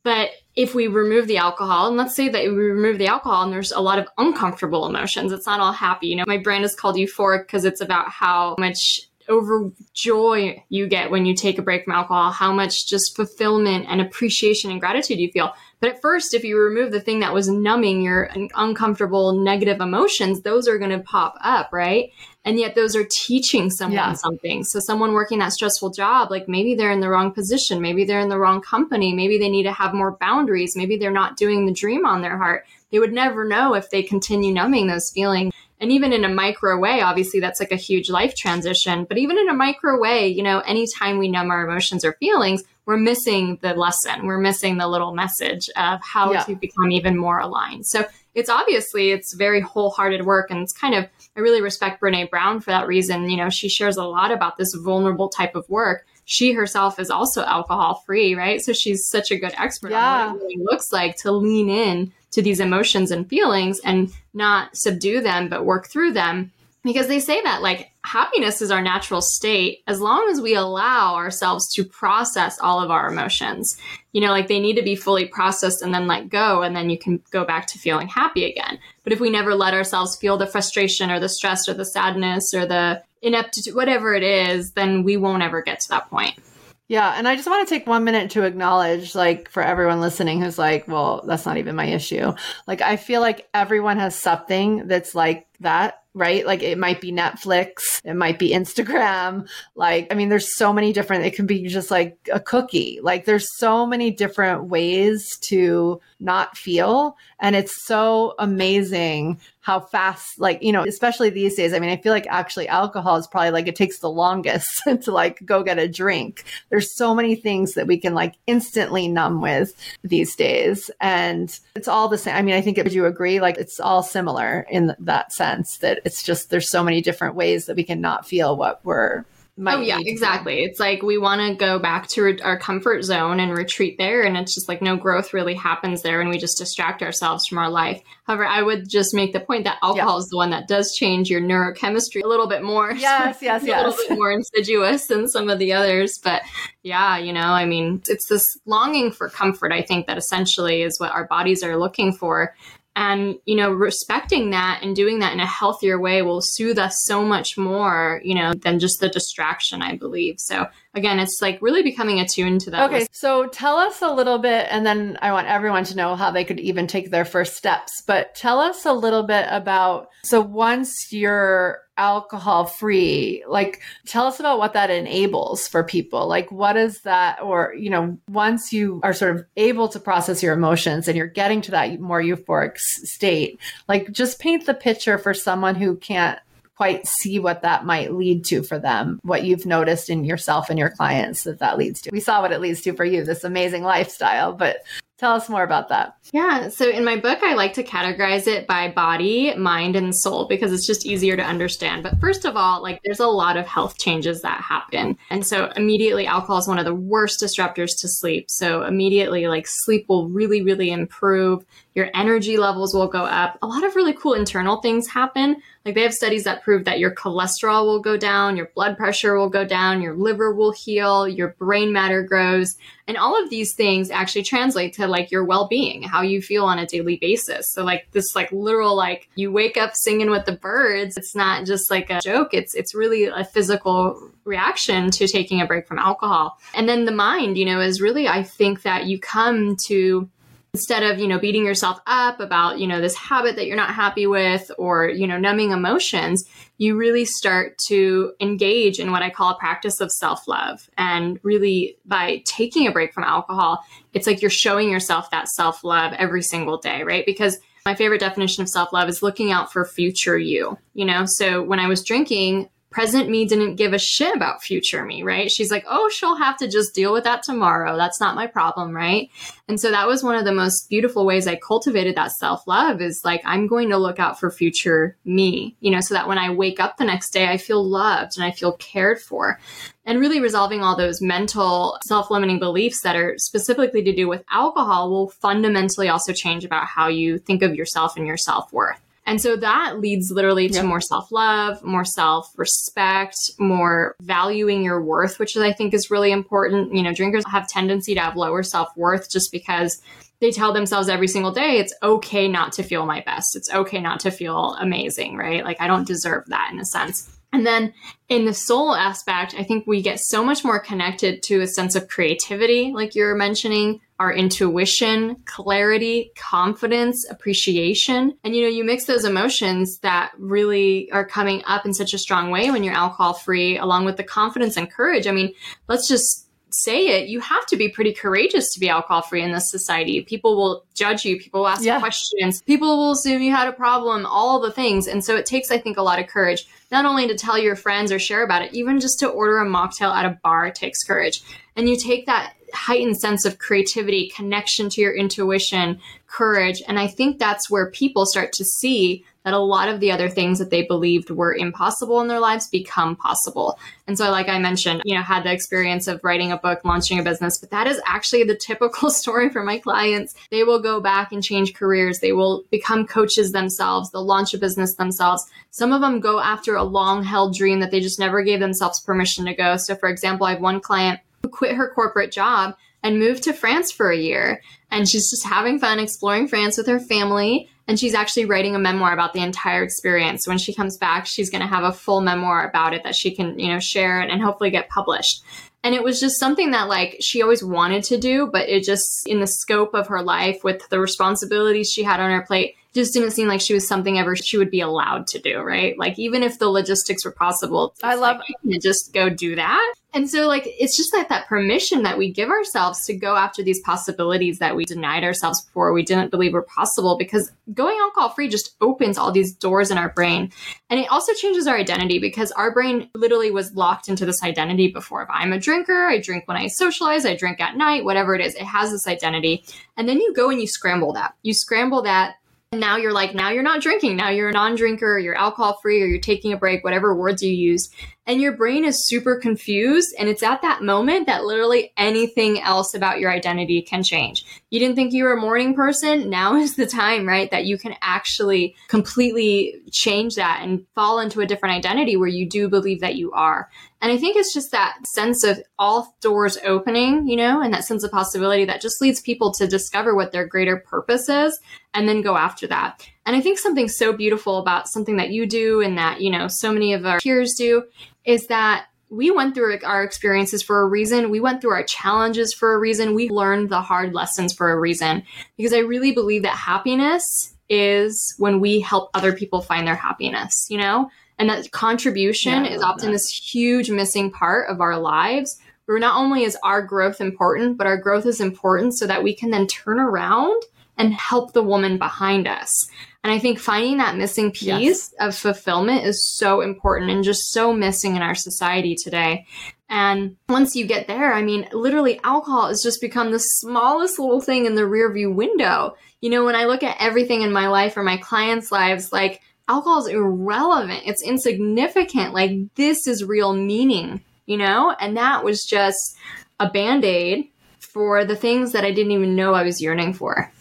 But 0.03 0.31
if 0.55 0.73
we 0.73 0.87
remove 0.87 1.27
the 1.27 1.37
alcohol, 1.37 1.87
and 1.87 1.97
let's 1.97 2.15
say 2.15 2.29
that 2.29 2.43
we 2.43 2.49
remove 2.49 2.97
the 2.97 3.07
alcohol 3.07 3.43
and 3.43 3.51
there's 3.51 3.71
a 3.71 3.79
lot 3.79 3.99
of 3.99 4.07
uncomfortable 4.17 4.87
emotions, 4.87 5.31
it's 5.31 5.45
not 5.45 5.59
all 5.59 5.73
happy. 5.73 6.07
You 6.07 6.15
know, 6.15 6.23
my 6.25 6.37
brand 6.37 6.63
is 6.63 6.75
called 6.75 6.95
Euphoric 6.95 7.45
because 7.45 7.65
it's 7.65 7.81
about 7.81 8.09
how 8.09 8.55
much 8.57 9.01
overjoy 9.29 10.63
you 10.69 10.87
get 10.87 11.11
when 11.11 11.25
you 11.25 11.35
take 11.35 11.57
a 11.57 11.61
break 11.61 11.83
from 11.83 11.93
alcohol, 11.93 12.31
how 12.31 12.53
much 12.53 12.87
just 12.87 13.15
fulfillment 13.15 13.85
and 13.89 14.01
appreciation 14.01 14.71
and 14.71 14.79
gratitude 14.79 15.19
you 15.19 15.29
feel. 15.31 15.53
But 15.79 15.89
at 15.89 16.01
first, 16.01 16.33
if 16.33 16.43
you 16.43 16.57
remove 16.57 16.91
the 16.91 17.01
thing 17.01 17.19
that 17.19 17.33
was 17.33 17.49
numbing 17.49 18.01
your 18.01 18.31
uncomfortable 18.55 19.33
negative 19.33 19.81
emotions, 19.81 20.41
those 20.41 20.67
are 20.67 20.79
going 20.79 20.91
to 20.91 20.99
pop 20.99 21.35
up, 21.41 21.71
right? 21.71 22.11
And 22.47 22.57
yet 22.57 22.75
those 22.75 22.95
are 22.95 23.05
teaching 23.11 23.69
someone 23.69 23.97
yeah. 23.97 24.13
something. 24.13 24.63
So 24.63 24.79
someone 24.79 25.11
working 25.11 25.39
that 25.39 25.51
stressful 25.51 25.89
job, 25.89 26.31
like 26.31 26.47
maybe 26.47 26.75
they're 26.75 26.93
in 26.93 27.01
the 27.01 27.09
wrong 27.09 27.33
position, 27.33 27.81
maybe 27.81 28.05
they're 28.05 28.21
in 28.21 28.29
the 28.29 28.39
wrong 28.39 28.61
company, 28.61 29.13
maybe 29.13 29.37
they 29.37 29.49
need 29.49 29.63
to 29.63 29.73
have 29.73 29.93
more 29.93 30.11
boundaries, 30.11 30.73
maybe 30.73 30.95
they're 30.95 31.11
not 31.11 31.35
doing 31.35 31.65
the 31.65 31.73
dream 31.73 32.05
on 32.05 32.21
their 32.21 32.37
heart. 32.37 32.65
They 32.89 32.99
would 32.99 33.11
never 33.11 33.43
know 33.43 33.73
if 33.73 33.89
they 33.89 34.01
continue 34.01 34.53
numbing 34.53 34.87
those 34.87 35.11
feelings. 35.13 35.53
And 35.81 35.91
even 35.91 36.13
in 36.13 36.23
a 36.23 36.29
micro 36.29 36.79
way, 36.79 37.01
obviously 37.01 37.41
that's 37.41 37.59
like 37.59 37.73
a 37.73 37.75
huge 37.75 38.09
life 38.09 38.33
transition. 38.33 39.03
But 39.03 39.17
even 39.17 39.37
in 39.37 39.49
a 39.49 39.53
micro 39.53 39.99
way, 39.99 40.29
you 40.29 40.41
know, 40.41 40.59
anytime 40.59 41.17
we 41.17 41.27
numb 41.27 41.51
our 41.51 41.67
emotions 41.67 42.05
or 42.05 42.13
feelings, 42.13 42.63
we're 42.85 42.95
missing 42.95 43.59
the 43.61 43.73
lesson. 43.73 44.25
We're 44.25 44.39
missing 44.39 44.77
the 44.77 44.87
little 44.87 45.13
message 45.13 45.69
of 45.75 45.99
how 46.01 46.31
yeah. 46.31 46.43
to 46.43 46.55
become 46.55 46.93
even 46.93 47.17
more 47.17 47.39
aligned. 47.39 47.85
So 47.85 48.05
it's 48.33 48.49
obviously 48.49 49.11
it's 49.11 49.33
very 49.33 49.59
wholehearted 49.59 50.25
work 50.25 50.49
and 50.49 50.61
it's 50.61 50.71
kind 50.71 50.95
of 50.95 51.07
I 51.37 51.41
really 51.41 51.61
respect 51.61 52.01
Brene 52.01 52.29
Brown 52.31 52.59
for 52.59 52.71
that 52.71 52.87
reason. 52.87 53.29
You 53.29 53.37
know, 53.37 53.49
she 53.49 53.69
shares 53.69 53.95
a 53.95 54.03
lot 54.03 54.31
about 54.31 54.57
this 54.57 54.73
vulnerable 54.73 55.29
type 55.29 55.55
of 55.55 55.69
work. 55.69 56.05
She 56.25 56.51
herself 56.51 56.99
is 56.99 57.11
also 57.11 57.43
alcohol 57.43 58.03
free, 58.05 58.33
right? 58.33 58.59
So 58.59 58.73
she's 58.73 59.07
such 59.07 59.31
a 59.31 59.37
good 59.37 59.53
expert 59.57 59.91
yeah. 59.91 60.27
on 60.27 60.33
what 60.33 60.41
it 60.41 60.43
really 60.43 60.63
looks 60.63 60.91
like 60.91 61.15
to 61.17 61.31
lean 61.31 61.69
in 61.69 62.11
to 62.31 62.41
these 62.41 62.59
emotions 62.59 63.11
and 63.11 63.29
feelings 63.29 63.79
and 63.81 64.11
not 64.33 64.75
subdue 64.75 65.21
them, 65.21 65.47
but 65.47 65.63
work 65.63 65.87
through 65.87 66.13
them 66.13 66.51
because 66.83 67.07
they 67.07 67.19
say 67.19 67.41
that 67.43 67.61
like 67.61 67.91
happiness 68.07 68.61
is 68.61 68.71
our 68.71 68.81
natural 68.81 69.21
state 69.21 69.83
as 69.85 69.99
long 69.99 70.29
as 70.31 70.39
we 70.39 70.55
allow 70.55 71.15
ourselves 71.15 71.71
to 71.73 71.83
process 71.83 72.57
all 72.59 72.79
of 72.79 72.89
our 72.89 73.09
emotions. 73.09 73.77
You 74.13 74.21
know, 74.21 74.31
like 74.31 74.47
they 74.47 74.59
need 74.59 74.77
to 74.77 74.81
be 74.81 74.95
fully 74.95 75.25
processed 75.25 75.81
and 75.81 75.93
then 75.93 76.07
let 76.07 76.29
go, 76.29 76.61
and 76.61 76.75
then 76.75 76.89
you 76.89 76.97
can 76.97 77.21
go 77.31 77.43
back 77.43 77.67
to 77.67 77.77
feeling 77.77 78.07
happy 78.07 78.45
again. 78.45 78.79
But 79.03 79.13
if 79.13 79.19
we 79.19 79.29
never 79.29 79.53
let 79.53 79.73
ourselves 79.73 80.15
feel 80.15 80.37
the 80.37 80.47
frustration 80.47 81.11
or 81.11 81.19
the 81.19 81.29
stress 81.29 81.67
or 81.67 81.73
the 81.73 81.85
sadness 81.85 82.53
or 82.53 82.65
the 82.65 83.03
ineptitude, 83.21 83.75
whatever 83.75 84.15
it 84.15 84.23
is, 84.23 84.71
then 84.71 85.03
we 85.03 85.17
won't 85.17 85.43
ever 85.43 85.61
get 85.61 85.81
to 85.81 85.89
that 85.89 86.09
point. 86.09 86.39
Yeah, 86.87 87.13
and 87.17 87.27
I 87.27 87.35
just 87.35 87.49
want 87.49 87.67
to 87.67 87.73
take 87.73 87.85
one 87.85 88.05
minute 88.05 88.31
to 88.31 88.43
acknowledge, 88.43 89.13
like, 89.13 89.49
for 89.51 89.61
everyone 89.61 89.99
listening 89.99 90.41
who's 90.41 90.57
like, 90.57 90.87
well, 90.87 91.21
that's 91.27 91.45
not 91.45 91.57
even 91.57 91.75
my 91.75 91.85
issue. 91.85 92.33
Like, 92.65 92.81
I 92.81 92.95
feel 92.95 93.19
like 93.19 93.49
everyone 93.53 93.97
has 93.97 94.15
something 94.15 94.87
that's 94.87 95.13
like 95.13 95.47
that 95.59 96.03
right? 96.17 96.45
Like 96.45 96.63
it 96.63 96.77
might 96.77 96.99
be 96.99 97.11
Netflix, 97.11 98.01
it 98.03 98.15
might 98.15 98.39
be 98.39 98.51
Instagram. 98.51 99.47
Like, 99.75 100.07
I 100.11 100.15
mean, 100.15 100.29
there's 100.29 100.57
so 100.57 100.73
many 100.73 100.91
different, 100.91 101.25
it 101.25 101.35
can 101.35 101.45
be 101.45 101.67
just 101.67 101.91
like 101.91 102.17
a 102.33 102.39
cookie. 102.39 102.99
Like, 103.01 103.25
there's 103.25 103.47
so 103.57 103.85
many 103.85 104.11
different 104.11 104.65
ways 104.65 105.37
to 105.41 106.01
not 106.19 106.57
feel. 106.57 107.15
And 107.39 107.55
it's 107.55 107.85
so 107.85 108.33
amazing 108.39 109.39
how 109.61 109.79
fast, 109.79 110.39
like, 110.39 110.63
you 110.63 110.71
know, 110.71 110.83
especially 110.83 111.29
these 111.29 111.55
days. 111.55 111.73
I 111.73 111.79
mean, 111.79 111.89
I 111.89 111.97
feel 111.97 112.13
like 112.13 112.25
actually 112.29 112.67
alcohol 112.67 113.17
is 113.17 113.27
probably 113.27 113.51
like 113.51 113.67
it 113.67 113.75
takes 113.75 113.99
the 113.99 114.09
longest 114.09 114.81
to 115.03 115.11
like 115.11 115.45
go 115.45 115.61
get 115.61 115.77
a 115.77 115.87
drink. 115.87 116.45
There's 116.69 116.95
so 116.95 117.13
many 117.13 117.35
things 117.35 117.73
that 117.73 117.85
we 117.85 117.97
can 117.97 118.13
like 118.13 118.35
instantly 118.47 119.07
numb 119.07 119.41
with 119.41 119.73
these 120.03 120.35
days. 120.35 120.89
And 120.99 121.57
it's 121.75 121.87
all 121.87 122.07
the 122.07 122.17
same. 122.17 122.35
I 122.35 122.41
mean, 122.41 122.55
I 122.55 122.61
think, 122.61 122.77
would 122.77 122.93
you 122.93 123.05
agree? 123.05 123.39
Like, 123.39 123.57
it's 123.57 123.79
all 123.79 124.03
similar 124.03 124.65
in 124.69 124.95
that 124.99 125.33
sense 125.33 125.77
that 125.77 125.99
it's 126.05 126.23
just 126.23 126.49
there's 126.49 126.69
so 126.69 126.83
many 126.83 127.01
different 127.01 127.35
ways 127.35 127.65
that 127.65 127.75
we 127.75 127.83
can 127.83 128.01
not 128.01 128.27
feel 128.27 128.55
what 128.55 128.79
we're 128.83 129.25
oh 129.65 129.81
yeah 129.81 129.99
exactly. 129.99 130.63
It's 130.63 130.79
like 130.79 131.01
we 131.01 131.17
want 131.17 131.41
to 131.41 131.55
go 131.55 131.79
back 131.79 132.07
to 132.09 132.23
re- 132.23 132.39
our 132.41 132.57
comfort 132.57 133.03
zone 133.03 133.39
and 133.39 133.51
retreat 133.51 133.97
there 133.97 134.23
and 134.23 134.37
it's 134.37 134.53
just 134.53 134.67
like 134.67 134.81
no 134.81 134.95
growth 134.95 135.33
really 135.33 135.55
happens 135.55 136.01
there 136.01 136.21
and 136.21 136.29
we 136.29 136.37
just 136.37 136.57
distract 136.57 137.01
ourselves 137.01 137.45
from 137.47 137.57
our 137.57 137.69
life. 137.69 138.01
However 138.25 138.45
i 138.45 138.61
would 138.61 138.89
just 138.89 139.13
make 139.13 139.33
the 139.33 139.39
point 139.39 139.63
that 139.63 139.79
alcohol 139.81 140.15
yeah. 140.15 140.19
is 140.19 140.27
the 140.27 140.37
one 140.37 140.49
that 140.49 140.67
does 140.67 140.95
change 140.95 141.29
your 141.29 141.41
neurochemistry 141.41 142.23
a 142.23 142.27
little 142.27 142.47
bit 142.47 142.63
more. 142.63 142.91
Yes 142.91 143.41
yes 143.41 143.63
yes 143.63 143.83
a 143.83 143.87
little 143.87 144.07
bit 144.07 144.17
more 144.17 144.31
insidious 144.31 145.07
than 145.07 145.27
some 145.27 145.49
of 145.49 145.59
the 145.59 145.73
others 145.73 146.19
but 146.23 146.41
yeah 146.83 147.17
you 147.17 147.33
know 147.33 147.41
i 147.41 147.65
mean 147.65 148.01
it's 148.07 148.27
this 148.29 148.43
longing 148.65 149.11
for 149.11 149.29
comfort 149.29 149.71
i 149.71 149.81
think 149.81 150.07
that 150.07 150.17
essentially 150.17 150.81
is 150.81 150.99
what 150.99 151.11
our 151.11 151.27
bodies 151.27 151.63
are 151.63 151.77
looking 151.77 152.13
for 152.13 152.55
and 152.97 153.35
you 153.45 153.55
know 153.55 153.71
respecting 153.71 154.49
that 154.49 154.79
and 154.81 154.95
doing 154.95 155.19
that 155.19 155.31
in 155.31 155.39
a 155.39 155.45
healthier 155.45 155.99
way 155.99 156.23
will 156.23 156.41
soothe 156.41 156.79
us 156.79 156.93
so 157.05 157.23
much 157.23 157.55
more 157.57 158.19
you 158.23 158.33
know 158.33 158.53
than 158.53 158.79
just 158.79 158.99
the 158.99 159.07
distraction 159.07 159.81
i 159.81 159.95
believe. 159.95 160.35
So 160.39 160.65
again 160.97 161.19
it's 161.19 161.41
like 161.41 161.61
really 161.61 161.83
becoming 161.83 162.19
attuned 162.19 162.59
to 162.59 162.71
that 162.71 162.89
okay 162.89 162.99
list. 162.99 163.15
so 163.15 163.47
tell 163.47 163.77
us 163.77 164.01
a 164.01 164.11
little 164.11 164.39
bit 164.39 164.67
and 164.69 164.85
then 164.85 165.17
i 165.21 165.31
want 165.31 165.47
everyone 165.47 165.83
to 165.83 165.95
know 165.95 166.15
how 166.15 166.31
they 166.31 166.43
could 166.43 166.59
even 166.59 166.87
take 166.87 167.11
their 167.11 167.25
first 167.25 167.55
steps 167.55 168.01
but 168.01 168.33
tell 168.35 168.59
us 168.59 168.85
a 168.85 168.93
little 168.93 169.23
bit 169.23 169.45
about 169.49 170.09
so 170.23 170.41
once 170.41 171.11
you're 171.11 171.79
alcohol 171.97 172.65
free 172.65 173.43
like 173.47 173.81
tell 174.05 174.25
us 174.25 174.39
about 174.39 174.59
what 174.59 174.73
that 174.73 174.91
enables 174.91 175.67
for 175.67 175.83
people 175.83 176.27
like 176.27 176.51
what 176.51 176.77
is 176.77 177.01
that 177.01 177.41
or 177.41 177.73
you 177.75 177.89
know 177.89 178.17
once 178.29 178.71
you 178.71 178.99
are 179.03 179.13
sort 179.13 179.35
of 179.35 179.45
able 179.55 179.87
to 179.87 179.99
process 179.99 180.43
your 180.43 180.53
emotions 180.53 181.07
and 181.07 181.17
you're 181.17 181.25
getting 181.25 181.59
to 181.59 181.71
that 181.71 181.99
more 181.99 182.21
euphoric 182.21 182.77
state 182.77 183.59
like 183.87 184.11
just 184.11 184.39
paint 184.39 184.65
the 184.67 184.75
picture 184.75 185.17
for 185.17 185.33
someone 185.33 185.73
who 185.73 185.95
can't 185.95 186.39
quite 186.77 187.07
see 187.07 187.39
what 187.39 187.63
that 187.63 187.85
might 187.85 188.13
lead 188.13 188.45
to 188.45 188.61
for 188.63 188.77
them 188.77 189.19
what 189.23 189.43
you've 189.43 189.65
noticed 189.65 190.09
in 190.09 190.23
yourself 190.23 190.69
and 190.69 190.77
your 190.77 190.91
clients 190.91 191.43
that 191.43 191.59
that 191.59 191.77
leads 191.77 192.01
to. 192.01 192.11
We 192.13 192.19
saw 192.19 192.41
what 192.41 192.51
it 192.51 192.61
leads 192.61 192.81
to 192.81 192.93
for 192.93 193.03
you 193.03 193.23
this 193.23 193.43
amazing 193.43 193.83
lifestyle 193.83 194.53
but 194.53 194.77
Tell 195.17 195.33
us 195.33 195.49
more 195.49 195.63
about 195.63 195.89
that. 195.89 196.15
Yeah. 196.31 196.69
So 196.69 196.87
in 196.87 197.03
my 197.03 197.17
book, 197.17 197.39
I 197.41 197.55
like 197.55 197.73
to 197.73 197.83
categorize 197.83 198.45
it 198.45 198.67
by 198.67 198.91
body, 198.91 199.51
mind, 199.55 199.95
and 199.95 200.15
soul 200.15 200.45
because 200.47 200.71
it's 200.71 200.85
just 200.85 201.07
easier 201.07 201.35
to 201.35 201.43
understand. 201.43 202.03
But 202.03 202.19
first 202.19 202.45
of 202.45 202.55
all, 202.55 202.83
like 202.83 203.01
there's 203.03 203.19
a 203.19 203.25
lot 203.25 203.57
of 203.57 203.65
health 203.65 203.97
changes 203.97 204.43
that 204.43 204.61
happen. 204.61 205.17
And 205.31 205.43
so 205.43 205.71
immediately, 205.75 206.27
alcohol 206.27 206.59
is 206.59 206.67
one 206.67 206.77
of 206.77 206.85
the 206.85 206.93
worst 206.93 207.41
disruptors 207.41 207.99
to 208.01 208.07
sleep. 208.07 208.51
So 208.51 208.83
immediately, 208.83 209.47
like 209.47 209.65
sleep 209.67 210.05
will 210.07 210.29
really, 210.29 210.61
really 210.61 210.91
improve. 210.91 211.65
Your 211.95 212.11
energy 212.13 212.57
levels 212.57 212.93
will 212.93 213.07
go 213.07 213.23
up. 213.23 213.57
A 213.63 213.65
lot 213.65 213.83
of 213.83 213.95
really 213.95 214.13
cool 214.13 214.33
internal 214.33 214.81
things 214.81 215.07
happen. 215.07 215.55
Like 215.83 215.95
they 215.95 216.03
have 216.03 216.13
studies 216.13 216.43
that 216.43 216.63
prove 216.63 216.83
that 216.83 216.99
your 216.99 217.15
cholesterol 217.15 217.85
will 217.85 218.01
go 218.01 218.17
down, 218.17 218.57
your 218.57 218.69
blood 218.75 218.97
pressure 218.97 219.35
will 219.35 219.49
go 219.49 219.65
down, 219.65 220.01
your 220.01 220.13
liver 220.15 220.53
will 220.53 220.73
heal, 220.73 221.27
your 221.27 221.55
brain 221.57 221.91
matter 221.93 222.21
grows. 222.21 222.75
And 223.07 223.17
all 223.17 223.41
of 223.41 223.49
these 223.49 223.73
things 223.73 224.11
actually 224.11 224.43
translate 224.43 224.93
to 224.95 225.06
like 225.07 225.31
your 225.31 225.45
well-being, 225.45 226.03
how 226.03 226.21
you 226.21 226.41
feel 226.41 226.65
on 226.65 226.79
a 226.79 226.85
daily 226.85 227.17
basis. 227.17 227.71
So 227.71 227.83
like 227.83 228.07
this 228.11 228.35
like 228.35 228.51
literal 228.51 228.95
like 228.95 229.29
you 229.35 229.51
wake 229.51 229.77
up 229.77 229.95
singing 229.95 230.29
with 230.29 230.45
the 230.45 230.53
birds. 230.53 231.17
It's 231.17 231.35
not 231.35 231.65
just 231.65 231.89
like 231.89 232.09
a 232.09 232.19
joke. 232.21 232.53
It's 232.53 232.73
it's 232.75 232.95
really 232.95 233.25
a 233.25 233.43
physical 233.43 234.31
reaction 234.43 235.11
to 235.11 235.27
taking 235.27 235.61
a 235.61 235.65
break 235.65 235.87
from 235.87 235.99
alcohol. 235.99 236.57
And 236.73 236.87
then 236.87 237.05
the 237.05 237.11
mind, 237.11 237.57
you 237.57 237.65
know, 237.65 237.81
is 237.81 238.01
really 238.01 238.27
I 238.27 238.43
think 238.43 238.83
that 238.83 239.05
you 239.05 239.19
come 239.19 239.75
to 239.87 240.29
instead 240.73 241.03
of 241.03 241.19
you 241.19 241.27
know 241.27 241.39
beating 241.39 241.65
yourself 241.65 241.99
up 242.07 242.39
about 242.39 242.79
you 242.79 242.87
know 242.87 243.01
this 243.01 243.15
habit 243.15 243.55
that 243.55 243.65
you're 243.67 243.75
not 243.75 243.93
happy 243.93 244.27
with 244.27 244.69
or 244.77 245.07
you 245.07 245.25
know 245.25 245.37
numbing 245.37 245.71
emotions 245.71 246.43
you 246.77 246.95
really 246.95 247.25
start 247.25 247.75
to 247.87 248.33
engage 248.39 248.99
in 248.99 249.11
what 249.11 249.23
i 249.23 249.29
call 249.29 249.51
a 249.51 249.57
practice 249.57 249.99
of 249.99 250.11
self-love. 250.11 250.89
And 250.97 251.39
really 251.41 251.97
by 252.05 252.43
taking 252.45 252.87
a 252.87 252.91
break 252.91 253.13
from 253.13 253.23
alcohol 253.23 253.83
it's 254.13 254.27
like 254.27 254.41
you're 254.41 254.51
showing 254.51 254.89
yourself 254.89 255.31
that 255.31 255.47
self-love 255.47 256.13
every 256.13 256.41
single 256.41 256.77
day 256.77 257.03
right? 257.03 257.25
Because 257.25 257.57
my 257.85 257.95
favorite 257.95 258.19
definition 258.19 258.61
of 258.61 258.69
self-love 258.69 259.07
is 259.07 259.23
looking 259.23 259.51
out 259.51 259.71
for 259.71 259.85
future 259.85 260.37
you 260.37 260.77
you 260.93 261.05
know? 261.05 261.25
So 261.25 261.63
when 261.63 261.79
i 261.79 261.87
was 261.87 262.03
drinking 262.03 262.69
present 262.89 263.29
me 263.29 263.45
didn't 263.45 263.75
give 263.75 263.93
a 263.93 263.99
shit 263.99 264.35
about 264.35 264.63
future 264.63 265.03
me, 265.03 265.21
right? 265.21 265.51
She's 265.51 265.71
like, 265.71 265.85
oh, 265.89 266.09
she'll 266.09 266.37
have 266.37 266.57
to 266.57 266.67
just 266.67 266.95
deal 266.95 267.11
with 267.11 267.25
that 267.25 267.43
tomorrow. 267.43 267.97
That's 267.97 268.21
not 268.21 268.35
my 268.35 268.47
problem, 268.47 268.95
right? 268.95 269.29
And 269.67 269.79
so 269.79 269.91
that 269.91 270.07
was 270.07 270.23
one 270.23 270.35
of 270.35 270.45
the 270.45 270.53
most 270.53 270.89
beautiful 270.89 271.25
ways 271.25 271.47
I 271.47 271.55
cultivated 271.55 272.15
that 272.15 272.31
self 272.31 272.65
love 272.65 273.01
is 273.01 273.21
like, 273.25 273.41
I'm 273.43 273.67
going 273.67 273.89
to 273.89 273.97
look 273.97 274.19
out 274.19 274.39
for 274.39 274.49
future 274.49 275.17
me, 275.25 275.75
you 275.81 275.91
know, 275.91 275.99
so 275.99 276.13
that 276.13 276.27
when 276.27 276.37
I 276.37 276.49
wake 276.49 276.79
up 276.79 276.97
the 276.97 277.05
next 277.05 277.31
day, 277.31 277.47
I 277.47 277.57
feel 277.57 277.83
loved 277.83 278.37
and 278.37 278.45
I 278.45 278.51
feel 278.51 278.73
cared 278.73 279.19
for. 279.19 279.59
And 280.05 280.21
really 280.21 280.39
resolving 280.39 280.81
all 280.81 280.95
those 280.95 281.21
mental 281.21 281.97
self 282.05 282.31
limiting 282.31 282.59
beliefs 282.59 283.01
that 283.03 283.17
are 283.17 283.35
specifically 283.37 284.01
to 284.03 284.15
do 284.15 284.29
with 284.29 284.45
alcohol 284.49 285.09
will 285.09 285.29
fundamentally 285.29 286.07
also 286.07 286.31
change 286.31 286.63
about 286.63 286.85
how 286.85 287.09
you 287.09 287.37
think 287.37 287.61
of 287.61 287.75
yourself 287.75 288.15
and 288.15 288.25
your 288.25 288.37
self 288.37 288.71
worth. 288.71 289.01
And 289.27 289.41
so 289.41 289.57
that 289.57 289.99
leads 289.99 290.31
literally 290.31 290.69
to 290.69 290.75
yep. 290.75 290.85
more 290.85 291.01
self 291.01 291.33
love, 291.33 291.83
more 291.83 292.05
self 292.05 292.49
respect, 292.55 293.35
more 293.59 294.15
valuing 294.21 294.83
your 294.83 295.03
worth, 295.03 295.37
which 295.37 295.57
I 295.57 295.73
think 295.73 295.93
is 295.93 296.09
really 296.09 296.31
important. 296.31 296.95
You 296.95 297.03
know, 297.03 297.13
drinkers 297.13 297.45
have 297.45 297.67
tendency 297.67 298.15
to 298.15 298.21
have 298.21 298.37
lower 298.37 298.63
self 298.63 298.87
worth 298.95 299.29
just 299.29 299.51
because 299.51 300.01
they 300.39 300.51
tell 300.51 300.71
themselves 300.71 301.09
every 301.09 301.27
single 301.27 301.51
day 301.51 301.77
it's 301.77 301.93
okay 302.01 302.47
not 302.47 302.71
to 302.73 302.83
feel 302.83 303.05
my 303.05 303.21
best. 303.21 303.55
It's 303.57 303.71
okay 303.73 303.99
not 303.99 304.21
to 304.21 304.31
feel 304.31 304.77
amazing, 304.79 305.35
right? 305.35 305.63
Like 305.63 305.81
I 305.81 305.87
don't 305.87 306.07
deserve 306.07 306.45
that 306.47 306.69
in 306.71 306.79
a 306.79 306.85
sense. 306.85 307.29
And 307.51 307.65
then 307.65 307.93
in 308.29 308.45
the 308.45 308.53
soul 308.53 308.95
aspect, 308.95 309.55
I 309.57 309.63
think 309.63 309.87
we 309.87 310.01
get 310.01 310.19
so 310.19 310.43
much 310.43 310.63
more 310.63 310.79
connected 310.79 311.43
to 311.43 311.61
a 311.61 311.67
sense 311.67 311.95
of 311.95 312.07
creativity, 312.07 312.93
like 312.93 313.15
you're 313.15 313.35
mentioning, 313.35 313.99
our 314.19 314.33
intuition, 314.33 315.35
clarity, 315.45 316.31
confidence, 316.35 317.25
appreciation. 317.29 318.35
And 318.43 318.55
you 318.55 318.63
know, 318.63 318.67
you 318.67 318.83
mix 318.83 319.05
those 319.05 319.25
emotions 319.25 319.99
that 319.99 320.31
really 320.37 321.11
are 321.11 321.25
coming 321.25 321.61
up 321.65 321.85
in 321.85 321.93
such 321.93 322.13
a 322.13 322.17
strong 322.17 322.49
way 322.49 322.71
when 322.71 322.83
you're 322.83 322.95
alcohol 322.95 323.33
free, 323.33 323.77
along 323.77 324.05
with 324.05 324.17
the 324.17 324.23
confidence 324.23 324.75
and 324.75 324.91
courage. 324.91 325.27
I 325.27 325.31
mean, 325.31 325.53
let's 325.87 326.07
just 326.07 326.47
say 326.69 327.07
it, 327.19 327.29
you 327.29 327.39
have 327.39 327.65
to 327.67 327.77
be 327.77 327.89
pretty 327.89 328.13
courageous 328.13 328.73
to 328.73 328.79
be 328.79 328.89
alcohol 328.89 329.21
free 329.21 329.41
in 329.41 329.51
this 329.51 329.71
society. 329.71 330.21
People 330.21 330.55
will 330.55 330.85
judge 330.93 331.23
you, 331.23 331.39
people 331.39 331.61
will 331.61 331.67
ask 331.67 331.83
yeah. 331.83 331.99
questions, 331.99 332.61
people 332.61 332.97
will 332.97 333.11
assume 333.11 333.41
you 333.41 333.51
had 333.51 333.67
a 333.67 333.73
problem, 333.73 334.25
all 334.25 334.59
the 334.59 334.71
things. 334.71 335.07
And 335.07 335.23
so 335.23 335.35
it 335.35 335.45
takes, 335.45 335.71
I 335.71 335.77
think, 335.77 335.97
a 335.97 336.01
lot 336.01 336.19
of 336.19 336.27
courage, 336.27 336.67
not 336.91 337.05
only 337.05 337.27
to 337.27 337.35
tell 337.35 337.57
your 337.57 337.75
friends 337.75 338.11
or 338.11 338.19
share 338.19 338.43
about 338.43 338.63
it, 338.63 338.73
even 338.73 338.99
just 338.99 339.19
to 339.19 339.29
order 339.29 339.59
a 339.59 339.65
mocktail 339.65 340.13
at 340.13 340.25
a 340.25 340.37
bar 340.43 340.69
takes 340.71 341.03
courage. 341.03 341.41
And 341.75 341.87
you 341.87 341.97
take 341.97 342.25
that 342.25 342.53
heightened 342.73 343.17
sense 343.17 343.45
of 343.45 343.59
creativity, 343.59 344.29
connection 344.35 344.89
to 344.89 345.01
your 345.01 345.15
intuition, 345.15 345.99
courage. 346.27 346.81
And 346.87 346.99
I 346.99 347.07
think 347.07 347.39
that's 347.39 347.69
where 347.69 347.89
people 347.91 348.25
start 348.25 348.51
to 348.53 348.65
see 348.65 349.25
that 349.47 349.53
a 349.53 349.59
lot 349.59 349.87
of 349.87 350.01
the 350.01 350.11
other 350.11 350.27
things 350.27 350.59
that 350.59 350.71
they 350.71 350.81
believed 350.83 351.29
were 351.29 351.55
impossible 351.55 352.19
in 352.19 352.27
their 352.27 352.41
lives 352.41 352.67
become 352.67 353.15
possible. 353.15 353.79
And 354.05 354.17
so, 354.17 354.29
like 354.29 354.49
I 354.49 354.59
mentioned, 354.59 355.03
you 355.05 355.15
know, 355.15 355.21
had 355.21 355.43
the 355.43 355.53
experience 355.53 356.05
of 356.07 356.21
writing 356.21 356.51
a 356.51 356.57
book, 356.57 356.81
launching 356.83 357.17
a 357.17 357.23
business, 357.23 357.57
but 357.57 357.69
that 357.69 357.87
is 357.87 358.01
actually 358.05 358.43
the 358.43 358.57
typical 358.57 359.09
story 359.09 359.49
for 359.49 359.63
my 359.63 359.79
clients. 359.79 360.35
They 360.51 360.65
will 360.65 360.81
go 360.81 360.99
back 360.99 361.31
and 361.31 361.41
change 361.41 361.75
careers. 361.75 362.19
They 362.19 362.33
will 362.33 362.65
become 362.71 363.07
coaches 363.07 363.53
themselves. 363.53 364.11
They'll 364.11 364.25
launch 364.25 364.53
a 364.53 364.57
business 364.57 364.95
themselves. 364.95 365.45
Some 365.71 365.93
of 365.93 366.01
them 366.01 366.19
go 366.19 366.41
after 366.41 366.75
a 366.75 366.83
long 366.83 367.23
held 367.23 367.55
dream 367.55 367.79
that 367.79 367.89
they 367.89 368.01
just 368.01 368.19
never 368.19 368.43
gave 368.43 368.59
themselves 368.59 368.99
permission 368.99 369.45
to 369.45 369.53
go. 369.53 369.77
So, 369.77 369.95
for 369.95 370.09
example, 370.09 370.45
I 370.45 370.51
have 370.51 370.61
one 370.61 370.81
client 370.81 371.21
who 371.47 371.55
quit 371.57 371.75
her 371.75 371.91
corporate 371.93 372.31
job 372.31 372.75
and 373.03 373.19
moved 373.19 373.43
to 373.43 373.53
France 373.53 373.91
for 373.91 374.11
a 374.11 374.17
year. 374.17 374.61
And 374.91 375.07
she's 375.07 375.29
just 375.29 375.45
having 375.45 375.79
fun 375.79 375.99
exploring 375.99 376.47
France 376.47 376.77
with 376.77 376.87
her 376.87 376.99
family. 376.99 377.69
And 377.87 377.97
she's 377.97 378.13
actually 378.13 378.45
writing 378.45 378.75
a 378.75 378.79
memoir 378.79 379.13
about 379.13 379.33
the 379.33 379.41
entire 379.41 379.81
experience. 379.81 380.45
When 380.45 380.57
she 380.57 380.73
comes 380.73 380.97
back, 380.97 381.25
she's 381.25 381.49
going 381.49 381.61
to 381.61 381.67
have 381.67 381.85
a 381.85 381.93
full 381.93 382.19
memoir 382.19 382.67
about 382.67 382.93
it 382.93 383.03
that 383.03 383.15
she 383.15 383.33
can, 383.33 383.57
you 383.57 383.69
know, 383.69 383.79
share 383.79 384.19
and 384.19 384.41
hopefully 384.41 384.71
get 384.71 384.89
published. 384.89 385.41
And 385.83 385.95
it 385.95 386.03
was 386.03 386.19
just 386.19 386.39
something 386.39 386.71
that 386.71 386.89
like 386.89 387.17
she 387.21 387.41
always 387.41 387.63
wanted 387.63 388.03
to 388.05 388.17
do, 388.17 388.49
but 388.51 388.67
it 388.67 388.83
just 388.83 389.25
in 389.25 389.39
the 389.39 389.47
scope 389.47 389.93
of 389.93 390.07
her 390.07 390.21
life 390.21 390.63
with 390.63 390.87
the 390.89 390.99
responsibilities 390.99 391.89
she 391.89 392.03
had 392.03 392.19
on 392.19 392.31
her 392.31 392.45
plate, 392.45 392.75
just 392.97 393.13
didn't 393.13 393.31
seem 393.31 393.47
like 393.47 393.61
she 393.61 393.73
was 393.73 393.87
something 393.87 394.17
ever 394.17 394.35
she 394.35 394.57
would 394.57 394.71
be 394.71 394.81
allowed 394.81 395.27
to 395.27 395.39
do, 395.39 395.61
right? 395.61 395.97
Like 395.97 396.17
even 396.17 396.41
if 396.41 396.57
the 396.57 396.67
logistics 396.67 397.23
were 397.23 397.31
possible, 397.31 397.95
I 398.03 398.15
love 398.15 398.37
like, 398.37 398.81
just 398.81 399.13
go 399.13 399.29
do 399.29 399.55
that. 399.55 399.93
And 400.13 400.27
so 400.27 400.47
like 400.47 400.63
it's 400.65 400.97
just 400.97 401.13
like 401.13 401.29
that 401.29 401.47
permission 401.47 402.01
that 402.03 402.17
we 402.17 402.31
give 402.31 402.49
ourselves 402.49 403.05
to 403.05 403.13
go 403.13 403.35
after 403.35 403.61
these 403.61 403.81
possibilities 403.81 404.57
that 404.59 404.75
we 404.75 404.83
denied 404.83 405.23
ourselves 405.23 405.61
before 405.61 405.93
we 405.93 406.01
didn't 406.01 406.31
believe 406.31 406.53
were 406.53 406.63
possible 406.63 407.17
because 407.17 407.51
going 407.71 407.95
alcohol 408.01 408.29
free 408.29 408.47
just 408.47 408.75
opens 408.81 409.19
all 409.19 409.31
these 409.31 409.53
doors 409.53 409.91
in 409.91 409.99
our 409.99 410.09
brain. 410.09 410.51
And 410.89 410.99
it 410.99 411.11
also 411.11 411.33
changes 411.33 411.67
our 411.67 411.77
identity 411.77 412.17
because 412.17 412.51
our 412.53 412.73
brain 412.73 413.11
literally 413.13 413.51
was 413.51 413.75
locked 413.75 414.09
into 414.09 414.25
this 414.25 414.41
identity 414.41 414.91
before. 414.91 415.21
If 415.21 415.29
I'm 415.29 415.53
a 415.53 415.59
drinker, 415.59 416.07
I 416.07 416.19
drink 416.19 416.47
when 416.47 416.57
I 416.57 416.65
socialize, 416.65 417.25
I 417.25 417.35
drink 417.35 417.61
at 417.61 417.77
night, 417.77 418.05
whatever 418.05 418.33
it 418.33 418.43
is, 418.43 418.55
it 418.55 418.63
has 418.63 418.89
this 418.89 419.07
identity. 419.07 419.65
And 419.97 420.09
then 420.09 420.19
you 420.19 420.33
go 420.33 420.49
and 420.49 420.59
you 420.59 420.67
scramble 420.67 421.13
that. 421.13 421.35
You 421.43 421.53
scramble 421.53 422.01
that 422.03 422.37
and 422.73 422.81
now 422.81 422.97
you're 422.97 423.13
like, 423.13 423.33
now 423.33 423.49
you're 423.49 423.63
not 423.63 423.81
drinking. 423.81 424.17
Now 424.17 424.29
you're 424.29 424.49
a 424.49 424.53
non 424.53 424.75
drinker, 424.75 425.17
you're 425.17 425.37
alcohol 425.37 425.79
free, 425.81 426.01
or 426.01 426.05
you're 426.05 426.19
taking 426.19 426.51
a 426.51 426.57
break, 426.57 426.83
whatever 426.83 427.15
words 427.15 427.41
you 427.41 427.51
use. 427.51 427.89
And 428.27 428.41
your 428.41 428.51
brain 428.51 428.83
is 428.83 429.07
super 429.07 429.37
confused. 429.37 430.13
And 430.19 430.27
it's 430.27 430.43
at 430.43 430.61
that 430.61 430.83
moment 430.83 431.27
that 431.27 431.45
literally 431.45 431.93
anything 431.95 432.59
else 432.61 432.93
about 432.93 433.21
your 433.21 433.31
identity 433.31 433.81
can 433.81 434.03
change. 434.03 434.45
You 434.69 434.79
didn't 434.79 434.97
think 434.97 435.13
you 435.13 435.23
were 435.23 435.31
a 435.31 435.41
morning 435.41 435.73
person. 435.73 436.29
Now 436.29 436.55
is 436.57 436.75
the 436.75 436.85
time, 436.85 437.25
right? 437.25 437.49
That 437.49 437.65
you 437.65 437.77
can 437.77 437.95
actually 438.01 438.75
completely 438.89 439.81
change 439.91 440.35
that 440.35 440.59
and 440.61 440.85
fall 440.93 441.19
into 441.19 441.39
a 441.39 441.45
different 441.45 441.75
identity 441.75 442.17
where 442.17 442.27
you 442.27 442.47
do 442.47 442.67
believe 442.67 442.99
that 442.99 443.15
you 443.15 443.31
are. 443.31 443.69
And 444.01 444.11
I 444.11 444.17
think 444.17 444.35
it's 444.35 444.53
just 444.53 444.71
that 444.71 444.97
sense 445.07 445.43
of 445.43 445.59
all 445.79 446.15
doors 446.21 446.57
opening, 446.63 447.27
you 447.27 447.35
know, 447.35 447.61
and 447.61 447.73
that 447.73 447.85
sense 447.85 448.03
of 448.03 448.11
possibility 448.11 448.65
that 448.65 448.81
just 448.81 449.01
leads 449.01 449.21
people 449.21 449.51
to 449.53 449.67
discover 449.67 450.15
what 450.15 450.31
their 450.31 450.45
greater 450.45 450.77
purpose 450.77 451.29
is 451.29 451.59
and 451.95 452.07
then 452.07 452.21
go 452.21 452.37
after 452.37 452.67
that. 452.67 453.07
And 453.25 453.35
I 453.35 453.41
think 453.41 453.57
something 453.57 453.89
so 453.89 454.13
beautiful 454.13 454.59
about 454.59 454.87
something 454.87 455.17
that 455.17 455.31
you 455.31 455.47
do 455.47 455.81
and 455.81 455.97
that, 455.97 456.21
you 456.21 456.29
know, 456.29 456.47
so 456.47 456.71
many 456.71 456.93
of 456.93 457.05
our 457.05 457.19
peers 457.19 457.55
do 457.57 457.83
is 458.27 458.47
that 458.47 458.85
we 459.09 459.31
went 459.31 459.55
through 459.55 459.79
our 459.83 460.03
experiences 460.03 460.61
for 460.61 460.81
a 460.81 460.85
reason. 460.85 461.31
We 461.31 461.39
went 461.39 461.61
through 461.61 461.71
our 461.71 461.83
challenges 461.83 462.53
for 462.53 462.73
a 462.73 462.77
reason. 462.77 463.15
We 463.15 463.29
learned 463.29 463.69
the 463.69 463.81
hard 463.81 464.13
lessons 464.13 464.53
for 464.53 464.69
a 464.69 464.79
reason 464.79 465.23
because 465.55 465.73
I 465.73 465.79
really 465.79 466.11
believe 466.11 466.43
that 466.43 466.55
happiness 466.55 467.55
is 467.69 468.35
when 468.37 468.59
we 468.59 468.81
help 468.81 469.09
other 469.13 469.31
people 469.31 469.61
find 469.61 469.87
their 469.87 469.95
happiness, 469.95 470.67
you 470.69 470.77
know? 470.77 471.09
And 471.39 471.49
that 471.49 471.71
contribution 471.71 472.65
yeah, 472.65 472.71
is 472.71 472.81
often 472.81 473.07
that. 473.07 473.13
this 473.13 473.29
huge 473.29 473.89
missing 473.89 474.29
part 474.29 474.69
of 474.69 474.81
our 474.81 474.97
lives 474.97 475.57
where 475.85 475.99
not 475.99 476.17
only 476.17 476.43
is 476.43 476.57
our 476.63 476.81
growth 476.81 477.21
important, 477.21 477.77
but 477.77 477.87
our 477.87 477.97
growth 477.97 478.25
is 478.25 478.41
important 478.41 478.93
so 478.97 479.07
that 479.07 479.23
we 479.23 479.33
can 479.33 479.51
then 479.51 479.67
turn 479.67 479.99
around 479.99 480.61
and 480.97 481.13
help 481.13 481.53
the 481.53 481.63
woman 481.63 481.97
behind 481.97 482.47
us. 482.47 482.89
And 483.23 483.33
I 483.33 483.39
think 483.39 483.59
finding 483.59 483.97
that 483.97 484.15
missing 484.15 484.51
piece 484.51 484.67
yes. 484.67 485.13
of 485.19 485.35
fulfillment 485.35 486.05
is 486.05 486.25
so 486.25 486.61
important 486.61 487.11
and 487.11 487.23
just 487.23 487.51
so 487.51 487.73
missing 487.73 488.15
in 488.15 488.21
our 488.21 488.35
society 488.35 488.95
today. 488.95 489.45
And 489.89 490.37
once 490.49 490.75
you 490.75 490.85
get 490.85 491.07
there, 491.07 491.33
I 491.33 491.41
mean, 491.41 491.67
literally 491.73 492.19
alcohol 492.23 492.67
has 492.67 492.81
just 492.81 493.01
become 493.01 493.31
the 493.31 493.39
smallest 493.39 494.19
little 494.19 494.41
thing 494.41 494.65
in 494.65 494.75
the 494.75 494.83
rearview 494.83 495.33
window. 495.33 495.95
You 496.21 496.29
know, 496.29 496.45
when 496.45 496.55
I 496.55 496.65
look 496.65 496.83
at 496.83 496.97
everything 496.99 497.41
in 497.41 497.51
my 497.51 497.67
life 497.67 497.95
or 497.95 498.03
my 498.03 498.17
clients' 498.17 498.71
lives, 498.71 499.11
like 499.11 499.41
alcohol 499.67 500.05
is 500.05 500.07
irrelevant. 500.07 501.03
It's 501.05 501.23
insignificant. 501.23 502.33
Like 502.33 502.51
this 502.75 503.07
is 503.07 503.23
real 503.23 503.53
meaning, 503.53 504.23
you 504.45 504.57
know? 504.57 504.95
And 504.99 505.17
that 505.17 505.43
was 505.43 505.65
just 505.65 506.17
a 506.59 506.69
band 506.69 507.05
aid 507.05 507.49
for 507.79 508.25
the 508.25 508.35
things 508.35 508.71
that 508.71 508.83
I 508.85 508.91
didn't 508.91 509.11
even 509.11 509.35
know 509.35 509.53
I 509.53 509.63
was 509.63 509.81
yearning 509.81 510.13
for. 510.13 510.51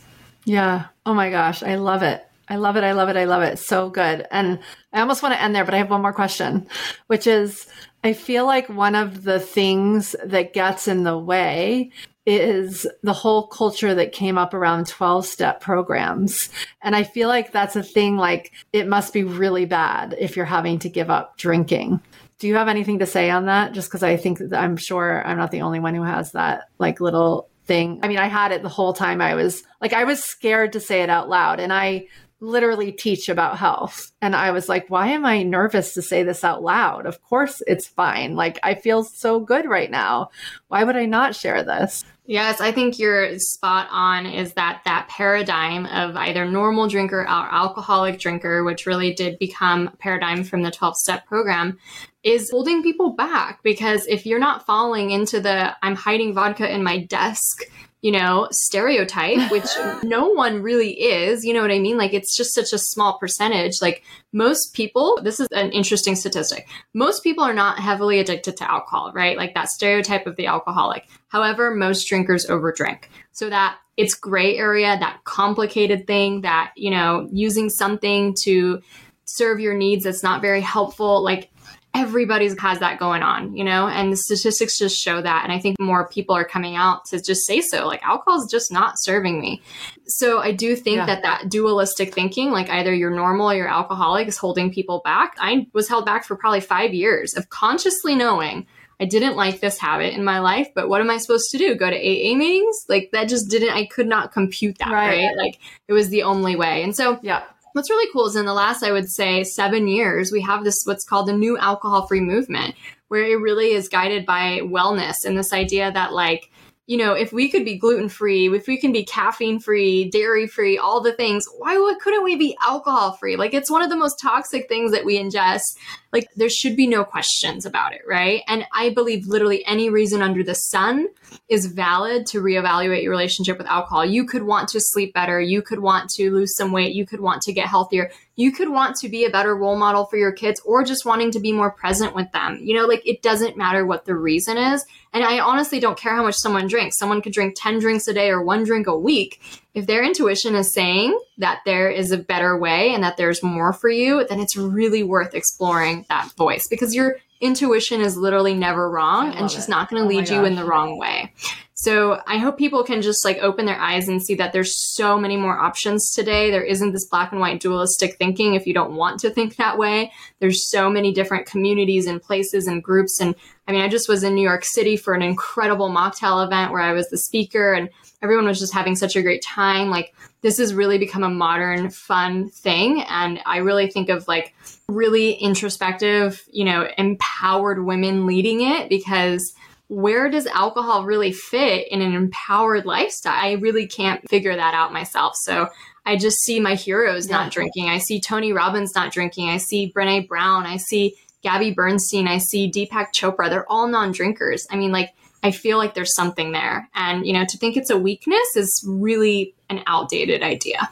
Yeah. 0.47 0.87
Oh 1.05 1.13
my 1.13 1.29
gosh. 1.29 1.63
I 1.63 1.75
love 1.75 2.03
it. 2.03 2.25
I 2.49 2.57
love 2.57 2.77
it. 2.77 2.85
I 2.85 2.93
love 2.93 3.09
it. 3.09 3.17
I 3.17 3.25
love 3.25 3.43
it. 3.43 3.59
So 3.59 3.91
good. 3.91 4.27
And 4.31 4.61
I 4.93 5.01
almost 5.01 5.23
want 5.23 5.35
to 5.35 5.43
end 5.43 5.55
there, 5.55 5.65
but 5.65 5.75
I 5.75 5.79
have 5.79 5.91
one 5.91 6.03
more 6.03 6.13
question, 6.13 6.69
which 7.09 7.27
is 7.27 7.67
I 8.05 8.13
feel 8.13 8.47
like 8.47 8.69
one 8.69 8.95
of 8.95 9.25
the 9.25 9.41
things 9.41 10.15
that 10.25 10.53
gets 10.53 10.87
in 10.87 11.03
the 11.03 11.19
way 11.19 11.91
is 12.25 12.87
the 13.03 13.13
whole 13.13 13.49
culture 13.49 13.95
that 13.97 14.13
came 14.13 14.39
up 14.39 14.55
around 14.55 14.87
12 14.87 15.27
step 15.27 15.61
programs. 15.61 16.51
And 16.81 16.95
I 16.95 17.03
feel 17.03 17.29
like 17.29 17.51
that's 17.51 17.75
a 17.75 17.83
thing 17.83 18.17
like 18.17 18.53
it 18.73 18.87
must 18.87 19.13
be 19.13 19.25
really 19.25 19.65
bad 19.65 20.15
if 20.19 20.37
you're 20.37 20.45
having 20.45 20.79
to 20.81 20.89
give 20.89 21.11
up 21.11 21.37
drinking. 21.37 22.01
Do 22.39 22.47
you 22.47 22.55
have 22.55 22.69
anything 22.69 23.01
to 23.01 23.07
say 23.07 23.31
on 23.31 23.47
that? 23.47 23.73
Just 23.73 23.89
because 23.89 24.05
I 24.05 24.17
think 24.17 24.41
I'm 24.53 24.77
sure 24.77 25.27
I'm 25.27 25.39
not 25.39 25.51
the 25.51 25.63
only 25.63 25.81
one 25.81 25.95
who 25.95 26.03
has 26.05 26.33
that 26.33 26.69
like 26.79 27.01
little 27.01 27.49
thing. 27.67 28.01
I 28.03 28.09
mean, 28.09 28.19
I 28.19 28.27
had 28.27 28.53
it 28.53 28.63
the 28.63 28.69
whole 28.69 28.93
time 28.93 29.21
I 29.21 29.35
was 29.35 29.63
like, 29.81 29.93
I 29.93 30.05
was 30.05 30.23
scared 30.23 30.73
to 30.73 30.81
say 30.81 31.03
it 31.03 31.11
out 31.11 31.29
loud. 31.29 31.61
And 31.61 31.73
I 31.73 32.07
literally 32.41 32.93
teach 32.93 33.29
about 33.29 33.59
health. 33.59 34.13
And 34.21 34.37
I 34.37 34.51
was 34.51 34.69
like, 34.69 34.89
why 34.89 35.09
am 35.09 35.25
I 35.25 35.43
nervous 35.43 35.95
to 35.95 36.03
say 36.03 36.23
this 36.23 36.45
out 36.45 36.63
loud? 36.63 37.07
Of 37.07 37.23
course 37.23 37.63
it's 37.67 37.87
fine. 37.87 38.37
Like, 38.37 38.59
I 38.63 38.75
feel 38.75 39.05
so 39.05 39.41
good 39.41 39.67
right 39.67 39.91
now. 39.91 40.31
Why 40.69 40.85
would 40.85 40.97
I 40.97 41.07
not 41.07 41.35
share 41.35 41.63
this? 41.63 42.05
Yes, 42.29 42.61
I 42.61 42.73
think 42.73 42.99
you're 42.99 43.39
spot 43.39 43.87
on 43.91 44.27
is 44.27 44.55
that 44.55 44.83
that 44.85 45.09
paradigm 45.09 45.87
of 45.87 46.17
either 46.17 46.45
normal 46.45 46.89
drinker 46.89 47.21
or 47.21 47.27
alcoholic 47.27 48.19
drinker, 48.19 48.65
which 48.65 48.85
really 48.85 49.15
did 49.15 49.39
become 49.39 49.89
a 49.89 49.97
paradigm 49.97 50.43
from 50.43 50.63
the 50.63 50.73
12 50.73 50.97
step 50.97 51.27
program, 51.27 51.79
is 52.25 52.51
holding 52.51 52.83
people 52.83 53.13
back. 53.13 53.63
Because 53.63 54.07
if 54.09 54.27
you're 54.27 54.41
not 54.41 54.67
falling 54.67 55.11
into 55.11 55.41
the 55.41 55.77
I'm 55.83 55.95
hiding 55.95 56.35
vodka 56.35 56.69
in 56.69 56.83
my 56.83 57.05
desk 57.05 57.63
you 58.03 58.13
know, 58.13 58.49
stereotype, 58.51 59.51
which 59.51 59.69
no 60.03 60.29
one 60.29 60.63
really 60.63 60.93
is. 60.93 61.45
You 61.45 61.55
know 61.55 61.63
what 61.63 61.71
I 61.71 61.79
mean? 61.79 61.97
Like 61.97 62.13
it's 62.13 62.37
just 62.37 62.55
such 62.55 62.73
a 62.73 62.79
small 62.79 63.19
percentage. 63.19 63.81
Like 63.81 64.03
most 64.33 64.75
people, 64.75 65.19
this 65.23 65.41
is 65.41 65.49
an 65.53 65.71
interesting 65.71 66.15
statistic. 66.15 66.69
Most 66.95 67.23
people 67.23 67.45
are 67.45 67.55
not 67.55 67.79
heavily 67.79 68.19
addicted 68.19 68.57
to 68.59 68.71
alcohol, 68.71 69.13
right? 69.15 69.37
Like 69.37 69.55
that 69.55 69.69
stereotype 69.69 70.27
of 70.27 70.37
the 70.37 70.47
alcoholic. 70.47 71.09
However, 71.29 71.75
most 71.75 72.07
drinkers 72.09 72.47
overdrink. 72.47 73.05
So 73.33 73.51
that 73.51 73.79
it's 73.97 74.15
gray 74.15 74.57
area, 74.57 74.97
that 74.99 75.25
complicated 75.25 76.07
thing 76.07 76.43
that, 76.43 76.73
you 76.77 76.91
know, 76.91 77.29
using 77.33 77.71
something 77.71 78.35
to 78.43 78.81
serve 79.25 79.59
your 79.61 79.75
needs 79.75 80.05
that's 80.05 80.23
not 80.23 80.41
very 80.41 80.61
helpful. 80.61 81.23
Like 81.23 81.51
everybody's 81.97 82.59
has 82.61 82.79
that 82.81 82.99
going 82.99 83.23
on, 83.23 83.57
you 83.57 83.65
know, 83.65 83.89
and 83.89 84.13
the 84.13 84.17
statistics 84.17 84.79
just 84.79 85.01
show 85.01 85.23
that. 85.23 85.45
And 85.45 85.53
I 85.53 85.59
think 85.59 85.81
more 85.81 86.07
people 86.07 86.37
are 86.37 86.45
coming 86.45 86.77
out 86.77 87.07
to 87.07 87.23
just 87.23 87.47
say 87.47 87.63
so, 87.63 87.87
like 87.87 88.03
alcohol 88.03 88.39
is 88.39 88.51
just 88.51 88.71
not 88.71 88.95
serving 88.99 89.41
me. 89.41 89.63
So 90.07 90.39
I 90.41 90.53
do 90.53 90.77
think 90.77 90.99
yeah. 90.99 91.07
that 91.07 91.23
that 91.23 91.49
dualistic 91.49 92.15
thinking, 92.15 92.51
like 92.51 92.69
either 92.69 92.95
you're 92.95 93.11
normal 93.11 93.51
or 93.51 93.55
you're 93.55 93.69
alcoholic, 93.69 94.29
is 94.29 94.37
holding 94.37 94.71
people 94.71 95.01
back. 95.05 95.37
I 95.39 95.67
was 95.73 95.89
held 95.89 96.05
back 96.05 96.25
for 96.25 96.37
probably 96.37 96.61
five 96.61 96.93
years 96.93 97.35
of 97.35 97.49
consciously 97.49 98.15
knowing 98.15 98.67
I 99.01 99.07
didn't 99.07 99.37
like 99.37 99.61
this 99.61 99.79
habit 99.79 100.15
in 100.15 100.23
my 100.25 100.39
life, 100.39 100.69
but 100.75 100.89
what 100.89 101.01
am 101.01 101.11
I 101.11 101.17
supposed 101.17 101.51
to 101.51 101.59
do? 101.59 101.75
Go 101.75 101.91
to 101.91 101.97
AA 101.97 102.35
meetings? 102.37 102.87
Like 102.89 103.11
that 103.13 103.29
just 103.29 103.51
didn't, 103.51 103.71
I 103.75 103.87
could 103.87 104.07
not 104.07 104.33
compute 104.33 104.79
that, 104.79 104.91
right? 104.91 105.27
right? 105.27 105.37
Like 105.37 105.59
it 105.89 105.93
was 105.95 106.09
the 106.09 106.23
only 106.25 106.57
way. 106.57 106.83
And 106.83 106.95
so, 106.95 107.19
yeah 107.23 107.43
what's 107.77 107.91
really 107.91 108.11
cool 108.11 108.27
is 108.27 108.37
in 108.37 108.47
the 108.47 108.55
last, 108.55 108.83
I 108.83 108.91
would 108.91 109.11
say, 109.11 109.45
seven 109.45 109.87
years, 109.87 110.33
we 110.33 110.41
have 110.41 110.65
this 110.65 110.81
what's 110.85 111.05
called 111.05 111.29
the 111.29 111.35
new 111.35 111.59
alcohol 111.59 112.07
free 112.07 112.23
movement, 112.23 112.75
where 113.09 113.23
it 113.23 113.39
really 113.39 113.73
is 113.73 113.91
guided 113.91 114.25
by 114.25 114.61
wellness 114.63 115.27
and 115.27 115.37
this 115.37 115.53
idea 115.53 115.93
that, 115.93 116.15
like, 116.15 116.51
you 116.87 116.97
know, 116.97 117.15
if 117.15 117.33
we 117.33 117.49
could 117.49 117.65
be 117.65 117.77
gluten 117.77 118.09
free, 118.09 118.49
if 118.55 118.69
we 118.69 118.79
can 118.79 118.93
be 118.93 119.05
caffeine 119.05 119.59
free, 119.59 120.09
dairy 120.09 120.47
free, 120.47 120.79
all 120.79 121.01
the 121.01 121.13
things, 121.13 121.45
why 121.59 121.77
couldn't 122.01 122.23
we 122.23 122.37
be 122.37 122.57
alcohol 122.65 123.13
free? 123.15 123.37
Like, 123.37 123.55
it's 123.55 123.71
one 123.71 123.83
of 123.83 123.91
the 123.91 123.97
most 123.97 124.21
toxic 124.21 124.69
things 124.69 124.93
that 124.93 125.05
we 125.05 125.19
ingest. 125.19 125.77
Like, 126.13 126.29
there 126.37 126.49
should 126.49 126.77
be 126.77 126.87
no 126.87 127.05
questions 127.05 127.67
about 127.67 127.93
it, 127.93 128.03
right? 128.07 128.43
And 128.47 128.65
I 128.73 128.91
believe 128.91 129.27
literally 129.27 129.67
any 129.67 129.91
reason 129.91 130.23
under 130.23 130.45
the 130.45 130.55
sun 130.55 131.09
is 131.49 131.67
valid 131.67 132.25
to 132.27 132.41
reevaluate 132.41 133.03
your 133.03 133.11
relationship 133.11 133.59
with 133.59 133.67
alcohol. 133.67 134.05
You 134.07 134.25
could 134.25 134.45
want 134.45 134.69
to 134.69 134.81
sleep 134.81 135.13
better. 135.13 135.41
You 135.41 135.63
could 135.63 135.81
want 135.81 136.09
to 136.11 136.31
lose 136.31 136.55
some 136.57 136.71
weight. 136.71 136.95
You 136.95 137.05
could 137.05 137.21
want 137.21 137.43
to 137.43 137.53
get 137.53 137.67
healthier. 137.67 138.13
You 138.37 138.53
could 138.53 138.69
want 138.69 138.97
to 138.97 139.09
be 139.09 139.25
a 139.25 139.31
better 139.31 139.57
role 139.57 139.77
model 139.77 140.05
for 140.05 140.17
your 140.17 140.33
kids 140.33 140.61
or 140.65 140.85
just 140.85 141.07
wanting 141.07 141.31
to 141.33 141.41
be 141.41 141.53
more 141.53 141.71
present 141.71 142.15
with 142.15 142.31
them. 142.33 142.59
You 142.63 142.77
know, 142.77 142.87
like 142.87 143.03
it 143.07 143.23
doesn't 143.23 143.57
matter 143.57 143.85
what 143.85 144.05
the 144.05 144.15
reason 144.15 144.59
is. 144.59 144.85
And 145.13 145.25
I 145.25 145.41
honestly 145.41 145.81
don't 145.81 145.99
care 145.99 146.15
how 146.15 146.23
much 146.23 146.35
someone 146.37 146.69
drinks. 146.69 146.99
Someone 146.99 147.23
could 147.23 147.33
drink 147.33 147.55
10 147.57 147.79
drinks 147.79 148.07
a 148.07 148.13
day 148.13 148.29
or 148.29 148.43
one 148.43 148.65
drink 148.65 148.87
a 148.87 148.99
week. 148.99 149.41
If 149.73 149.87
their 149.87 150.05
intuition 150.05 150.55
is 150.55 150.73
saying 150.73 151.19
that 151.39 151.61
there 151.65 151.91
is 151.91 152.13
a 152.13 152.19
better 152.19 152.59
way 152.59 152.95
and 152.95 153.03
that 153.03 153.17
there's 153.17 153.43
more 153.43 153.73
for 153.73 153.89
you, 153.89 154.27
then 154.29 154.41
it's 154.41 154.57
really 154.57 155.03
worth 155.03 155.35
exploring 155.35 156.05
that 156.11 156.31
voice 156.37 156.69
because 156.69 156.95
your 156.95 157.17
intuition 157.41 158.01
is 158.01 158.17
literally 158.17 158.55
never 158.55 158.91
wrong 158.91 159.35
and 159.35 159.51
she's 159.51 159.69
not 159.69 159.91
going 159.91 160.03
to 160.03 160.07
oh 160.07 160.19
lead 160.19 160.29
you 160.29 160.45
in 160.45 160.57
the 160.57 160.65
wrong 160.65 160.99
way. 160.99 161.33
So 161.79 162.23
I 162.27 162.39
hope 162.39 162.57
people 162.57 162.83
can 162.85 163.03
just 163.03 163.23
like 163.23 163.37
open 163.37 163.67
their 163.67 163.79
eyes 163.79 164.09
and 164.09 164.23
see 164.23 164.35
that 164.37 164.55
there's 164.55 164.75
so 164.95 165.19
many 165.19 165.37
more 165.37 165.59
options 165.59 166.11
today. 166.11 166.51
There 166.51 166.65
isn't 166.65 166.93
this 166.93 167.07
black 167.07 167.33
and 167.33 167.41
white 167.41 167.61
dualistic 167.61 168.17
thinking 168.17 168.55
if 168.55 168.67
you 168.67 168.73
don't 168.73 168.97
want 168.97 169.21
to 169.21 169.31
think 169.31 169.57
that 169.57 169.77
way. 169.77 170.11
There's 170.41 170.71
so 170.71 170.89
many 170.89 171.13
different 171.13 171.45
communities 171.45 172.07
and 172.07 172.23
places 172.23 172.67
and 172.67 172.83
groups. 172.83 173.21
And 173.21 173.35
I 173.69 173.73
mean, 173.73 173.83
I 173.83 173.89
just 173.89 174.09
was 174.09 174.25
in 174.25 174.35
New 174.35 174.43
York 174.43 174.65
City 174.65 174.97
for 174.97 175.13
an 175.13 175.21
incredible 175.21 175.91
mocktail 175.91 176.43
event 176.47 176.73
where 176.73 176.81
I 176.81 176.95
was 176.95 177.11
the 177.11 177.19
speaker 177.19 177.75
and 177.75 177.91
everyone 178.23 178.47
was 178.47 178.59
just 178.59 178.73
having 178.73 178.97
such 178.97 179.15
a 179.15 179.23
great 179.23 179.43
time. 179.43 179.91
Like 179.91 180.15
this 180.41 180.57
has 180.57 180.73
really 180.73 180.97
become 180.97 181.25
a 181.25 181.29
modern, 181.29 181.91
fun 181.91 182.49
thing. 182.49 183.03
And 183.03 183.39
I 183.45 183.59
really 183.59 183.91
think 183.91 184.09
of 184.09 184.27
like 184.27 184.55
really 184.89 185.33
introspective, 185.33 186.43
you 186.51 186.65
know, 186.65 186.89
empowered 186.97 187.85
women 187.85 188.25
leading 188.25 188.63
it 188.63 188.89
because 188.89 189.55
where 189.89 190.29
does 190.29 190.47
alcohol 190.47 191.05
really 191.05 191.33
fit 191.33 191.89
in 191.89 192.03
an 192.03 192.15
empowered 192.15 192.87
lifestyle? 192.87 193.35
I 193.35 193.53
really 193.53 193.87
can't 193.87 194.29
figure 194.29 194.55
that 194.57 194.75
out 194.75 194.93
myself. 194.93 195.37
So 195.37 195.69
I 196.05 196.17
just 196.17 196.39
see 196.39 196.61
my 196.61 196.75
heroes 196.75 197.29
yeah. 197.29 197.37
not 197.37 197.53
drinking. 197.53 197.89
I 197.89 197.99
see 197.99 198.21
Tony 198.21 198.53
Robbins 198.53 198.95
not 198.95 199.13
drinking. 199.13 199.49
I 199.49 199.59
see 199.59 199.93
Brene 199.95 200.27
Brown. 200.27 200.67
I 200.67 200.77
see 200.77 201.17
Gabby 201.43 201.73
Bernstein. 201.73 202.27
I 202.27 202.39
see 202.39 202.71
Deepak 202.71 203.13
Chopra. 203.15 203.49
They're 203.49 203.71
all 203.71 203.87
non 203.87 204.13
drinkers. 204.13 204.67
I 204.71 204.77
mean, 204.77 204.91
like, 204.91 205.15
I 205.43 205.53
feel 205.53 205.79
like 205.79 205.95
there's 205.95 206.15
something 206.15 206.53
there. 206.53 206.89
And, 206.95 207.25
you 207.25 207.33
know, 207.33 207.45
to 207.45 207.59
think 207.59 207.77
it's 207.77 207.91
a 207.91 207.99
weakness 207.99 208.57
is 208.57 208.85
really 208.89 209.55
an 209.71 209.83
outdated 209.87 210.43
idea. 210.43 210.91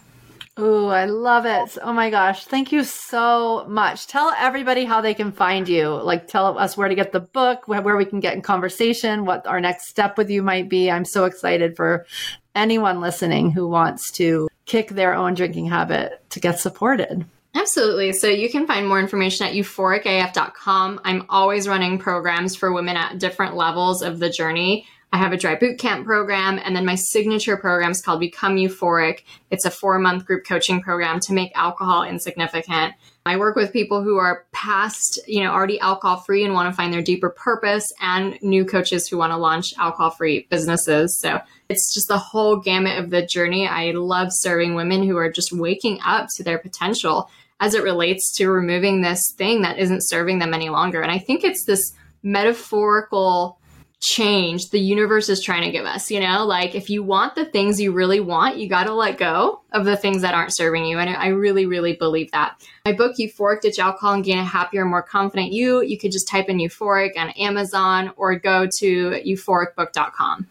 Oh, 0.57 0.87
I 0.87 1.07
love 1.07 1.47
it. 1.47 1.77
Oh 1.83 1.93
my 1.93 2.11
gosh. 2.11 2.45
Thank 2.45 2.71
you 2.71 2.85
so 2.85 3.65
much. 3.69 4.07
Tell 4.07 4.33
everybody 4.39 4.85
how 4.85 5.01
they 5.01 5.15
can 5.15 5.33
find 5.33 5.69
you. 5.69 5.89
Like, 5.89 6.29
tell 6.29 6.57
us 6.57 6.77
where 6.77 6.89
to 6.89 6.95
get 6.95 7.11
the 7.11 7.21
book, 7.21 7.67
where 7.67 7.97
we 7.97 8.05
can 8.05 8.21
get 8.21 8.35
in 8.35 8.43
conversation, 8.43 9.25
what 9.25 9.47
our 9.49 9.61
next 9.61 9.89
step 9.89 10.17
with 10.17 10.31
you 10.31 10.43
might 10.43 10.69
be. 10.69 10.91
I'm 10.91 11.05
so 11.05 11.25
excited 11.25 11.77
for 11.77 12.07
anyone 12.55 13.01
listening 13.01 13.51
who 13.51 13.67
wants 13.67 14.13
to 14.13 14.49
kick 14.65 14.91
their 14.91 15.15
own 15.15 15.35
drinking 15.35 15.67
habit 15.67 16.23
to 16.31 16.39
get 16.39 16.61
supported. 16.61 17.27
Absolutely. 17.57 18.13
So 18.13 18.29
you 18.29 18.49
can 18.49 18.67
find 18.67 18.89
more 18.89 18.99
information 19.01 19.47
at 19.47 19.55
euphoricaf.com. 19.55 21.01
I'm 21.05 21.25
always 21.29 21.69
running 21.69 21.99
programs 21.99 22.55
for 22.55 22.73
women 22.73 22.97
at 22.97 23.19
different 23.19 23.57
levels 23.57 24.03
of 24.03 24.19
the 24.19 24.31
journey. 24.31 24.87
I 25.15 25.19
have 25.19 25.33
a 25.33 25.37
dry 25.37 25.55
boot 25.55 25.79
camp 25.79 26.05
program, 26.05 26.59
and 26.59 26.75
then 26.75 26.85
my 26.85 26.97
signature 26.97 27.57
program 27.57 27.93
is 27.93 28.03
called 28.03 28.19
Become 28.19 28.57
Euphoric. 28.57 29.23
It's 29.49 29.65
a 29.65 29.71
four 29.71 30.01
month 30.01 30.27
group 30.27 30.45
coaching 30.45 30.83
program 30.83 31.21
to 31.21 31.33
make 31.33 31.53
alcohol 31.55 32.03
insignificant. 32.03 32.95
I 33.25 33.37
work 33.37 33.55
with 33.55 33.73
people 33.73 34.03
who 34.03 34.17
are 34.17 34.45
past, 34.51 35.21
you 35.29 35.45
know, 35.45 35.53
already 35.53 35.79
alcohol 35.79 36.17
free 36.17 36.45
and 36.45 36.53
want 36.53 36.69
to 36.69 36.77
find 36.77 36.93
their 36.93 37.01
deeper 37.01 37.31
purpose, 37.31 37.93
and 38.01 38.37
new 38.43 38.65
coaches 38.65 39.07
who 39.07 39.17
want 39.17 39.31
to 39.31 39.37
launch 39.37 39.73
alcohol 39.79 40.11
free 40.11 40.49
businesses. 40.51 41.17
So 41.21 41.41
it's 41.69 41.95
just 41.95 42.09
the 42.09 42.19
whole 42.19 42.57
gamut 42.57 42.99
of 42.99 43.11
the 43.11 43.25
journey. 43.25 43.69
I 43.69 43.93
love 43.93 44.31
serving 44.33 44.75
women 44.75 45.05
who 45.05 45.17
are 45.17 45.31
just 45.31 45.53
waking 45.53 46.01
up 46.05 46.27
to 46.35 46.43
their 46.43 46.59
potential 46.59 47.31
as 47.61 47.75
it 47.75 47.85
relates 47.85 48.33
to 48.39 48.51
removing 48.51 49.01
this 49.01 49.33
thing 49.37 49.63
that 49.63 49.79
isn't 49.79 50.09
serving 50.09 50.41
them 50.41 50.55
any 50.55 50.71
longer. 50.71 51.03
And 51.03 51.13
I 51.13 51.21
think 51.21 51.45
it's 51.45 51.67
this 51.67 51.93
metaphorical 52.25 53.61
change 54.05 54.69
the 54.69 54.79
universe 54.79 55.29
is 55.29 55.41
trying 55.41 55.63
to 55.63 55.71
give 55.71 55.87
us. 55.87 56.11
You 56.11 56.21
know, 56.21 56.45
like 56.45 56.75
if 56.75 56.91
you 56.91 57.03
want 57.03 57.35
the 57.35 57.47
things 57.47 57.81
you 57.81 57.93
really 57.93 58.21
want, 58.21 58.59
you 58.59 58.69
got 58.69 58.85
to 58.85 58.93
let 58.93 59.17
go 59.17 59.63
of 59.73 59.85
the 59.85 59.97
things 59.97 60.23
that 60.23 60.35
aren't 60.35 60.55
serving 60.55 60.85
you. 60.85 60.99
And 60.99 61.11
I 61.11 61.29
really, 61.29 61.65
really 61.65 61.95
believe 61.95 62.31
that. 62.33 62.61
My 62.85 62.93
book, 62.93 63.17
Euphoric 63.19 63.63
Ditch 63.63 63.79
Alcohol 63.79 64.15
and 64.15 64.25
Gain 64.25 64.39
a 64.39 64.45
Happier, 64.45 64.85
More 64.85 65.03
Confident 65.03 65.53
You, 65.53 65.83
you 65.83 65.99
could 65.99 66.13
just 66.13 66.29
type 66.29 66.49
in 66.49 66.59
euphoric 66.59 67.17
on 67.17 67.31
Amazon 67.31 68.13
or 68.17 68.39
go 68.39 68.69
to 68.79 69.11
euphoricbook.com. 69.27 70.47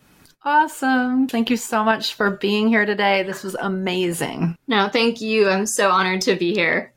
Awesome. 0.45 1.28
Thank 1.28 1.49
you 1.49 1.58
so 1.58 1.84
much 1.84 2.16
for 2.16 2.32
being 2.32 2.68
here 2.68 2.86
today. 2.86 3.24
This 3.24 3.43
was 3.43 3.56
amazing. 3.56 4.58
No, 4.68 4.89
thank 4.89 5.22
you. 5.22 5.47
I'm 5.47 5.66
so 5.66 5.89
honored 5.89 6.22
to 6.22 6.36
be 6.36 6.54
here. 6.54 6.93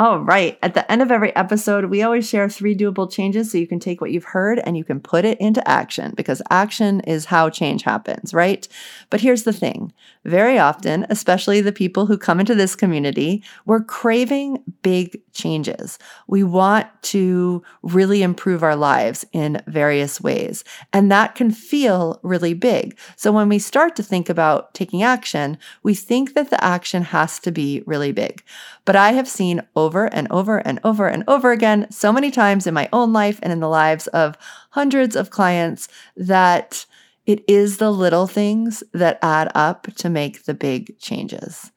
All 0.00 0.18
right. 0.18 0.58
At 0.62 0.72
the 0.72 0.90
end 0.90 1.02
of 1.02 1.10
every 1.10 1.36
episode, 1.36 1.84
we 1.84 2.00
always 2.00 2.26
share 2.26 2.48
three 2.48 2.74
doable 2.74 3.12
changes 3.12 3.52
so 3.52 3.58
you 3.58 3.66
can 3.66 3.78
take 3.78 4.00
what 4.00 4.10
you've 4.10 4.24
heard 4.24 4.58
and 4.60 4.74
you 4.74 4.82
can 4.82 4.98
put 4.98 5.26
it 5.26 5.38
into 5.38 5.68
action 5.68 6.14
because 6.16 6.40
action 6.48 7.00
is 7.00 7.26
how 7.26 7.50
change 7.50 7.82
happens, 7.82 8.32
right? 8.32 8.66
But 9.10 9.20
here's 9.20 9.42
the 9.42 9.52
thing 9.52 9.92
very 10.24 10.58
often, 10.58 11.04
especially 11.10 11.60
the 11.60 11.70
people 11.70 12.06
who 12.06 12.16
come 12.16 12.40
into 12.40 12.54
this 12.54 12.74
community, 12.74 13.44
we're 13.66 13.84
craving 13.84 14.62
big 14.82 15.20
changes. 15.32 15.98
We 16.26 16.42
want 16.42 16.86
to 17.02 17.62
really 17.82 18.22
improve 18.22 18.62
our 18.62 18.76
lives 18.76 19.24
in 19.32 19.62
various 19.66 20.20
ways, 20.20 20.64
and 20.92 21.10
that 21.10 21.34
can 21.34 21.50
feel 21.50 22.20
really 22.22 22.54
big. 22.54 22.98
So 23.16 23.32
when 23.32 23.48
we 23.48 23.58
start 23.58 23.96
to 23.96 24.02
think 24.02 24.28
about 24.28 24.74
taking 24.74 25.02
action, 25.02 25.58
we 25.82 25.94
think 25.94 26.34
that 26.34 26.50
the 26.50 26.62
action 26.62 27.02
has 27.02 27.38
to 27.40 27.50
be 27.50 27.82
really 27.86 28.12
big. 28.12 28.42
But 28.84 28.96
I 28.96 29.12
have 29.12 29.28
seen 29.28 29.62
over 29.76 30.06
and 30.06 30.26
over 30.30 30.58
and 30.58 30.80
over 30.84 31.06
and 31.08 31.24
over 31.28 31.52
again 31.52 31.86
so 31.90 32.12
many 32.12 32.30
times 32.30 32.66
in 32.66 32.74
my 32.74 32.88
own 32.92 33.12
life 33.12 33.38
and 33.42 33.52
in 33.52 33.60
the 33.60 33.68
lives 33.68 34.06
of 34.08 34.36
hundreds 34.70 35.16
of 35.16 35.30
clients 35.30 35.88
that 36.16 36.86
It 37.26 37.44
is 37.46 37.76
the 37.76 37.92
little 37.92 38.26
things 38.26 38.82
that 38.92 39.18
add 39.22 39.52
up 39.54 39.86
to 39.96 40.08
make 40.08 40.44
the 40.44 40.54
big 40.54 40.98
changes. 40.98 41.70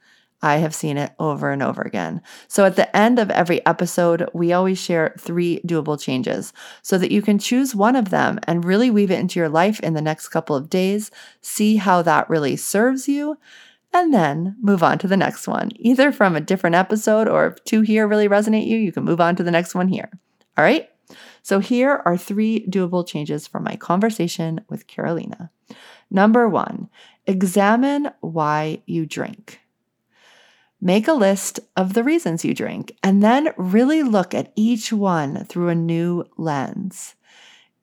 I 0.44 0.58
have 0.58 0.76
seen 0.76 0.98
it 0.98 1.14
over 1.20 1.52
and 1.52 1.64
over 1.64 1.82
again. 1.82 2.22
So 2.50 2.66
at 2.66 2.76
the 2.76 2.96
end 2.96 3.18
of 3.18 3.32
every 3.32 3.66
episode, 3.66 4.30
we 4.34 4.52
always 4.52 4.78
share 4.78 5.16
three 5.18 5.62
doable 5.66 6.00
changes 6.00 6.52
so 6.82 6.98
that 6.98 7.12
you 7.12 7.22
can 7.22 7.39
choose 7.39 7.74
one 7.74 7.96
of 7.96 8.10
them 8.10 8.39
and 8.44 8.66
really 8.66 8.91
weave 8.91 9.10
it 9.10 9.20
into 9.20 9.39
your 9.39 9.48
life 9.48 9.80
in 9.80 9.94
the 9.94 10.02
next 10.02 10.28
couple 10.28 10.56
of 10.56 10.70
days, 10.70 11.10
see 11.41 11.78
how 11.78 12.02
that 12.02 12.30
really 12.30 12.58
serves 12.58 13.08
you, 13.08 13.38
and 13.94 14.14
then 14.14 14.58
move 14.62 14.84
on 14.84 14.98
to 14.98 15.08
the 15.08 15.16
next 15.16 15.48
one, 15.48 15.72
either 15.76 16.12
from 16.12 16.36
a 16.36 16.41
different 16.41 16.76
episode 16.76 17.30
or 17.30 17.48
if 17.48 17.64
two 17.64 17.82
here 17.82 18.06
really 18.06 18.28
resonate 18.28 18.68
you, 18.68 18.78
you 18.78 18.91
can 18.91 19.06
move 19.06 19.22
on 19.22 19.38
to 19.38 19.44
the 19.44 19.52
next 19.52 19.74
one 19.74 19.88
here. 19.88 20.10
All 20.58 20.64
right. 20.64 20.89
So 21.41 21.60
here 21.60 22.02
are 22.06 22.18
three 22.18 22.66
doable 22.68 23.08
changes 23.08 23.48
from 23.48 23.64
my 23.64 23.78
conversation 23.78 24.62
with 24.68 24.88
Karolina. 24.88 25.52
Number 26.12 26.50
one, 26.50 26.89
examine 27.26 28.12
why 28.20 28.82
you 28.86 29.06
drink. 29.06 29.60
Make 30.86 31.07
a 31.07 31.13
list 31.13 31.61
of 31.77 31.93
the 31.93 32.03
reasons 32.03 32.43
you 32.43 32.53
drink 32.53 32.93
and 33.01 33.23
then 33.23 33.53
really 33.55 34.03
look 34.03 34.34
at 34.34 34.51
each 34.57 34.91
one 34.91 35.45
through 35.45 35.69
a 35.69 35.75
new 35.75 36.25
lens. 36.36 37.15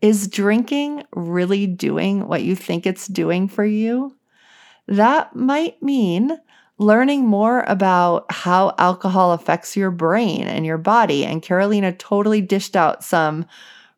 Is 0.03 0.29
drinking 0.29 1.05
really 1.15 1.67
doing 1.67 2.29
what 2.29 2.43
you 2.43 2.55
think 2.55 2.87
it's 2.87 3.07
doing 3.07 3.49
for 3.49 3.65
you? 3.65 4.19
That 4.87 5.35
might 5.35 5.83
mean 5.83 6.39
learning 6.77 7.25
more 7.25 7.63
about 7.63 8.31
how 8.31 8.75
alcohol 8.77 9.33
affects 9.33 9.79
your 9.79 9.91
brain 9.91 10.43
and 10.43 10.67
your 10.67 10.77
body. 10.77 11.25
And 11.25 11.41
Karolina 11.41 11.99
totally 11.99 12.43
dished 12.43 12.77
out 12.77 13.03
some 13.03 13.47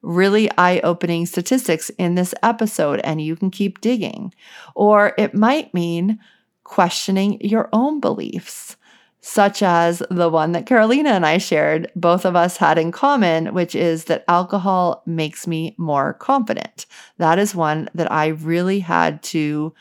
really 0.03 0.49
eye 0.59 0.81
opening 0.85 1.27
statistics 1.27 1.91
in 1.99 2.15
this 2.15 2.37
episode, 2.45 3.01
and 3.01 3.21
you 3.21 3.35
can 3.35 3.51
keep 3.51 3.81
digging. 3.81 4.33
Or 4.77 5.13
it 5.19 5.35
might 5.35 5.75
mean 5.75 6.21
questioning 6.63 7.41
your 7.41 7.69
own 7.73 7.99
beliefs 7.99 8.77
such 9.25 9.63
as 9.63 10.03
the 10.11 10.29
one 10.29 10.51
that 10.51 10.67
Karolina 10.67 11.11
and 11.11 11.25
I 11.25 11.39
shared, 11.39 11.91
both 11.95 12.25
of 12.25 12.35
us 12.35 12.57
had 12.57 12.77
in 12.77 12.91
common, 12.91 13.55
which 13.55 13.77
is 13.77 14.05
that 14.05 14.25
alcohol 14.27 15.05
makes 15.07 15.47
me 15.47 15.77
more 15.79 16.15
confident. 16.15 16.87
That 17.19 17.39
is 17.39 17.55
one 17.55 17.89
that 17.95 18.11
I 18.11 18.27
really 18.27 18.81
had 18.81 19.23
to 19.25 19.73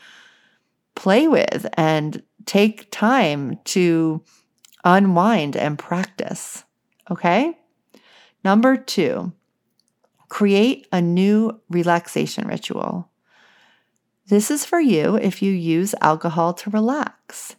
play 0.94 1.26
with 1.26 1.66
and 1.76 2.22
take 2.46 2.88
time 2.92 3.58
to 3.64 4.22
unwind 4.84 5.56
and 5.56 5.76
practice. 5.76 6.62
Okay? 7.10 7.58
Number 8.44 8.76
two, 8.76 9.32
create 10.28 10.86
a 10.92 11.02
new 11.02 11.60
relaxation 11.68 12.46
ritual. 12.46 13.10
This 14.28 14.52
is 14.52 14.64
for 14.64 14.80
you 14.80 15.16
if 15.16 15.42
you 15.42 15.50
use 15.50 15.96
alcohol 16.00 16.54
to 16.54 16.70
relax. 16.70 17.56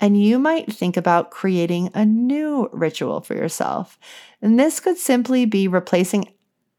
And 0.00 0.20
you 0.20 0.38
might 0.38 0.72
think 0.72 0.96
about 0.96 1.30
creating 1.30 1.90
a 1.94 2.04
new 2.04 2.68
ritual 2.72 3.20
for 3.20 3.34
yourself. 3.34 3.98
And 4.42 4.58
this 4.58 4.80
could 4.80 4.98
simply 4.98 5.46
be 5.46 5.68
replacing 5.68 6.32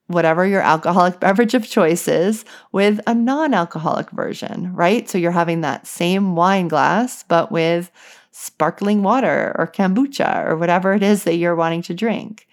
whatever 0.07 0.45
your 0.45 0.61
alcoholic 0.61 1.19
beverage 1.19 1.53
of 1.53 1.67
choice 1.67 2.07
is 2.07 2.45
with 2.71 2.99
a 3.07 3.15
non 3.15 3.53
alcoholic 3.53 4.11
version, 4.11 4.73
right? 4.73 5.09
So 5.09 5.17
you're 5.17 5.31
having 5.31 5.61
that 5.61 5.87
same 5.87 6.35
wine 6.35 6.67
glass, 6.67 7.23
but 7.23 7.51
with 7.51 7.91
sparkling 8.31 9.01
water 9.01 9.55
or 9.57 9.65
kombucha 9.65 10.45
or 10.45 10.57
whatever 10.57 10.93
it 10.93 11.01
is 11.01 11.23
that 11.23 11.35
you're 11.35 11.55
wanting 11.55 11.81
to 11.83 11.93
drink. 11.93 12.47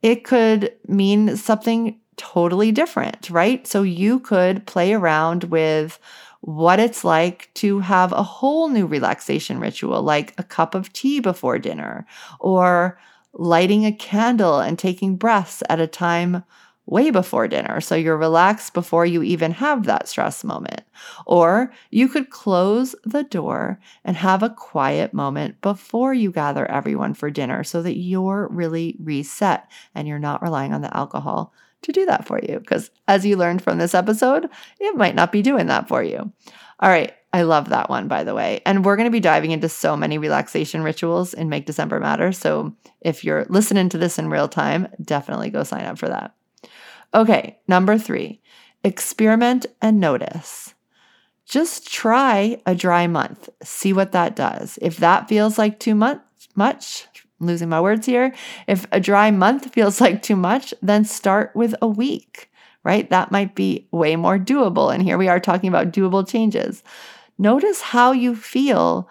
It 0.00 0.24
could 0.24 0.74
mean 0.88 1.36
something 1.36 2.00
totally 2.16 2.72
different, 2.72 3.28
right? 3.30 3.66
So 3.66 3.82
you 3.82 4.20
could 4.20 4.66
play 4.66 4.92
around 4.94 5.44
with 5.44 5.98
what 6.42 6.80
it's 6.80 7.04
like 7.04 7.48
to 7.54 7.78
have 7.78 8.12
a 8.12 8.22
whole 8.22 8.68
new 8.68 8.84
relaxation 8.84 9.60
ritual, 9.60 10.02
like 10.02 10.34
a 10.38 10.42
cup 10.42 10.74
of 10.74 10.92
tea 10.92 11.20
before 11.20 11.58
dinner, 11.58 12.04
or 12.40 12.98
lighting 13.32 13.86
a 13.86 13.92
candle 13.92 14.58
and 14.58 14.78
taking 14.78 15.16
breaths 15.16 15.62
at 15.70 15.80
a 15.80 15.86
time 15.86 16.42
way 16.86 17.10
before 17.10 17.46
dinner. 17.46 17.80
So 17.80 17.94
you're 17.94 18.16
relaxed 18.16 18.74
before 18.74 19.06
you 19.06 19.22
even 19.22 19.52
have 19.52 19.86
that 19.86 20.08
stress 20.08 20.42
moment. 20.42 20.82
Or 21.26 21.72
you 21.90 22.08
could 22.08 22.30
close 22.30 22.96
the 23.04 23.22
door 23.22 23.78
and 24.04 24.16
have 24.16 24.42
a 24.42 24.50
quiet 24.50 25.14
moment 25.14 25.60
before 25.60 26.12
you 26.12 26.32
gather 26.32 26.68
everyone 26.68 27.14
for 27.14 27.30
dinner 27.30 27.62
so 27.62 27.82
that 27.82 27.96
you're 27.96 28.48
really 28.50 28.96
reset 28.98 29.70
and 29.94 30.08
you're 30.08 30.18
not 30.18 30.42
relying 30.42 30.74
on 30.74 30.82
the 30.82 30.94
alcohol 30.96 31.54
to 31.82 31.92
do 31.92 32.06
that 32.06 32.26
for 32.26 32.40
you. 32.40 32.58
Because 32.58 32.90
as 33.08 33.26
you 33.26 33.36
learned 33.36 33.62
from 33.62 33.78
this 33.78 33.94
episode, 33.94 34.48
it 34.80 34.96
might 34.96 35.14
not 35.14 35.32
be 35.32 35.42
doing 35.42 35.66
that 35.66 35.88
for 35.88 36.02
you. 36.02 36.32
All 36.80 36.88
right. 36.88 37.12
I 37.34 37.42
love 37.42 37.70
that 37.70 37.88
one, 37.88 38.08
by 38.08 38.24
the 38.24 38.34
way. 38.34 38.60
And 38.66 38.84
we're 38.84 38.96
going 38.96 39.06
to 39.06 39.10
be 39.10 39.20
diving 39.20 39.52
into 39.52 39.68
so 39.68 39.96
many 39.96 40.18
relaxation 40.18 40.82
rituals 40.82 41.32
in 41.32 41.48
Make 41.48 41.64
December 41.64 41.98
Matter. 41.98 42.30
So 42.30 42.76
if 43.00 43.24
you're 43.24 43.46
listening 43.48 43.88
to 43.90 43.98
this 43.98 44.18
in 44.18 44.28
real 44.28 44.48
time, 44.48 44.88
definitely 45.02 45.48
go 45.48 45.62
sign 45.62 45.86
up 45.86 45.98
for 45.98 46.08
that. 46.08 46.34
Okay, 47.14 47.58
number 47.66 47.96
three, 47.96 48.40
experiment 48.84 49.66
and 49.80 49.98
notice. 49.98 50.74
Just 51.46 51.90
try 51.90 52.60
a 52.66 52.74
dry 52.74 53.06
month, 53.06 53.48
see 53.62 53.92
what 53.92 54.12
that 54.12 54.36
does. 54.36 54.78
If 54.80 54.98
that 54.98 55.28
feels 55.28 55.58
like 55.58 55.78
too 55.78 55.94
much, 55.94 56.20
much, 56.54 57.06
losing 57.42 57.68
my 57.68 57.80
words 57.80 58.06
here. 58.06 58.34
If 58.66 58.86
a 58.92 59.00
dry 59.00 59.30
month 59.30 59.72
feels 59.72 60.00
like 60.00 60.22
too 60.22 60.36
much, 60.36 60.72
then 60.82 61.04
start 61.04 61.54
with 61.54 61.74
a 61.82 61.88
week, 61.88 62.50
right? 62.84 63.08
That 63.10 63.32
might 63.32 63.54
be 63.54 63.88
way 63.90 64.16
more 64.16 64.38
doable. 64.38 64.92
And 64.92 65.02
here 65.02 65.18
we 65.18 65.28
are 65.28 65.40
talking 65.40 65.68
about 65.68 65.92
doable 65.92 66.26
changes. 66.26 66.82
Notice 67.38 67.80
how 67.80 68.12
you 68.12 68.36
feel 68.36 69.08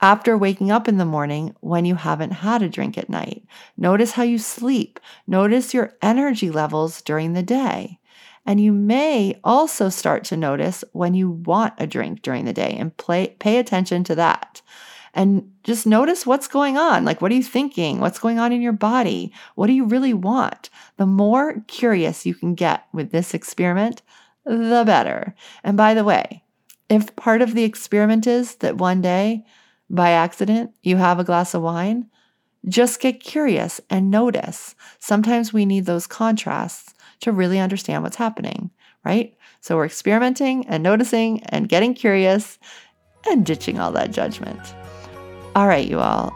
after 0.00 0.36
waking 0.36 0.70
up 0.70 0.88
in 0.88 0.96
the 0.96 1.04
morning 1.04 1.54
when 1.60 1.84
you 1.84 1.94
haven't 1.94 2.30
had 2.30 2.62
a 2.62 2.68
drink 2.68 2.96
at 2.96 3.10
night. 3.10 3.44
Notice 3.76 4.12
how 4.12 4.22
you 4.22 4.38
sleep. 4.38 4.98
Notice 5.26 5.74
your 5.74 5.94
energy 6.00 6.50
levels 6.50 7.02
during 7.02 7.34
the 7.34 7.42
day. 7.42 7.98
And 8.46 8.60
you 8.60 8.72
may 8.72 9.38
also 9.44 9.90
start 9.90 10.24
to 10.24 10.36
notice 10.36 10.82
when 10.92 11.14
you 11.14 11.30
want 11.30 11.74
a 11.78 11.86
drink 11.86 12.22
during 12.22 12.46
the 12.46 12.52
day 12.52 12.74
and 12.78 12.96
play, 12.96 13.36
pay 13.38 13.58
attention 13.58 14.02
to 14.04 14.14
that 14.14 14.62
and 15.14 15.50
just 15.64 15.86
notice 15.86 16.26
what's 16.26 16.48
going 16.48 16.76
on. 16.76 17.04
Like, 17.04 17.20
what 17.20 17.32
are 17.32 17.36
you 17.36 17.42
thinking? 17.42 18.00
What's 18.00 18.18
going 18.18 18.38
on 18.38 18.52
in 18.52 18.62
your 18.62 18.72
body? 18.72 19.32
What 19.54 19.66
do 19.66 19.72
you 19.72 19.84
really 19.84 20.14
want? 20.14 20.70
The 20.96 21.06
more 21.06 21.62
curious 21.66 22.26
you 22.26 22.34
can 22.34 22.54
get 22.54 22.86
with 22.92 23.10
this 23.10 23.34
experiment, 23.34 24.02
the 24.44 24.84
better. 24.86 25.34
And 25.64 25.76
by 25.76 25.94
the 25.94 26.04
way, 26.04 26.44
if 26.88 27.14
part 27.16 27.42
of 27.42 27.54
the 27.54 27.64
experiment 27.64 28.26
is 28.26 28.56
that 28.56 28.78
one 28.78 29.00
day, 29.00 29.44
by 29.88 30.10
accident, 30.10 30.72
you 30.82 30.96
have 30.96 31.18
a 31.18 31.24
glass 31.24 31.54
of 31.54 31.62
wine, 31.62 32.08
just 32.68 33.00
get 33.00 33.20
curious 33.20 33.80
and 33.90 34.10
notice. 34.10 34.74
Sometimes 34.98 35.52
we 35.52 35.66
need 35.66 35.86
those 35.86 36.06
contrasts 36.06 36.94
to 37.20 37.32
really 37.32 37.58
understand 37.58 38.02
what's 38.02 38.16
happening, 38.16 38.70
right? 39.04 39.34
So 39.60 39.76
we're 39.76 39.86
experimenting 39.86 40.66
and 40.68 40.82
noticing 40.82 41.42
and 41.44 41.68
getting 41.68 41.94
curious 41.94 42.58
and 43.28 43.44
ditching 43.44 43.78
all 43.78 43.92
that 43.92 44.10
judgment. 44.10 44.74
All 45.56 45.66
right, 45.66 45.88
you 45.88 45.98
all. 45.98 46.32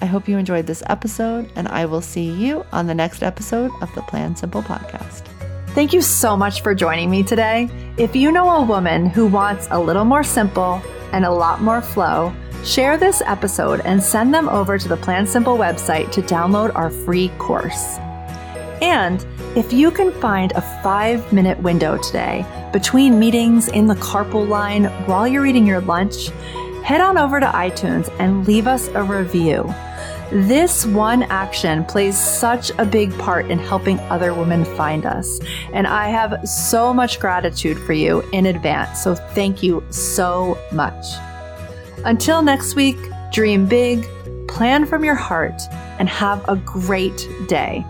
I 0.00 0.06
hope 0.06 0.26
you 0.26 0.38
enjoyed 0.38 0.66
this 0.66 0.82
episode, 0.86 1.50
and 1.54 1.68
I 1.68 1.84
will 1.84 2.00
see 2.00 2.30
you 2.30 2.64
on 2.72 2.86
the 2.86 2.94
next 2.94 3.22
episode 3.22 3.70
of 3.82 3.94
the 3.94 4.02
Plan 4.02 4.34
Simple 4.34 4.62
podcast. 4.62 5.26
Thank 5.74 5.92
you 5.92 6.00
so 6.00 6.36
much 6.36 6.62
for 6.62 6.74
joining 6.74 7.10
me 7.10 7.22
today. 7.22 7.68
If 7.98 8.16
you 8.16 8.32
know 8.32 8.50
a 8.50 8.62
woman 8.62 9.06
who 9.06 9.26
wants 9.26 9.68
a 9.70 9.78
little 9.78 10.04
more 10.04 10.24
simple 10.24 10.82
and 11.12 11.24
a 11.24 11.30
lot 11.30 11.60
more 11.60 11.82
flow, 11.82 12.34
share 12.64 12.96
this 12.96 13.22
episode 13.26 13.80
and 13.84 14.02
send 14.02 14.32
them 14.32 14.48
over 14.48 14.78
to 14.78 14.88
the 14.88 14.96
Plan 14.96 15.26
Simple 15.26 15.58
website 15.58 16.10
to 16.12 16.22
download 16.22 16.74
our 16.74 16.90
free 16.90 17.28
course. 17.38 17.98
And 18.80 19.24
if 19.56 19.72
you 19.72 19.90
can 19.90 20.10
find 20.20 20.52
a 20.52 20.62
five 20.82 21.32
minute 21.32 21.58
window 21.62 21.98
today 21.98 22.46
between 22.72 23.18
meetings 23.18 23.68
in 23.68 23.86
the 23.86 23.94
carpool 23.96 24.48
line 24.48 24.86
while 25.06 25.28
you're 25.28 25.46
eating 25.46 25.66
your 25.66 25.82
lunch, 25.82 26.30
head 26.82 27.00
on 27.00 27.18
over 27.18 27.40
to 27.40 27.46
iTunes 27.46 28.14
and 28.18 28.46
leave 28.46 28.66
us 28.66 28.88
a 28.88 29.02
review. 29.02 29.72
This 30.30 30.86
one 30.86 31.24
action 31.24 31.84
plays 31.84 32.16
such 32.16 32.70
a 32.78 32.86
big 32.86 33.16
part 33.18 33.50
in 33.50 33.58
helping 33.58 34.00
other 34.00 34.32
women 34.32 34.64
find 34.64 35.04
us. 35.04 35.38
And 35.74 35.86
I 35.86 36.08
have 36.08 36.48
so 36.48 36.94
much 36.94 37.20
gratitude 37.20 37.78
for 37.78 37.92
you 37.92 38.22
in 38.32 38.46
advance. 38.46 39.02
So 39.02 39.14
thank 39.14 39.62
you 39.62 39.84
so 39.90 40.56
much. 40.72 41.04
Until 42.04 42.40
next 42.40 42.74
week, 42.74 42.96
dream 43.30 43.66
big, 43.66 44.06
plan 44.48 44.86
from 44.86 45.04
your 45.04 45.14
heart, 45.14 45.60
and 45.98 46.08
have 46.08 46.46
a 46.48 46.56
great 46.56 47.28
day. 47.46 47.84